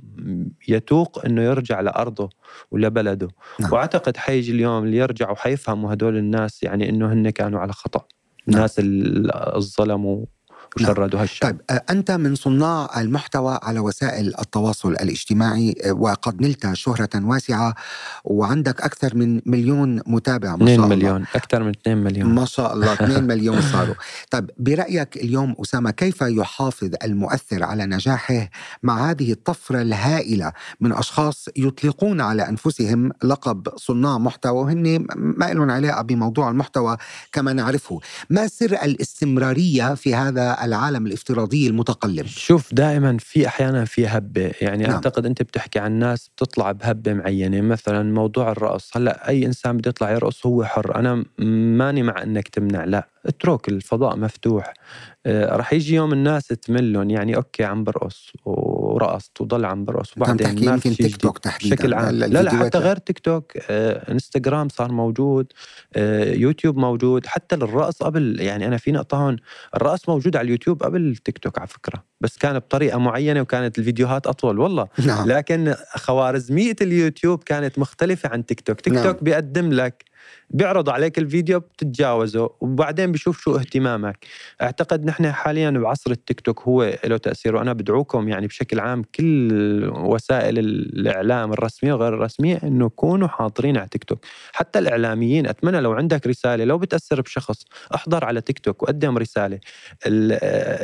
يتوق 0.68 1.26
إنه 1.26 1.42
يرجع 1.42 1.82
لأرضه 1.82 2.30
ولبلده 2.72 3.28
نعم. 3.60 3.74
وأعتقد 3.74 4.18
حيجي 4.18 4.52
اليوم 4.52 4.84
اللي 4.84 4.98
يرجعوا 4.98 5.36
حيفهموا 5.36 5.94
هدول 5.94 6.18
الناس 6.18 6.64
يعني 6.64 6.90
إنه 6.90 7.14
هن 7.14 7.30
كانوا 7.30 7.60
على 7.60 7.74
خطأ 7.74 8.06
نعم. 8.48 8.56
الناس 8.58 8.76
الظلموا 9.56 10.26
وشردوا 10.76 11.22
هالشعب 11.22 11.52
طيب 11.52 11.62
آه، 11.70 11.84
أنت 11.90 12.12
من 12.12 12.36
صناع 12.36 13.02
المحتوى 13.02 13.60
على 13.64 13.80
وسائل 13.80 14.34
التواصل 14.40 14.92
الاجتماعي 14.92 15.76
آه، 15.86 15.92
وقد 15.94 16.42
نلت 16.42 16.74
شهرة 16.74 17.10
واسعة 17.16 17.76
وعندك 18.24 18.82
أكثر 18.82 19.16
من 19.16 19.42
مليون 19.46 20.02
متابع 20.08 20.56
ما 20.56 20.66
شاء 20.66 20.76
الله. 20.76 20.88
مليون 20.88 21.26
أكثر 21.36 21.64
من 21.64 21.70
2 21.70 21.98
مليون. 21.98 22.30
ما 22.36 22.46
شاء 22.46 22.74
الله 22.74 22.94
2 23.04 23.24
مليون 23.24 23.62
صاروا. 23.62 23.96
طيب 24.32 24.50
برأيك 24.58 25.18
اليوم 25.18 25.56
أسامة 25.62 25.92
كيف 25.92 26.22
يحافظ 26.22 26.90
المؤثر 27.04 27.64
على 27.64 27.86
نجاحه 27.86 28.50
مع 28.84 29.10
هذه 29.12 29.32
الطفرة 29.32 29.82
الهائلة 29.82 30.52
من 30.82 30.94
أشخاص 30.94 31.50
يطلقون 31.58 32.22
على 32.22 32.50
أنفسهم 32.50 33.12
لقب 33.24 33.68
صناع 33.78 34.18
محتوى 34.18 34.62
وهن 34.62 35.06
ما 35.16 35.54
لهم 35.54 35.72
علاقة 35.72 36.02
بموضوع 36.02 36.50
المحتوى 36.50 36.98
كما 37.32 37.54
نعرفه؟ 37.54 38.00
ما 38.30 38.48
سر 38.48 38.74
الاستمرارية 38.84 39.94
في 39.96 40.16
هذا 40.16 40.63
العالم 40.66 41.08
الافتراضي 41.08 41.68
المتقلب. 41.68 42.26
شوف 42.26 42.74
دائما 42.74 43.18
في 43.20 43.48
أحيانا 43.48 43.86
في 43.86 44.08
هبة. 44.08 44.52
يعني 44.62 44.84
نعم. 44.84 44.94
أعتقد 44.94 45.26
أنت 45.26 45.42
بتحكي 45.42 45.80
عن 45.80 45.92
ناس 45.92 46.30
بتطلع 46.36 46.72
بهبة 46.72 47.14
معينة. 47.14 47.62
مثلا 47.62 48.14
موضوع 48.14 48.52
الرقص. 48.52 48.98
هلأ 48.98 49.30
أي 49.30 49.46
إنسان 49.46 49.78
بده 49.78 49.90
يطلع 49.90 50.12
يرقص 50.12 50.46
هو 50.46 50.64
حر. 50.64 50.96
أنا 50.96 51.26
ماني 51.78 52.04
مع 52.04 52.24
إنك 52.24 52.48
تمنع. 52.48 52.84
لا 52.84 53.08
اترك 53.26 53.70
الفضاء 53.70 54.18
مفتوح. 54.18 54.74
رح 55.28 55.74
يجي 55.74 55.96
يوم 55.96 56.14
الناس 56.14 56.48
تملهم 56.48 57.10
يعني 57.10 57.36
okay 57.36 57.64
عم 57.64 57.84
برقص 57.84 58.34
ورقصت 58.46 59.42
وضل 59.42 59.66
عم 59.66 59.86
برقص. 59.86 60.18
وبعدين 60.18 60.66
ما 60.66 60.74
يمكن 60.74 60.96
تيك 60.96 61.18
توك 61.18 61.38
تحديدا 61.38 61.76
بشكل 61.76 61.94
عام. 61.94 62.16
لا 62.16 62.42
لا 62.44 62.52
حتى 62.52 62.78
غير 62.78 62.98
تيك 62.98 63.20
توك 63.20 63.52
آه 63.70 64.12
انستغرام 64.12 64.70
صار 64.70 64.92
موجود 64.92 65.54
آه 65.96 66.34
يوتيوب 66.34 66.78
موجود 66.78 67.26
حتى 67.26 67.56
الرقص 67.56 68.04
قبل 68.04 68.40
يعني 68.40 68.68
أنا 68.68 68.78
في 68.78 68.92
نقطه 68.92 69.18
هون 69.18 69.38
الرقص 69.76 70.10
موجود 70.10 70.36
على 70.36 70.46
اليوتيوب 70.46 70.84
قبل 70.84 71.02
التيك 71.02 71.38
توك 71.38 71.60
على 71.60 71.68
فكرة 71.68 72.04
بس 72.22 72.38
كان 72.38 72.60
بطريقة 72.60 72.98
معينة 72.98 73.42
وكانت 73.42 73.80
الفيديوهات 73.80 74.28
أطول 74.28 74.60
والله. 74.60 74.88
نعم. 75.06 75.28
لكن 75.32 75.76
خوارزمية 75.96 76.76
اليوتيوب 76.82 77.44
كانت 77.44 77.80
مختلفة 77.80 78.30
عن 78.30 78.46
تيك 78.46 78.62
توك 78.62 78.82
تيك 78.82 78.94
نعم. 78.94 79.04
توك 79.04 79.24
بيقدم 79.24 79.74
لك 79.74 80.13
بيعرض 80.54 80.90
عليك 80.90 81.18
الفيديو 81.18 81.60
بتتجاوزه 81.60 82.50
وبعدين 82.62 83.12
بيشوف 83.12 83.42
شو 83.42 83.56
اهتمامك. 83.56 84.26
أعتقد 84.62 85.06
نحن 85.06 85.32
حاليا 85.32 85.70
بعصر 85.70 86.12
التيك 86.12 86.42
توك 86.42 86.62
هو 86.62 86.94
له 87.06 87.18
تأثير 87.18 87.56
وأنا 87.56 87.74
بدعوكم 87.74 88.28
يعني 88.28 88.48
بشكل 88.48 88.80
عام 88.80 89.04
كل 89.16 89.92
وسائل 89.96 90.60
الإعلام 90.60 91.54
الرسمية 91.54 91.94
وغير 91.94 92.14
الرسمية 92.14 92.60
إنه 92.64 92.90
كونوا 92.90 93.28
حاضرين 93.28 93.78
على 93.78 93.88
تيك 93.92 94.04
توك. 94.04 94.26
حتى 94.54 94.80
الإعلاميين 94.80 95.48
أتمنى 95.48 95.82
لو 95.82 95.92
عندك 95.92 96.28
رسالة 96.28 96.64
لو 96.64 96.78
بتأثر 96.78 97.22
بشخص 97.22 97.64
أحضر 97.96 98.26
على 98.26 98.42
تيك 98.42 98.60
توك 98.60 98.84
وقدم 98.84 99.18
رسالة. 99.18 99.60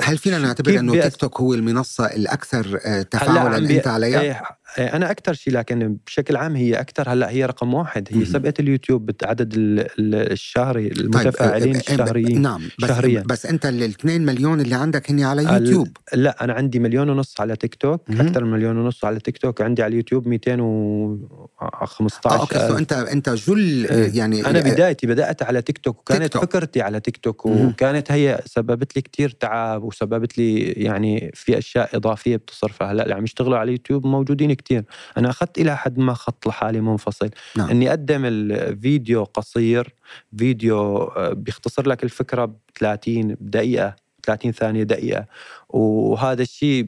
هل 0.02 0.18
فينا 0.18 0.38
نعتبر 0.38 0.80
إنه 0.80 1.02
تيك 1.02 1.16
توك 1.16 1.40
هو 1.42 1.54
المنصة 1.54 2.06
الأكثر 2.06 2.80
آه، 2.86 3.02
تفاعلا 3.02 3.58
أنت 3.58 3.88
عليها؟ 3.88 4.22
إيه، 4.22 4.42
أنا 4.78 5.12
أكثر 5.12 5.34
شيء 5.34 5.54
لكن 5.54 5.98
بشكل 6.06 6.36
عام 6.36 6.56
هي 6.56 6.74
أكثر 6.74 7.10
هلأ 7.10 7.30
هي 7.30 7.46
رقم 7.46 7.74
واحد. 7.74 8.08
هي 8.12 8.26
سبقت 8.26 8.60
اليوتيوب 8.60 9.12
بعدد 9.24 9.54
الشهري 10.00 10.88
المتفاعلين 10.88 11.74
طيب 11.74 11.76
الشهريين. 11.76 12.42
نعم 12.42 12.62
بس 12.80 12.90
شهريا. 12.90 13.24
بس 13.28 13.46
أنت 13.46 13.66
ال 13.66 13.84
2 13.84 14.26
مليون 14.26 14.62
اللي 14.62 14.76
عندك 14.76 15.12
هن 15.12 15.24
على 15.24 15.44
يوتيوب. 15.44 15.88
لأ 16.14 16.44
أنا 16.44 16.54
عندي 16.54 16.80
مليون 16.80 17.10
ونص 17.10 17.42
على 17.42 17.56
تيك 17.56 17.76
توك. 17.76 18.02
أكثر 18.10 18.44
من 18.44 18.52
مليون 18.52 18.78
ونص 18.78 19.06
على 19.06 19.20
تيك 19.20 19.38
توك. 19.38 19.62
عندي 19.62 19.84
على 19.84 19.92
اليوتيوب 19.92 20.28
215 20.28 22.30
آه 22.30 22.40
okay 22.40 22.60
so 22.60 22.78
أنت 22.78 22.94
أنت 22.94 23.30
جل. 23.30 23.88
يعني 24.14 24.46
أنا 24.46 24.60
بدايتي 24.60 25.08
بدأت 25.08 25.44
على 25.44 25.62
تيك 25.62 25.78
توك 25.78 26.00
وكانت 26.00 26.22
تيك 26.22 26.34
توك. 26.34 26.42
فكرتي 26.42 26.82
على 26.82 27.00
تيك 27.00 27.18
توك 27.18 27.46
وكانت 27.46 28.12
هي 28.12 28.42
سببت 28.46 28.96
لي 28.96 29.02
كثير 29.02 29.30
تعب 29.30 29.84
وسببت 29.84 30.38
لي 30.38 30.60
يعني 30.60 31.32
في 31.34 31.58
أشياء 31.58 31.98
إضافية 31.98 32.36
بتصرفها. 32.36 32.92
هلأ 32.92 33.04
اللي 33.04 33.16
عم 33.16 33.24
يشتغلوا 33.24 33.58
على 33.58 33.68
اليوتيوب 33.68 34.06
موجودين 34.06 34.52
كثير 34.62 34.84
أنا 35.18 35.30
أخذت 35.30 35.58
إلى 35.58 35.78
حد 35.78 36.00
ما 36.00 36.14
خط 36.14 36.48
لحالي 36.48 36.82
منفصل. 36.82 37.30
نعم. 37.58 37.70
إني 37.70 37.90
أقدم 37.90 38.26
الفيديو 38.26 39.24
قصير 39.24 39.96
فيديو 40.38 40.98
آه، 41.04 41.34
بيختصر 41.34 41.88
لك 41.88 42.04
الفكرة 42.04 42.46
ب 42.46 42.56
30 42.80 43.38
دقيقة 43.42 43.96
30 44.24 44.52
ثانية 44.52 44.84
دقيقة. 44.84 45.26
وهذا 45.70 46.42
الشيء 46.42 46.88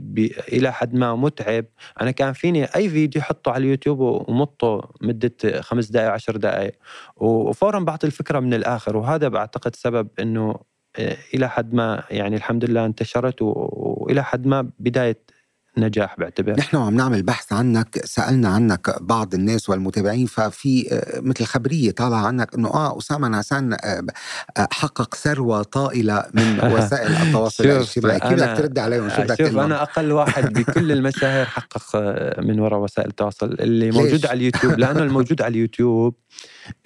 إلى 0.54 0.74
حد 0.74 0.94
ما 0.94 1.16
متعب. 1.16 1.66
أنا 2.02 2.12
كان 2.12 2.34
فيني 2.34 2.66
أي 2.66 2.90
فيديو 2.90 3.22
أحطه 3.22 3.52
على 3.52 3.64
اليوتيوب 3.64 4.00
ومطه 4.00 4.92
مدة 5.02 5.62
خمس 5.62 5.88
دقائق 5.92 6.12
عشر 6.12 6.38
دقائق. 6.38 6.76
وفورا 7.16 7.80
بعطي 7.80 8.08
الفكرة 8.08 8.40
من 8.40 8.54
الآخر. 8.54 8.98
وهذا 8.98 9.28
بعتقد 9.28 9.76
سبب 9.76 10.08
إنه 10.20 10.56
آه، 11.00 11.18
إلى 11.34 11.50
حد 11.50 11.74
ما 11.74 12.04
يعني 12.10 12.36
الحمد 12.36 12.66
لله 12.66 12.86
انتشرت 12.86 13.42
وإلى 13.42 14.24
حد 14.24 14.46
ما 14.46 14.70
بداية 14.80 15.18
نجاح 15.78 16.20
بعتبر. 16.20 16.52
نحن 16.60 16.78
عم 16.78 16.96
نعمل 16.96 17.24
بحث 17.24 17.54
عنك 17.54 18.06
سألنا 18.06 18.50
عنك 18.50 18.96
بعض 19.02 19.34
الناس 19.34 19.70
والمتابعين 19.70 20.26
ففي 20.26 20.88
آه، 20.92 21.20
مثل 21.20 21.46
خبرية 21.46 21.92
طالعة 21.92 22.28
عنك 22.28 22.56
إنه 22.56 22.70
آه 22.70 22.98
أسامة 22.98 23.28
نعسان 23.28 23.74
آه، 23.74 23.78
آه، 24.58 24.68
حقق 24.72 25.16
ثروة 25.16 25.64
طائلة 25.64 26.26
من 26.34 26.60
وسائل 26.74 27.12
التواصل 27.12 27.64
الاجتماعي. 27.64 28.20
كيف 28.20 28.34
بدك 28.34 28.58
ترد 28.58 28.80
عليهم؟ 28.80 29.10
شو 29.10 29.22
بدك 29.22 29.48
شوف 29.48 29.58
أنا 29.58 29.82
أقل 29.84 30.12
واحد 30.12 30.54
بكل 30.54 30.92
المشاهير 30.92 31.46
حقق 31.46 31.96
من 32.40 32.60
وراء 32.60 32.80
وسائل 32.80 33.08
التواصل. 33.10 33.56
اللي 33.60 33.92
موجود 33.92 34.26
على 34.26 34.38
اليوتيوب 34.38 34.80
لأنه 34.80 35.04
الموجود 35.04 35.42
على 35.42 35.52
اليوتيوب 35.52 36.16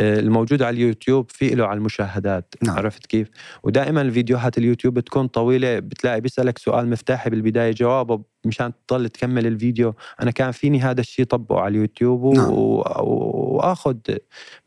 الموجود 0.02 0.62
على 0.62 0.74
اليوتيوب 0.76 1.32
في 1.32 1.50
له 1.50 1.66
على 1.66 1.78
المشاهدات 1.78 2.56
نعم. 2.64 2.78
عرفت 2.78 3.06
كيف 3.06 3.30
ودائما 3.64 4.02
الفيديوهات 4.02 4.58
اليوتيوب 4.58 4.94
بتكون 4.94 5.28
طويلة 5.28 5.80
بتلاقي 5.80 6.22
بيسألك 6.22 6.58
سؤال 6.58 6.90
مفتاحي 6.90 7.30
بالبداية 7.30 7.72
جوابه 7.72 8.22
مشان 8.46 8.72
تضل 8.88 9.10
تكمل 9.10 9.48
الفيديو 9.48 9.94
أنا 10.22 10.32
كان 10.32 10.52
فيني 10.52 10.80
هذا 10.80 11.02
الشيء 11.02 11.26
طبقه 11.26 11.60
على 11.60 11.72
اليوتيوب 11.76 12.36
نعم. 12.36 12.50
وآخذ 12.52 13.98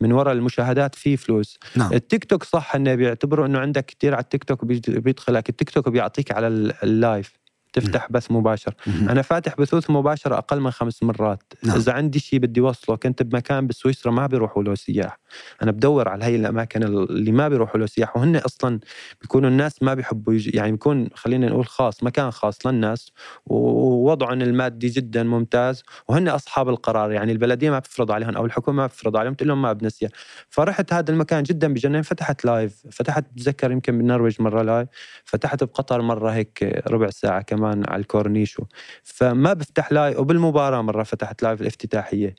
من 0.01 0.13
وراء 0.13 0.35
المشاهدات 0.35 0.95
في 0.95 1.17
فلوس 1.17 1.59
نعم. 1.77 1.93
التيك 1.93 2.25
توك 2.25 2.45
صح 2.45 2.75
إنه 2.75 2.95
بيعتبروا 2.95 3.47
إنه 3.47 3.59
عندك 3.59 3.85
كثير 3.85 4.15
على 4.15 4.23
التيك 4.23 4.45
توك 4.45 4.65
بيدخلك 4.65 5.49
التيك 5.49 5.71
توك 5.71 5.89
بيعطيك 5.89 6.33
على 6.33 6.47
ال 6.83 6.93
live 6.93 7.33
تفتح 7.73 8.07
بث 8.11 8.31
مباشر. 8.31 8.75
أنا 8.87 9.23
فاتح 9.23 9.57
بثوث 9.59 9.91
مباشر 9.91 10.39
أقل 10.39 10.61
من 10.61 10.71
خمس 10.71 11.03
مرات. 11.03 11.53
نعم. 11.63 11.77
إذا 11.77 11.93
عندي 11.93 12.19
شيء 12.19 12.39
بدي 12.39 12.61
وصله 12.61 12.97
كنت 12.97 13.23
بمكان 13.23 13.67
بسويسرا 13.67 14.13
ما 14.13 14.27
بيروحوا 14.27 14.63
له 14.63 14.75
سياح. 14.75 15.19
أنا 15.63 15.71
بدور 15.71 16.09
على 16.09 16.25
هي 16.25 16.37
الأماكن 16.37 16.83
اللي 16.83 17.33
ما 17.33 17.49
بيروحوا 17.49 17.81
له 17.81 17.87
سياح. 17.87 18.17
وهن 18.17 18.37
أصلا 18.37 18.81
بيكونوا 19.21 19.51
الناس 19.51 19.83
ما 19.83 19.95
بيحبوا 19.95 20.35
يجي 20.35 20.51
يعني 20.51 20.73
بيكون 20.73 21.09
خلينا 21.15 21.49
نقول 21.49 21.67
خاص 21.67 22.05
مكان 22.05 22.31
خاص 22.31 22.67
للناس. 22.67 23.13
ووضعهم 23.47 24.43
المادي 24.43 24.89
جدا 24.89 25.23
ممتاز. 25.23 25.83
وهن 26.09 26.29
أصحاب 26.29 26.69
القرار 26.69 27.13
يعني 27.13 27.33
البلدية 27.33 27.71
ما 27.71 27.79
بتفرض 27.79 28.11
عليهم 28.13 28.37
أو 28.37 28.47
الحكومة 28.47 28.77
ما 28.77 28.87
بتفرض 28.87 29.17
عليهم 29.17 29.35
تقول 29.35 29.49
لهم 29.49 29.63
ما 29.63 29.73
بدنا 29.73 29.89
سياح. 29.89 30.11
فرحت 30.49 30.93
هذا 30.93 31.13
المكان 31.13 31.43
جدا 31.43 31.75
بجنن 31.75 32.03
فتحت 32.03 32.45
live 32.45 32.83
فتحت 32.91 33.25
بتذكر 33.33 33.73
يمكن 33.73 33.99
بالنرويج 33.99 34.43
مرة 34.43 34.63
live 34.63 34.89
فتحت 35.25 35.65
بقطر 35.65 36.03
مرة 36.03 36.31
هيك 36.31 36.83
ربع 36.91 37.11
ساعة 37.11 37.43
كمان 37.59 37.83
على 37.89 38.01
الكورنيش 38.01 38.61
فما 39.03 39.53
بفتح 39.53 39.93
live 39.93 40.19
وبالمباراة 40.19 40.83
مرة 40.83 41.03
فتحت 41.03 41.43
live 41.43 41.61
الافتتاحية. 41.61 42.35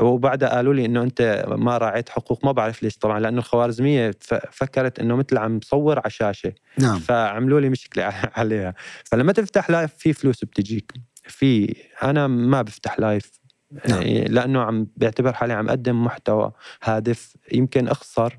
وبعدها 0.00 0.48
قالوا 0.48 0.74
لي 0.74 0.84
إنه 0.84 1.02
أنت 1.02 1.44
ما 1.48 1.78
راعيت 1.78 2.08
حقوق 2.08 2.44
ما 2.44 2.52
بعرف 2.52 2.82
ليش 2.82 2.98
طبعا 2.98 3.20
لأنه 3.20 3.38
الخوارزمية 3.38 4.10
فكرت 4.52 4.98
إنه 4.98 5.16
مثل 5.16 5.38
عم 5.38 5.58
تصور 5.58 5.98
على 5.98 6.10
شاشة. 6.10 6.52
نعم. 6.78 6.98
فعملوا 6.98 7.60
لي 7.60 7.68
مشكلة 7.68 8.04
عليها. 8.36 8.74
فلما 9.04 9.32
تفتح 9.32 9.70
live 9.70 9.94
في 9.98 10.12
فلوس 10.12 10.44
بتجيك. 10.44 10.92
في 11.22 11.76
أنا 12.02 12.26
ما 12.26 12.62
بفتح 12.62 12.98
live 13.00 13.30
نعم. 13.88 14.02
لأنه 14.02 14.62
عم 14.62 14.86
بعتبر 14.96 15.32
حالي 15.32 15.52
عم 15.52 15.68
أقدم 15.68 16.04
محتوى 16.04 16.52
هادف 16.82 17.36
يمكن 17.52 17.88
أخسر 17.88 18.38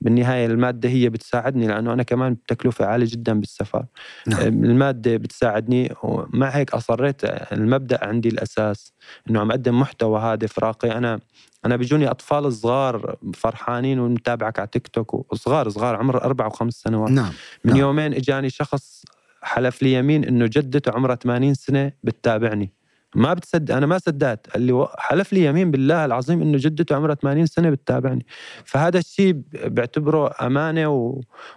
بالنهاية 0.00 0.46
المادة 0.46 0.88
هي 0.88 1.08
بتساعدني 1.08 1.66
لأنه 1.66 1.92
أنا 1.92 2.02
كمان 2.02 2.34
بتكلفه 2.34 2.86
عالية 2.86 3.06
جدا 3.10 3.40
بالسفر 3.40 3.84
نعم. 4.26 4.40
المادة 4.40 5.16
بتساعدني 5.16 5.94
ومع 6.02 6.48
هيك 6.48 6.74
أصريت 6.74 7.24
المبدأ 7.52 8.04
عندي 8.04 8.28
الأساس 8.28 8.92
إنه 9.30 9.40
عم 9.40 9.50
أقدم 9.50 9.80
محتوى 9.80 10.20
هادف 10.20 10.58
راقي 10.58 10.92
أنا 10.92 11.20
أنا 11.64 11.76
بيجوني 11.76 12.10
أطفال 12.10 12.52
صغار 12.52 13.16
فرحانين 13.34 13.98
ونتابعك 13.98 14.58
على 14.58 14.68
تيك 14.72 14.88
توك 14.88 15.32
وصغار 15.32 15.68
صغار 15.68 15.96
عمر 15.96 16.24
أربع 16.24 16.46
وخمس 16.46 16.74
سنوات 16.74 17.10
نعم 17.10 17.32
من 17.64 17.70
نعم. 17.70 17.80
يومين 17.80 18.14
إجاني 18.14 18.50
شخص 18.50 19.04
حلف 19.42 19.82
لي 19.82 19.92
يمين 19.92 20.24
إنه 20.24 20.46
جدته 20.46 20.92
عمرها 20.92 21.14
80 21.14 21.54
سنة 21.54 21.92
بتتابعني 22.04 22.72
ما 23.14 23.34
بتصدق 23.34 23.74
أنا 23.76 23.86
ما 23.86 23.98
صدقت. 23.98 24.50
قال 24.50 24.62
لي 24.62 24.88
حلف 24.98 25.32
لي 25.32 25.44
يمين 25.44 25.70
بالله 25.70 26.04
العظيم 26.04 26.42
إنه 26.42 26.58
جدته 26.58 26.96
عمرها 26.96 27.14
80 27.14 27.46
سنة 27.46 27.70
بتتابعني. 27.70 28.26
فهذا 28.64 28.98
الشيء 28.98 29.42
بعتبره 29.64 30.34
أمانة 30.46 31.14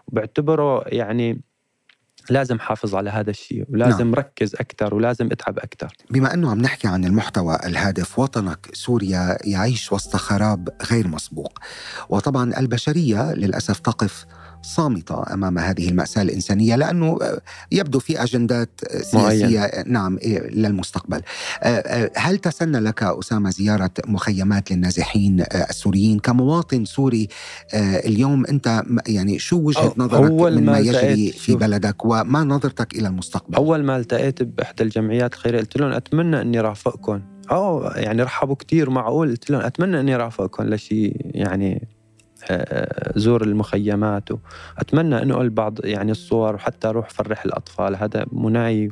وبعتبره 0.08 0.84
يعني 0.88 1.42
لازم 2.30 2.60
حافظ 2.60 2.96
على 2.96 3.10
هذا 3.10 3.30
الشيء 3.30 3.66
ولازم 3.70 4.06
نعم. 4.06 4.14
ركز 4.14 4.56
أكثر 4.56 4.96
ولازم 4.96 5.26
أتعب 5.32 5.60
أكثر 5.60 5.94
بما 6.10 6.34
أنه 6.34 6.52
عم 6.52 6.62
نحكي 6.62 6.88
عن 6.88 7.06
المحتوى 7.06 7.56
الهادف 7.66 8.20
وطنك 8.20 8.70
سوريا 8.74 9.38
يعيش 9.44 9.92
وسط 9.92 10.16
خراب 10.16 10.70
غير 10.92 11.08
مسبوق. 11.08 11.60
وطبعا 12.10 12.60
البشرية 12.60 13.34
للأسف 13.34 13.80
تقف 13.80 14.26
صامتة 14.64 15.34
أمام 15.34 15.60
هذه 15.60 15.90
المأساة 15.90 16.22
الإنسانية 16.22 16.76
لأنه 16.76 17.20
يبدو 17.72 18.00
في 18.00 18.24
أجندات 18.24 18.70
سياسية 18.92 19.60
معين. 19.60 19.92
نعم 19.94 20.18
إيه، 20.18 20.50
للمستقبل. 20.50 21.22
آه، 21.64 21.68
آه، 21.68 22.12
هل 22.16 22.38
تسنى 22.38 22.80
لك 22.80 23.04
أسامة 23.04 23.50
زيارة 23.50 23.92
مخيمات 24.08 24.72
للنازحين 24.72 25.42
آه، 25.42 25.46
السوريين؟ 25.70 26.20
كمواطن 26.20 26.86
سوري 26.86 27.28
اليوم 27.74 28.46
أنت 28.46 28.84
يعني 29.08 29.40
شو 29.40 29.58
وجهة 29.58 29.94
نظرك 29.98 30.32
أول 30.32 30.56
من 30.56 30.66
ما 30.66 30.80
يجري 30.80 31.32
في 31.32 31.56
بلدك 31.56 32.06
وما 32.06 32.44
نظرتك 32.44 32.96
إلى 32.96 33.08
المستقبل؟ 33.08 33.56
أول 33.56 33.84
ما 33.84 33.98
التقيت 33.98 34.44
بإحدى 34.44 34.84
الجمعيات 34.84 35.34
الخيرية 35.34 35.60
قلت 35.60 35.78
لهم 35.78 35.92
أتمنى 35.92 36.42
أني 36.42 36.60
رافقكم. 36.60 37.22
أو 37.52 37.84
يعني 37.84 38.24
رحبوا 38.24 38.56
كثير 38.56 38.90
معقول؟ 38.90 39.30
قلت 39.32 39.50
لهم 39.50 39.62
أتمنى 39.62 40.00
أني 40.00 40.16
رافقكم 40.16 40.64
لشيء 40.64 41.16
يعني 41.26 41.88
زور 43.16 43.44
المخيمات. 43.44 44.30
واتمنى 44.32 45.22
انقل 45.24 45.50
بعض 45.50 45.86
يعني 45.86 46.12
الصور 46.12 46.56
وحتى 46.56 46.88
أروح 46.88 47.10
فرح 47.10 47.46
الأطفال. 47.46 47.96
هذا 47.96 48.26
مناي 48.32 48.92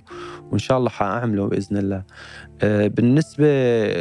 وإن 0.52 0.60
شاء 0.60 0.78
الله 0.78 0.90
حأعمله 0.90 1.46
بإذن 1.48 1.78
الله. 1.78 2.04
آه، 2.64 2.88
بالنسبة 2.88 3.48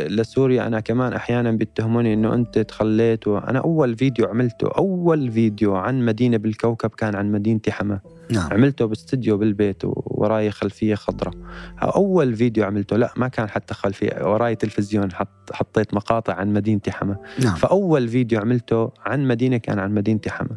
لسوريا 0.06 0.66
أنا 0.66 0.80
كمان 0.80 1.12
أحيانا 1.12 1.50
بيتهموني 1.52 2.14
إنه 2.14 2.34
أنت 2.34 2.58
تخليت 2.58 3.28
وأنا 3.28 3.58
أول 3.58 3.96
فيديو 3.96 4.26
عملته 4.26 4.68
أول 4.78 5.30
فيديو 5.30 5.76
عن 5.76 6.04
مدينة 6.04 6.36
بالكوكب 6.36 6.90
كان 6.90 7.14
عن 7.14 7.32
مدينتي 7.32 7.72
حما. 7.72 8.00
نعم. 8.30 8.52
عملته 8.52 8.84
باستديو 8.84 9.36
بالبيت 9.36 9.82
وراي 9.84 10.50
خلفية 10.50 10.94
خضراء. 10.94 11.34
أول 11.82 12.34
فيديو 12.36 12.64
عملته 12.64 12.96
لا 12.96 13.12
ما 13.16 13.28
كان 13.28 13.48
حتى 13.48 13.74
خلفية 13.74 14.32
وراي 14.32 14.54
تلفزيون 14.54 15.12
حط 15.12 15.52
حطيت 15.52 15.94
مقاطع 15.94 16.34
عن 16.34 16.52
مدينتي 16.52 16.90
حما 16.92 17.16
نعم. 17.44 17.54
فأول 17.54 18.08
فيديو 18.08 18.40
عملته 18.40 18.90
عن 19.06 19.28
مدينة 19.28 19.56
كان 19.56 19.78
عن 19.78 19.94
مدينتي 19.94 20.30
حما 20.30 20.56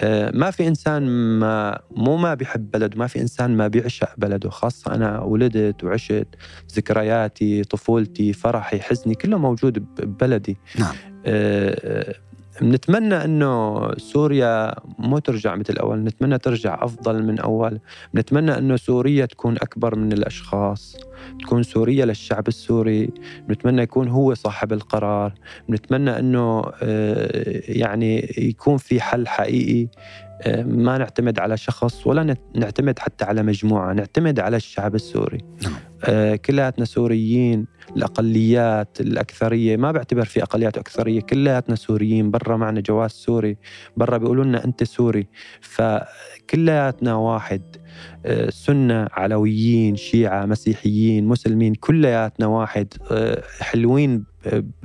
آه 0.00 0.30
ما 0.34 0.50
في 0.50 0.68
إنسان 0.68 1.02
ما 1.38 1.80
مو 1.90 2.16
ما 2.16 2.34
بيحب 2.34 2.70
بلده 2.70 2.98
ما 2.98 3.06
في 3.06 3.20
إنسان 3.20 3.56
ما 3.56 3.68
بيعشق 3.68 4.08
بلده 4.18 4.50
خاصة 4.50 4.94
أنا 4.94 5.20
ولدت 5.20 5.84
وعشت 5.84 6.26
ذكرياتي 6.76 7.62
طفولتي 7.62 8.32
فرحي 8.32 8.80
حزني 8.80 9.14
كله 9.14 9.38
موجود 9.38 9.78
ببلدي. 9.78 10.56
نعم. 10.78 10.94
آه 11.26 12.14
بنتمنى 12.60 13.24
إنه 13.24 13.90
سوريا 13.98 14.74
مو 14.98 15.18
ترجع 15.18 15.54
مثل 15.54 15.76
أول. 15.76 16.04
نتمنى 16.04 16.38
ترجع 16.38 16.84
أفضل 16.84 17.22
من 17.22 17.38
أول. 17.38 17.78
بنتمنى 18.14 18.58
إنه 18.58 18.76
سوريا 18.76 19.26
تكون 19.26 19.56
أكبر 19.56 19.94
من 19.94 20.12
الأشخاص. 20.12 20.96
تكون 21.40 21.62
سوريا 21.62 22.04
للشعب 22.04 22.48
السوري 22.48 23.10
بنتمنى 23.48 23.82
يكون 23.82 24.08
هو 24.08 24.34
صاحب 24.34 24.72
القرار 24.72 25.32
بنتمنى 25.68 26.18
إنه 26.18 26.62
آه، 26.82 27.62
يعني 27.68 28.34
يكون 28.38 28.76
في 28.76 29.00
حل 29.00 29.28
حقيقي 29.28 29.88
آه، 30.42 30.62
ما 30.62 30.98
نعتمد 30.98 31.38
على 31.38 31.56
شخص 31.56 32.06
ولا 32.06 32.36
نعتمد 32.54 32.98
حتى 32.98 33.24
على 33.24 33.42
مجموعة 33.42 33.92
نعتمد 33.92 34.40
على 34.40 34.56
الشعب 34.56 34.94
السوري 34.94 35.38
نعم. 35.62 35.72
آه، 36.04 36.36
كلياتنا 36.36 36.84
سوريين 36.84 37.66
الأقليات 37.96 39.00
الأكثرية 39.00 39.76
ما 39.76 39.92
بعتبر 39.92 40.24
في 40.24 40.42
أقليات 40.42 40.76
واكثريه 40.76 41.20
كلياتنا 41.20 41.76
سوريين 41.76 42.30
برا 42.30 42.56
معنا 42.56 42.80
جواز 42.80 43.10
سوري 43.10 43.56
برا 43.96 44.18
بيقولوا 44.18 44.44
لنا 44.44 44.64
أنت 44.64 44.84
سوري 44.84 45.26
فكلياتنا 45.60 47.14
واحد 47.14 47.62
سنة 48.48 49.08
علويين 49.12 49.96
شيعة 49.96 50.46
مسيحيين 50.46 51.26
مسلمين 51.26 51.74
كلياتنا 51.74 52.46
واحد. 52.46 52.94
آه، 53.10 53.42
حلوين 53.60 54.24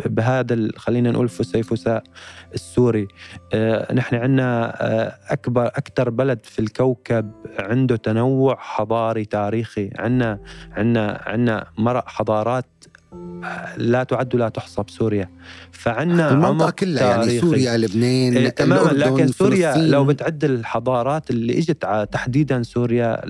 بهذا 0.06 0.68
خلينا 0.78 1.12
نقول 1.12 1.30
فسيفساء 1.30 2.04
السوري. 2.54 3.08
نحن 3.94 4.16
عندنا 4.16 4.74
أكبر 5.34 5.68
أكثر 5.68 6.10
بلد 6.10 6.40
في 6.44 6.60
الكوكب 6.60 7.32
عنده 7.60 7.96
تنوع 7.96 8.56
حضاري 8.60 9.26
تاريخي. 9.26 9.90
عندنا 10.00 10.40
عندنا 10.72 11.22
عندنا 11.26 11.66
مرق 11.78 12.10
حضارات 12.10 12.66
لا 13.78 14.04
تعد 14.04 14.36
ولا 14.36 14.50
تحصى 14.50 14.84
بسوريا 14.84 15.30
فعنا 15.72 16.32
المنطقة 16.32 16.72
كلها 16.72 17.04
يعني 17.04 17.40
سوريا 17.40 17.78
لبنان 17.78 18.38
إيه 18.38 18.50
تماما 18.50 18.90
لكن 18.92 19.28
سوريا 19.28 19.72
فلسطين. 19.72 19.92
لو 19.92 20.06
بتعد 20.06 20.44
الحضارات 20.44 21.30
اللي 21.30 21.58
إجت 21.58 22.08
تحديدا 22.12 22.64
سوريا 22.64 23.22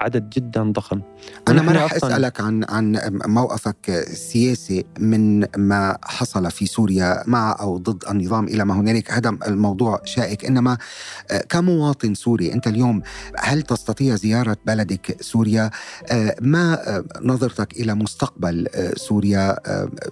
عدد 0.00 0.30
جدا 0.30 0.72
ضخم. 0.72 1.00
أنا 1.48 1.62
ما 1.62 1.72
راح 1.72 1.94
أسألك 1.94 2.40
عن 2.40 2.64
عن 2.68 2.98
موقفك 3.26 3.90
السياسي 3.90 4.84
من 4.98 5.46
ما 5.56 5.98
حصل 6.04 6.50
في 6.50 6.66
سوريا 6.66 7.22
مع 7.26 7.56
أو 7.60 7.78
ضد 7.78 8.04
النظام 8.10 8.44
إلى 8.48 8.64
ما 8.64 8.74
هنالك. 8.74 9.10
هذا 9.10 9.36
الموضوع 9.46 10.00
شائك. 10.04 10.44
إنما 10.44 10.78
آه، 11.30 11.38
كمواطن 11.48 12.14
سوري 12.14 12.52
أنت 12.52 12.66
اليوم 12.66 13.02
هل 13.38 13.62
تستطيع 13.62 14.14
زيارة 14.14 14.56
بلدك 14.66 15.22
سوريا؟ 15.22 15.70
آه، 16.10 16.36
ما 16.40 16.96
آه، 16.96 17.04
نظرتك 17.22 17.72
إلى 17.72 17.94
مستقبل 17.94 18.66
سوريا 18.96 19.56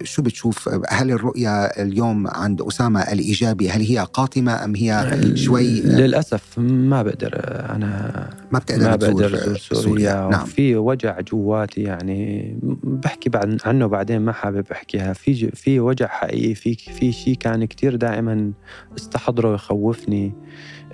شو 0.03 0.21
بتشوف؟ 0.21 0.69
هل 0.89 1.11
الرؤية 1.11 1.65
اليوم 1.65 2.27
عند 2.27 2.61
أسامة 2.61 3.01
الإيجابي 3.01 3.69
هل 3.69 3.81
هي 3.81 4.07
قاتمة 4.13 4.63
أم 4.65 4.75
هي 4.75 5.21
شوي 5.35 5.81
للأسف 5.81 6.59
ما 6.59 7.03
بقدر 7.03 7.33
أنا 7.69 8.29
ما 8.51 8.59
بتقدر 8.59 8.89
ما 8.89 8.95
بقدر 8.95 9.25
أزور 9.25 9.57
سوريا, 9.57 9.81
سوريا. 9.83 10.29
نعم. 10.31 10.45
في 10.45 10.75
وجع 10.75 11.19
جواتي 11.19 11.81
يعني 11.81 12.55
بحكي 12.83 13.29
بعد 13.29 13.57
عنه 13.65 13.87
بعدين 13.87 14.21
ما 14.21 14.31
حابب 14.31 14.65
أحكيها. 14.71 15.13
في 15.13 15.51
في 15.51 15.79
وجع 15.79 16.07
حقيقي 16.07 16.55
في 16.55 16.75
في 16.75 17.11
شيء 17.11 17.35
كان 17.35 17.65
كتير 17.65 17.95
دائما 17.95 18.51
استحضره 18.97 19.53
يخوفني 19.55 20.33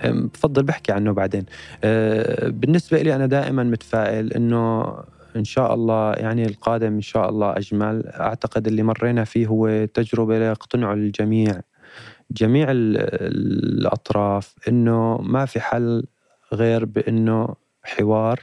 بفضل 0.04 0.62
بحكي 0.62 0.92
عنه 0.92 1.12
بعدين. 1.12 1.44
أه، 1.84 2.48
بالنسبة 2.48 3.02
لي 3.02 3.16
أنا 3.16 3.26
دائما 3.26 3.64
متفائل 3.64 4.32
إنه 4.32 4.84
إن 5.36 5.44
شاء 5.44 5.74
الله 5.74 6.12
يعني 6.12 6.46
القادم 6.46 6.94
إن 6.94 7.00
شاء 7.00 7.28
الله 7.28 7.56
أجمل. 7.56 8.06
أعتقد 8.06 8.66
اللي 8.66 8.82
مرينا 8.82 9.24
فيه 9.24 9.46
هو 9.46 9.84
تجربة 9.84 10.36
يقتنع 10.36 10.92
الجميع 10.92 11.60
جميع 12.30 12.66
الأطراف 12.70 14.54
إنه 14.68 15.18
ما 15.18 15.44
في 15.44 15.60
حل 15.60 16.04
غير 16.52 16.84
بإنه 16.84 17.54
حوار 17.82 18.40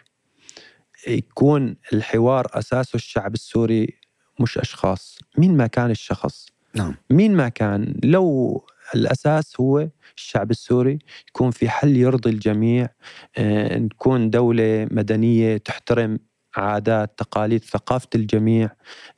يكون 1.07 1.75
الحوار 1.93 2.47
أساسه 2.53 2.95
الشعب 2.95 3.33
السوري 3.33 3.93
مش 4.39 4.57
أشخاص. 4.57 5.19
مين 5.37 5.57
ما 5.57 5.67
كان 5.67 5.91
الشخص؟ 5.91 6.47
نعم. 6.75 6.95
مين 7.09 7.35
ما 7.35 7.49
كان؟ 7.49 7.99
لو 8.03 8.61
الأساس 8.95 9.59
هو 9.59 9.87
الشعب 10.17 10.51
السوري 10.51 10.99
يكون 11.29 11.51
في 11.51 11.69
حل 11.69 11.97
يرضي 11.97 12.29
الجميع 12.29 12.89
آه، 13.37 13.77
نكون 13.77 14.29
دولة 14.29 14.87
مدنية 14.91 15.57
تحترم 15.57 16.19
عادات 16.57 17.13
تقاليد 17.17 17.63
ثقافة 17.63 18.07
الجميع 18.15 18.69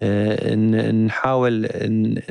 آه، 0.02 0.56
نحاول 0.92 1.68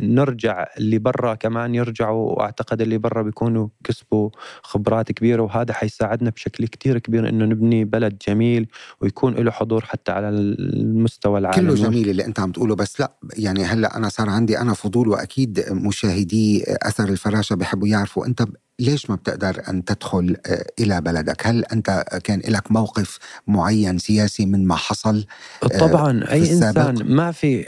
نرجع 0.01 0.67
اللي 0.79 0.99
برا 0.99 1.35
كمان 1.35 1.75
يرجعوا 1.75 2.33
وأعتقد 2.33 2.81
اللي 2.81 2.99
برا 2.99 3.23
بيكونوا 3.23 3.69
كسبوا 3.85 4.31
خبرات 4.63 5.13
كبيرة 5.13 5.43
وهذا 5.43 5.73
حيساعدنا 5.73 6.31
بشكل 6.31 6.67
كتير 6.67 6.99
كبير 6.99 7.29
إنه 7.29 7.45
نبني 7.45 7.85
بلد 7.85 8.19
جميل 8.29 8.69
ويكون 9.01 9.35
له 9.35 9.51
حضور 9.51 9.85
حتى 9.85 10.13
على 10.13 10.29
المستوى 10.29 11.39
العالمي. 11.39 11.75
كله 11.75 11.89
جميل 11.89 12.11
اللي 12.11 12.25
أنت 12.25 12.41
عم 12.41 12.53
تقوله 12.53 12.75
بس 12.75 13.01
لا 13.01 13.13
يعني 13.39 13.65
هلأ 13.65 13.97
أنا 13.97 14.09
صار 14.09 14.31
عندي 14.31 14.59
أنا 14.59 14.75
فضول 14.75 15.09
وأكيد 15.09 15.65
مشاهدي 15.71 16.65
أثر 16.69 17.09
الفراشة 17.09 17.55
بحبوا 17.57 17.89
يعرفوا. 17.89 18.27
أنت 18.27 18.45
ليش 18.79 19.11
ما 19.11 19.16
بتقدر 19.16 19.62
أن 19.68 19.85
تدخل 19.85 20.37
آه، 20.47 20.66
إلى 20.81 21.01
بلدك؟ 21.01 21.47
هل 21.47 21.64
أنت 21.64 22.05
كان 22.24 22.43
لك 22.49 22.72
موقف 22.72 23.18
معين 23.47 23.99
سياسي 23.99 24.47
من 24.47 24.66
ما 24.66 24.77
حصل 24.77 25.27
آه، 25.62 25.79
طبعا 25.79 26.24
أي 26.31 26.53
إنسان 26.53 26.95
ما 27.05 27.33
في 27.33 27.62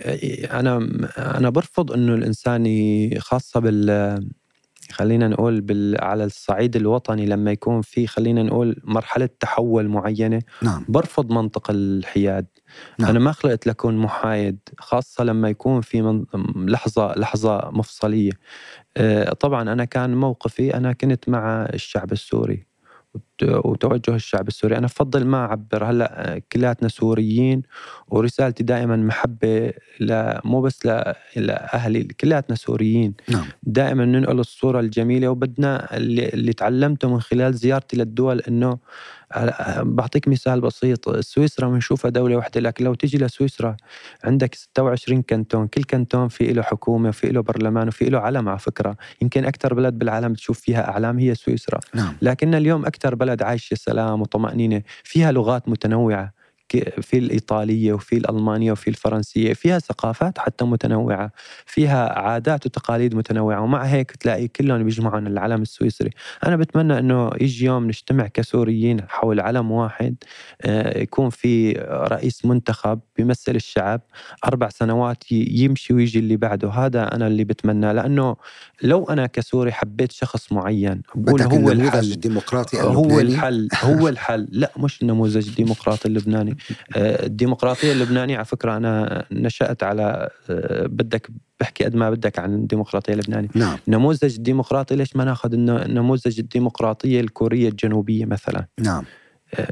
أنا 0.53 0.77
أنا 1.19 1.51
برفض 1.51 1.93
أنه 1.93 2.15
الإنسان 2.15 2.65
خاصة 3.19 3.61
بال 3.61 4.29
خلينا 4.93 5.29
نقول 5.29 5.61
بال... 5.61 6.05
على 6.05 6.25
الصعيد 6.25 6.77
الوطني 6.77 7.27
لما 7.27 7.51
يكون 7.53 7.83
في 7.83 8.07
خلينا 8.07 8.43
نقول 8.43 8.81
مرحلة 8.85 9.29
تحول 9.41 9.89
معينة. 9.89 10.43
نعم. 10.63 10.85
برفض 10.89 11.33
منطق 11.33 11.71
الحياد. 11.71 12.47
نعم. 12.99 13.11
أنا 13.11 13.19
ما 13.19 13.33
خلقت 13.33 13.67
لكون 13.67 13.97
محايد 13.97 14.59
خاصة 14.79 15.25
لما 15.25 15.49
يكون 15.49 15.81
في 15.81 16.03
من... 16.03 16.25
لحظة 16.57 17.15
لحظة 17.15 17.71
مفصلية. 17.73 18.33
طبعا 19.41 19.73
أنا 19.73 19.85
كان 19.85 20.15
موقفي 20.15 20.77
أنا 20.77 20.93
كنت 20.93 21.29
مع 21.29 21.69
الشعب 21.75 22.13
السوري 22.13 22.67
وتوجه 23.43 24.15
الشعب 24.15 24.49
السوري. 24.49 24.77
أنا 24.79 24.87
بفضل 24.87 25.27
ما 25.27 25.39
أعبر. 25.39 25.85
هلأ 25.85 26.41
كلاتنا 26.53 26.89
سوريين 26.89 27.63
ورسالتي 28.09 28.63
دائما 28.63 28.97
محبة 28.97 29.73
لا 30.01 30.41
مو 30.45 30.61
بس 30.61 30.87
لأهلي 31.37 32.05
كلاتنا 32.05 32.57
سوريين. 32.57 33.15
نعم. 33.29 33.45
دائما 33.63 34.05
ننقل 34.05 34.41
الصورة 34.41 34.81
الجميلة 34.81 35.29
وبدنا 35.29 35.97
اللي, 35.97 36.29
اللي 36.29 36.53
تعلمته 36.53 37.09
من 37.09 37.21
خلال 37.21 37.55
زيارتي 37.55 37.97
للدول 37.97 38.41
أنه 38.41 38.79
بعطيك 39.81 40.29
مثال 40.29 40.61
بسيط. 40.61 41.19
سويسرا 41.21 41.69
بنشوفها 41.69 42.11
دولة 42.11 42.37
واحدة 42.37 42.61
لكن 42.61 42.85
لو 42.85 42.95
تيجي 42.95 43.19
لسويسرا 43.19 43.77
عندك 44.25 44.55
26 44.55 45.23
كنتون. 45.23 45.67
كل 45.67 45.85
كنتون 45.85 46.29
في 46.29 46.53
له 46.53 46.63
حكومة 46.63 47.09
وفي 47.09 47.29
له 47.29 47.41
برلمان 47.41 47.89
وفي 47.89 48.05
له 48.11 48.19
علم 48.19 48.49
على 48.49 48.59
فكرة. 48.59 48.97
يمكن 49.23 49.45
أكثر 49.45 49.75
بلد 49.75 49.99
بالعالم 49.99 50.35
تشوف 50.35 50.61
فيها 50.61 50.89
أعلام 50.91 51.19
هي 51.19 51.35
سويسرا. 51.35 51.81
نعم. 51.95 52.13
لكن 52.23 52.55
اليوم 52.55 52.87
أكثر 52.87 53.15
بلد 53.15 53.43
عايشة 53.43 53.75
سلام 53.75 54.21
وطمأنينة 54.21 54.83
فيها 55.05 55.33
لغات 55.33 55.69
متنوعة. 55.69 56.38
في 56.77 57.19
الإيطالية 57.19 57.93
وفي 57.93 58.17
الألمانية 58.17 58.73
وفي 58.73 58.91
الفرنسية 58.91 59.53
فيها 59.53 59.79
ثقافات 59.79 60.39
حتى 60.39 60.65
متنوعة 60.65 61.31
فيها 61.67 62.19
عادات 62.19 62.67
وتقاليد 62.67 63.15
متنوعة 63.15 63.61
ومع 63.61 63.83
هيك 63.83 64.11
تلاقي 64.11 64.49
كلهم 64.49 64.85
بيجمعون 64.85 65.27
العلم 65.27 65.63
السويسري. 65.63 66.11
أنا 66.47 66.57
بتمنى 66.57 66.99
أنه 66.99 67.31
يجي 67.41 67.65
يوم 67.65 67.87
نجتمع 67.87 68.27
كسوريين 68.27 69.01
حول 69.09 69.41
علم 69.41 69.71
واحد 69.71 70.17
آه، 70.63 70.99
يكون 70.99 71.31
في 71.31 71.73
رئيس 71.89 72.45
منتخب 72.45 73.01
بيمثل 73.17 73.57
الشعب 73.57 74.01
أربع 74.45 74.69
سنوات 74.69 75.33
يمشي 75.33 75.95
ويجي 75.95 76.19
اللي 76.19 76.37
بعده. 76.37 76.71
هذا 76.71 77.15
أنا 77.15 77.27
اللي 77.27 77.45
بتمناه 77.45 77.93
لأنه 77.93 78.37
لو 78.83 79.05
أنا 79.05 79.27
كسوري 79.27 79.73
حبيت 79.73 80.13
شخص 80.13 80.53
معين 80.53 81.03
بقول 81.15 81.43
هو 81.43 81.71
الحل. 81.71 82.13
الديمقراطي 82.13 82.81
هو 82.81 83.21
الحل 83.21 83.69
هو 83.83 84.09
الحل. 84.09 84.49
لا 84.51 84.73
مش 84.77 85.03
النموذج 85.03 85.49
الديمقراطي 85.49 86.09
اللبناني. 86.09 86.58
الديمقراطية 86.97 87.93
اللبنانية. 87.93 88.37
على 88.37 88.45
فكرة 88.45 88.77
أنا 88.77 89.25
نشأت 89.33 89.83
على 89.83 90.29
آه، 90.51 90.87
بدك 90.87 91.31
بحكي 91.61 91.85
قد 91.85 91.97
ما 91.97 92.11
بدك 92.11 92.39
عن 92.39 92.55
الديمقراطية 92.55 93.13
اللبنانية. 93.13 93.49
نعم. 93.55 93.79
نموذج 93.89 94.35
الديمقراطي 94.37 94.97
ليش 94.97 95.17
ما 95.17 95.25
ناخذ 95.25 95.57
نموذج 95.91 96.39
الديمقراطية 96.39 97.21
الكورية 97.21 97.69
الجنوبية 97.69 98.25
مثلا؟ 98.25 98.67
نعم. 98.81 99.05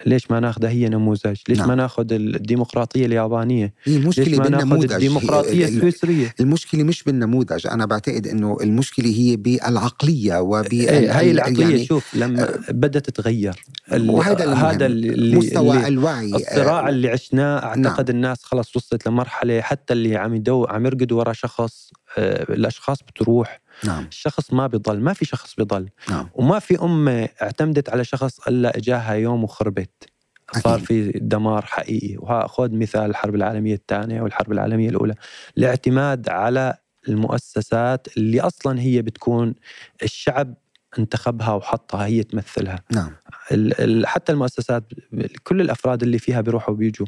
ليش 0.06 0.30
ما 0.30 0.40
ناخذها 0.40 0.70
هي 0.70 0.88
نموذج؟ 0.88 1.36
ليش 1.48 1.58
نعم. 1.58 1.68
ما 1.68 1.74
ناخذ 1.74 2.12
الديمقراطية 2.12 3.06
اليابانية؟ 3.06 3.74
هي 3.84 3.96
المشكلة 3.96 4.24
ليش 4.24 4.38
ما 4.38 4.44
بالنموذج 4.44 4.92
الديمقراطية 4.92 5.64
السويسرية؟ 5.64 6.34
المشكلة 6.40 6.82
مش 6.82 7.02
بالنموذج، 7.02 7.66
أنا 7.66 7.86
بعتقد 7.86 8.26
إنه 8.26 8.56
المشكلة 8.60 9.06
هي 9.06 9.36
بالعقلية 9.36 10.40
وب 10.40 10.72
إيه 10.72 11.18
هي 11.20 11.30
العقلية 11.30 11.64
يعني 11.64 11.84
شوف 11.84 12.14
لما 12.14 12.42
آه 12.42 12.72
بدأت 12.72 13.10
تتغير 13.10 13.64
وهذا 13.92 14.54
هذا 14.54 14.86
اللي 14.86 15.36
مستوى 15.36 15.76
اللي 15.76 15.88
الوعي 15.88 16.34
الصراع 16.34 16.88
اللي 16.88 17.08
عشناه 17.08 17.64
أعتقد 17.64 18.10
نعم. 18.10 18.16
الناس 18.16 18.42
خلص 18.42 18.76
وصلت 18.76 19.08
لمرحلة 19.08 19.60
حتى 19.60 19.92
اللي 19.92 20.16
عم 20.16 20.34
يدو 20.34 20.64
عم 20.64 20.86
يرقدوا 20.86 21.18
ورا 21.18 21.32
شخص 21.32 21.90
آه 22.18 22.52
الأشخاص 22.52 22.98
بتروح 23.02 23.60
نعم. 23.84 24.06
الشخص 24.06 24.52
ما 24.52 24.66
بيضل 24.66 25.00
ما 25.00 25.12
في 25.12 25.24
شخص 25.24 25.54
بيضل 25.54 25.88
نعم. 26.10 26.28
وما 26.34 26.58
في 26.58 26.82
أمة 26.82 27.28
اعتمدت 27.42 27.88
على 27.90 28.04
شخص 28.04 28.48
إلا 28.48 28.76
إجاها 28.76 29.12
يوم 29.12 29.44
وخربت. 29.44 30.10
صار 30.52 30.80
في 30.80 31.12
دمار 31.14 31.64
حقيقي. 31.64 32.16
وخذ 32.16 32.74
مثال 32.74 33.10
الحرب 33.10 33.34
العالمية 33.34 33.74
الثانية 33.74 34.22
والحرب 34.22 34.52
العالمية 34.52 34.88
الأولى. 34.88 35.14
الاعتماد 35.58 36.28
على 36.28 36.74
المؤسسات 37.08 38.16
اللي 38.16 38.40
أصلا 38.40 38.80
هي 38.80 39.02
بتكون 39.02 39.54
الشعب 40.02 40.54
انتخبها 40.98 41.52
وحطها 41.52 42.06
هي 42.06 42.22
تمثلها. 42.22 42.82
نعم. 42.92 43.10
حتى 44.04 44.32
المؤسسات 44.32 44.84
كل 45.42 45.60
الأفراد 45.60 46.02
اللي 46.02 46.18
فيها 46.18 46.40
بيروحوا 46.40 46.74
وبيجوا. 46.74 47.06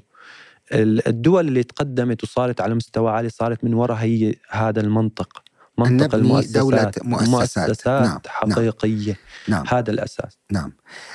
الدول 0.73 1.49
اللي 1.49 1.63
تقدمت 1.63 2.25
وصارت 2.25 2.61
على 2.61 2.75
مستوى 2.75 3.11
عالي 3.11 3.29
صارت 3.29 3.65
من 3.65 3.75
وراء 3.75 3.97
هي 3.97 4.35
هذا 4.51 4.81
المنطق. 4.81 5.43
منطق 5.79 6.15
المؤسسات 6.15 6.55
دولة 6.55 6.93
مؤسسات, 7.03 7.69
مؤسسات 7.69 7.87
نعم. 7.87 8.21
حقيقية. 8.27 9.17
نعم. 9.49 9.65
هذا 9.69 9.91
الأساس. 9.91 10.39
نعم. 10.53 10.73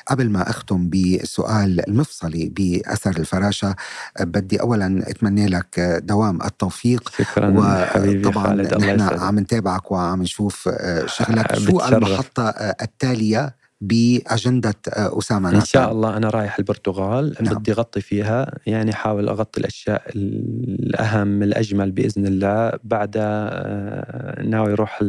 قبل 0.07 0.29
ما 0.29 0.49
أختم 0.49 0.89
بالسؤال 0.89 1.89
المفصلي 1.89 2.49
بأثر 2.49 3.17
الفراشة 3.17 3.75
بدي 4.19 4.61
أولا 4.61 5.03
أتمنى 5.09 5.47
لك 5.47 6.01
دوام 6.03 6.41
التوفيق. 6.41 7.11
شكرا 7.17 7.49
وطبعا 7.49 8.53
نحن 8.53 9.01
عم 9.01 9.39
نتابعك 9.39 9.91
وعم 9.91 10.21
نشوف 10.21 10.69
شغلك. 11.05 11.59
شو 11.59 11.81
المحطة 11.85 12.49
التالية؟ 12.81 13.62
بأجندة 13.83 14.75
آه، 14.89 15.17
أسامة 15.19 15.49
إن 15.49 15.65
شاء 15.65 15.91
الله 15.91 16.17
أنا 16.17 16.29
رايح 16.29 16.59
البرتغال 16.59 17.35
نعم. 17.41 17.55
بدي 17.55 17.71
أغطي 17.71 18.01
فيها 18.01 18.57
يعني 18.65 18.91
احاول 18.91 19.29
أغطي 19.29 19.59
الأشياء 19.59 20.03
الأهم 20.15 21.43
الأجمل 21.43 21.91
بإذن 21.91 22.25
الله 22.25 22.79
بعدها 22.83 23.49
آه، 23.51 24.41
ناوي 24.41 24.73
أروح 24.73 24.99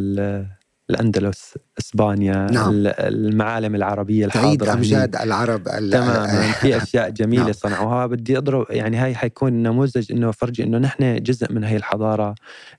الأندلس 0.90 1.54
إسبانيا 1.78 2.46
نعم. 2.52 2.72
المعالم 2.86 3.74
العربية 3.74 4.26
الحاضرة 4.26 4.46
تعيد 4.46 4.62
أمجاد 4.68 5.16
العرب 5.16 5.64
تماما. 5.64 6.52
في 6.52 6.76
أشياء 6.76 7.10
جميلة 7.10 7.42
نعم. 7.42 7.52
صنعوها. 7.52 8.06
بدي 8.06 8.38
أضرب 8.38 8.66
يعني 8.70 8.96
هاي 8.96 9.14
حيكون 9.14 9.52
نموذج 9.52 10.12
إنه 10.12 10.30
فرجي 10.30 10.62
إنه 10.62 10.78
نحن 10.78 11.22
جزء 11.22 11.52
من 11.52 11.64
هي 11.64 11.76
الحضارة 11.76 12.34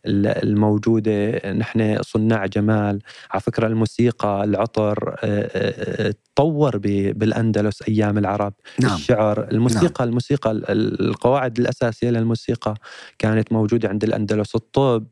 الموجودة. 0.05 1.51
نحن 1.53 1.97
صناع 2.01 2.45
جمال. 2.45 2.99
على 3.31 3.41
فكرة 3.41 3.67
الموسيقى 3.67 4.43
العطر 4.43 5.15
تطور 6.35 6.77
بالأندلس 6.77 7.81
أيام 7.87 8.17
العرب. 8.17 8.53
نعم. 8.79 8.95
الشعر 8.95 9.47
الموسيقى 9.51 9.93
نعم. 9.99 10.07
الموسيقى 10.07 10.51
القواعد 10.51 11.59
الأساسية 11.59 12.09
للموسيقى 12.09 12.73
كانت 13.19 13.53
موجودة 13.53 13.89
عند 13.89 14.03
الأندلس. 14.03 14.55
الطب 14.55 15.05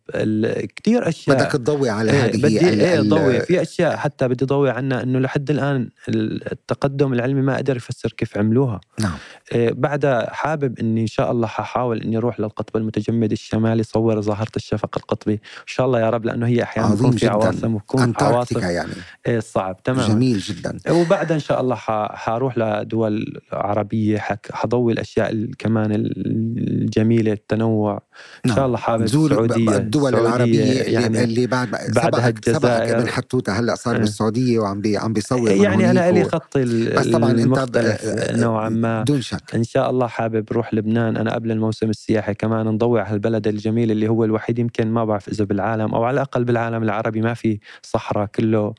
كثير 0.75 1.09
أشياء. 1.09 1.37
بدك 1.37 1.51
تضوي 1.51 1.89
على 1.89 2.11
إيه، 2.11 2.25
هذه 2.25 2.37
بدي 2.37 2.69
إيه 2.69 2.99
ضوي 3.01 3.39
في 3.39 3.61
أشياء 3.73 3.95
حتى 3.97 4.27
بدي 4.27 4.45
ضوي 4.45 4.69
عنها 4.69 5.03
إنه 5.03 5.19
لحد 5.19 5.49
الآن 5.49 5.89
التقدم 6.09 7.13
العلمي 7.13 7.41
ما 7.41 7.57
قدر 7.57 7.77
يفسر 7.77 8.13
كيف 8.17 8.37
عملوها. 8.37 8.81
نعم. 8.99 9.17
إيه 9.51 9.71
بعدها 9.71 10.33
حابب 10.33 10.79
إني 10.79 11.01
إن 11.01 11.07
شاء 11.07 11.31
الله 11.31 11.47
ححاول 11.47 12.01
إني 12.01 12.17
أروح 12.17 12.39
للقطب 12.39 12.77
المتجمد 12.77 13.31
الشمالي 13.31 13.83
صور 13.83 14.21
ظاهرة 14.21 14.51
الشفق 14.55 14.97
القطبي. 14.97 15.33
إن 15.33 15.39
شاء 15.65 15.85
الله 15.85 15.99
يا 15.99 16.09
رب 16.09 16.25
لأنه 16.25 16.47
هي 16.47 16.63
أحيانا 16.63 16.95
بكون 16.95 17.11
في 17.11 17.27
عواصم 17.27 17.75
وبكون 17.75 18.13
عواصف 18.21 18.63
يعني. 18.63 18.91
إيه 19.27 19.39
صعب. 19.39 19.83
تمام 19.83 20.07
جميل 20.07 20.39
جدا. 20.39 20.77
وبعدها 20.89 21.35
إن 21.35 21.39
شاء 21.39 21.61
الله 21.61 21.75
حروح 21.75 22.57
لدول 22.57 23.41
عربية 23.51 24.25
حضوي 24.51 24.93
الأشياء 24.93 25.45
كمان 25.59 25.91
الجميلة 25.93 27.31
التنوع. 27.31 28.01
إن 28.45 28.49
شاء 28.49 28.57
نعم. 28.57 28.65
الله 28.65 28.77
حابب 28.77 29.03
السعودية. 29.03 29.77
الدول 29.77 30.15
العربية 30.15 30.81
يعني 30.81 31.23
اللي 31.23 31.47
بعد 31.47 31.69
بعدها 31.95 32.29
الجزائر. 32.29 32.99
ابن 32.99 33.07
حتوته 33.07 33.59
هلأ 33.63 33.75
صار 33.75 33.97
بالسعودية 33.97 34.59
وعم 34.59 34.81
بي 34.81 34.97
عم 34.97 35.13
بيصور 35.13 35.51
يعني 35.51 35.91
أنا 35.91 36.11
لي 36.11 36.23
خطي 36.23 36.63
بس 36.89 37.07
طبعا 37.07 37.31
أنت 37.31 38.31
نوعا 38.31 38.69
ما. 38.69 39.03
دون 39.03 39.21
شك. 39.21 39.55
إن 39.55 39.63
شاء 39.63 39.89
الله 39.89 40.07
حابب 40.07 40.51
روح 40.51 40.73
لبنان. 40.73 41.17
أنا 41.17 41.33
قبل 41.33 41.51
الموسم 41.51 41.89
السياحي 41.89 42.33
كمان 42.33 42.65
نضوي 42.65 43.01
على 43.01 43.13
البلد 43.13 43.47
الجميل 43.47 43.91
اللي 43.91 44.07
هو 44.07 44.23
الوحيد 44.23 44.59
يمكن 44.59 44.87
ما 44.87 45.05
بعرف 45.05 45.29
إذا 45.29 45.43
بالعالم 45.43 45.95
أو 45.95 46.03
على 46.03 46.13
الأقل 46.13 46.43
بالعالم 46.43 46.83
العربي. 46.83 47.21
ما 47.21 47.33
في 47.33 47.59
صحراء 47.81 48.25
كله 48.25 48.73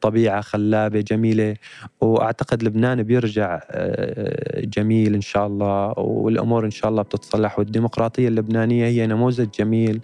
طبيعة 0.00 0.40
خلابة 0.40 1.00
جميلة. 1.00 1.56
وأعتقد 2.00 2.62
لبنان 2.62 3.02
بيرجع 3.02 3.60
آه، 3.70 4.60
جميل 4.64 5.14
إن 5.14 5.20
شاء 5.20 5.46
الله. 5.46 5.98
والأمور 5.98 6.64
إن 6.64 6.70
شاء 6.70 6.90
الله 6.90 7.02
بتتصلح. 7.02 7.58
والديمقراطية 7.58 8.28
اللبنانية 8.28 8.86
هي 8.86 9.06
نموذج 9.06 9.48
جميل. 9.58 10.00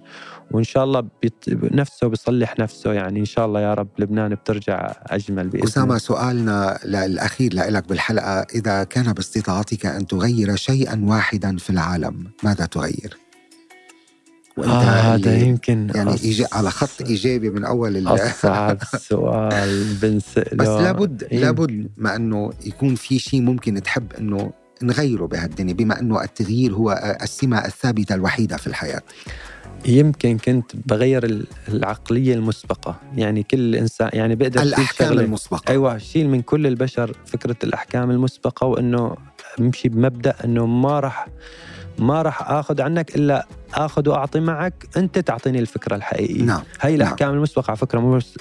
وإن 0.51 0.65
شاء 0.65 0.85
الله 0.85 1.05
بيت... 1.23 1.45
نفسه 1.49 2.07
بيصلح 2.07 2.59
نفسه 2.59 2.93
يعني. 2.93 3.21
إن 3.21 3.25
شاء 3.25 3.47
الله 3.47 3.61
يا 3.61 3.75
رب 3.75 3.89
لبنان 3.99 4.35
بترجع 4.35 4.93
أجمل 5.07 5.49
بإذن 5.49 5.65
أسامة 5.65 5.99
سؤالنا 5.99 6.85
الأخير 6.85 7.55
لك 7.55 7.89
بالحلقة. 7.89 8.47
إذا 8.55 8.85
كان 8.85 9.13
باستطاعتك 9.13 9.87
أن 9.87 10.07
تغير 10.07 10.57
شيئا 10.57 11.01
واحدا 11.05 11.57
في 11.57 11.71
العالم 11.71 12.31
ماذا 12.43 12.67
تغير؟ 12.67 13.25
وإنت 14.57 14.71
آه 14.71 15.15
هذا 15.15 15.39
يمكن 15.39 15.91
يعني 15.95 16.13
يجي 16.13 16.47
على 16.53 16.71
خط 16.71 17.03
إيجابي 17.03 17.51
من 17.51 17.65
أول 17.65 18.09
أصعب 18.09 18.79
سؤال 18.99 19.87
بنسأله. 20.03 20.57
بس 20.57 20.69
لابد 20.69 21.23
إيه؟ 21.23 21.39
لابد 21.39 21.91
ما 21.97 22.17
إنه 22.17 22.53
يكون 22.67 22.95
في 22.95 23.19
شيء 23.19 23.43
ممكن 23.43 23.83
تحب 23.83 24.13
إنه 24.13 24.53
نغيره 24.83 25.27
بهالدنيا 25.27 25.75
بما 25.75 26.01
إنه 26.01 26.23
التغيير 26.23 26.75
هو 26.75 27.17
السمة 27.23 27.65
الثابتة 27.65 28.15
الوحيدة 28.15 28.57
في 28.57 28.67
الحياة. 28.67 29.03
يمكن 29.87 30.39
كنت 30.39 30.73
بغير 30.87 31.45
العقلية 31.69 32.35
المسبقة. 32.35 32.97
يعني 33.17 33.43
كل 33.43 33.75
انسان 33.75 34.11
يعني 34.13 34.35
بقدر 34.35 34.63
الأحكام 34.63 35.19
المسبقة. 35.19 35.71
أيوه 35.71 35.99
شيل 35.99 36.29
من 36.29 36.43
كل 36.43 36.67
البشر 36.67 37.17
فكرة 37.27 37.57
الأحكام 37.65 38.11
المسبقة 38.11 38.67
وإنه 38.67 39.17
أمشي 39.61 39.89
بمبدأ 39.89 40.35
إنه 40.45 40.67
ما 40.67 41.01
راح 41.01 41.29
ما 41.99 42.23
راح 42.23 42.51
آخذ 42.51 42.81
عنك 42.81 43.17
إلا 43.17 43.47
آخذ 43.75 44.09
وأعطي 44.09 44.41
معك 44.41 44.89
أنت 44.97 45.19
تعطيني 45.19 45.59
الفكرة 45.59 45.97
الحقيقية. 45.97 46.43
نعم 46.43 46.63
هاي 46.81 46.93
نعم. 46.93 47.01
الاحكام 47.01 47.35
المسبقه 47.35 47.71
على 47.71 47.77
فكرة 47.77 48.01
مو 48.01 48.17
بس 48.17 48.39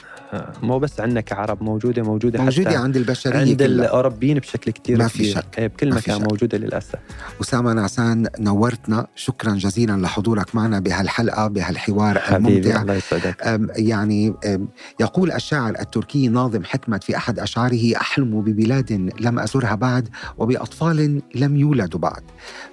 مو 0.63 0.79
بس 0.79 0.99
عندنا 0.99 1.21
كعرب 1.21 1.63
موجودة 1.63 2.03
موجودة 2.03 2.41
موجودة 2.41 2.69
حتى 2.69 2.77
عند 2.77 2.97
البشرية 2.97 3.39
عند 3.39 3.63
كلها. 3.63 3.67
الأوروبيين 3.67 4.39
بشكل 4.39 4.71
كثير 4.71 4.97
ما 4.97 5.07
في 5.07 5.31
شك 5.31 5.45
إيه، 5.57 5.67
بكل 5.67 5.93
مكان 5.93 6.21
موجودة 6.21 6.57
للأسف. 6.57 6.95
أسامة 7.41 7.73
نعسان 7.73 8.27
نورتنا. 8.39 9.07
شكرا 9.15 9.53
جزيلا 9.53 10.01
لحضورك 10.01 10.55
معنا 10.55 10.79
بهالحلقة 10.79 11.47
بهالحوار 11.47 12.19
حبيبي 12.19 12.57
الممتع. 12.59 12.81
الله 12.81 12.93
يسعدك. 12.93 13.59
يعني 13.75 14.33
يقول 14.99 15.31
الشاعر 15.31 15.75
التركي 15.79 16.27
ناظم 16.27 16.63
حكمة 16.63 16.97
في 16.97 17.17
أحد 17.17 17.39
أشعاره 17.39 17.95
أحلم 17.95 18.41
ببلاد 18.41 19.11
لم 19.19 19.39
أزرها 19.39 19.75
بعد 19.75 20.09
وبأطفال 20.37 21.21
لم 21.35 21.55
يولدوا 21.55 21.99
بعد. 21.99 22.23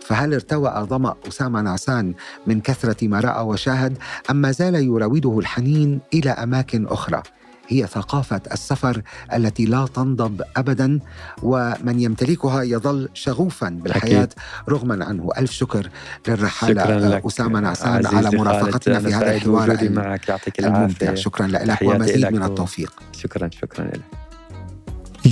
فهل 0.00 0.34
ارتوى 0.34 0.86
ظمأ 0.90 1.14
أسامة 1.28 1.61
نعسان 1.61 2.14
من 2.51 2.61
كثرة 2.61 3.09
ما 3.09 3.20
رأى 3.20 3.44
وشاهد 3.44 3.98
أم 4.30 4.36
ما 4.36 4.51
زال 4.53 4.74
يراوده 4.74 5.38
الحنين 5.38 6.01
إلى 6.14 6.30
أماكن 6.30 6.86
أخرى. 6.86 7.22
هي 7.68 7.86
ثقافة 7.86 8.40
السفر 8.53 9.03
التي 9.34 9.64
لا 9.64 9.86
تنضب 9.94 10.42
أبدا 10.57 10.98
ومن 11.42 12.01
يمتلكها 12.01 12.62
يظل 12.62 13.09
شغوفا 13.14 13.68
بالحياة 13.68 14.22
أكيد. 14.22 14.32
رغما 14.68 15.05
عنه. 15.05 15.30
ألف 15.38 15.51
شكر 15.51 15.88
للرحالة 16.28 17.22
أسامة 17.26 17.61
نعسان 17.61 18.07
على 18.07 18.30
مرافقتنا 18.38 19.01
في 19.01 19.14
هذا 19.14 19.34
الحوار 19.34 19.90
معك. 19.90 20.28
يعطيك 20.28 20.59
العافية. 20.59 21.14
شكرا 21.14 21.46
لك 21.46 21.82
ومزيد 21.82 22.26
من 22.26 22.42
التوفيق. 22.42 22.92
شكرا 23.12 23.51
شكرا 23.53 23.84
لك. 23.84 24.01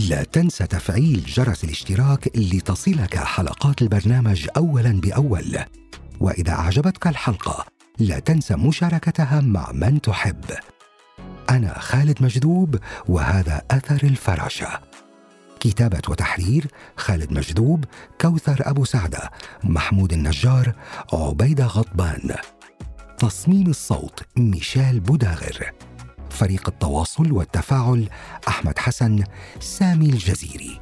لا 0.09 0.23
تنسى 0.23 0.67
تفعيل 0.67 1.25
جرس 1.27 1.65
الاشتراك 1.65 2.31
لتصلك 2.37 3.17
حلقات 3.17 3.83
البرنامج 3.83 4.47
أولا 4.57 5.01
بأول. 5.01 5.59
وإذا 6.21 6.53
أعجبتك 6.53 7.07
الحلقة 7.07 7.67
لا 7.99 8.19
تنسى 8.19 8.55
مشاركتها 8.55 9.41
مع 9.41 9.73
من 9.73 10.01
تحب. 10.01 10.45
أنا 11.51 11.79
خالد 11.79 12.23
مجذوب 12.23 12.79
وهذا 13.09 13.63
أثر 13.71 14.01
الفراشة. 14.03 14.81
كتابة 15.61 16.03
وتحرير 16.09 16.67
خالد 16.97 17.33
مجذوب 17.33 17.85
كوثر 18.21 18.57
أبو 18.61 18.85
سعدة 18.85 19.31
محمود 19.65 20.13
النجار 20.13 20.73
عبيدة 21.13 21.67
غضبان. 21.67 22.35
تصميم 23.19 23.67
الصوت 23.67 24.23
ميشيل 24.37 25.01
بوداغر. 25.01 25.73
فريق 26.31 26.69
التواصل 26.69 27.33
والتفاعل 27.33 28.09
أحمد 28.49 28.79
حسن 28.79 29.25
سامي 29.61 30.07
الجزيري. 30.07 30.81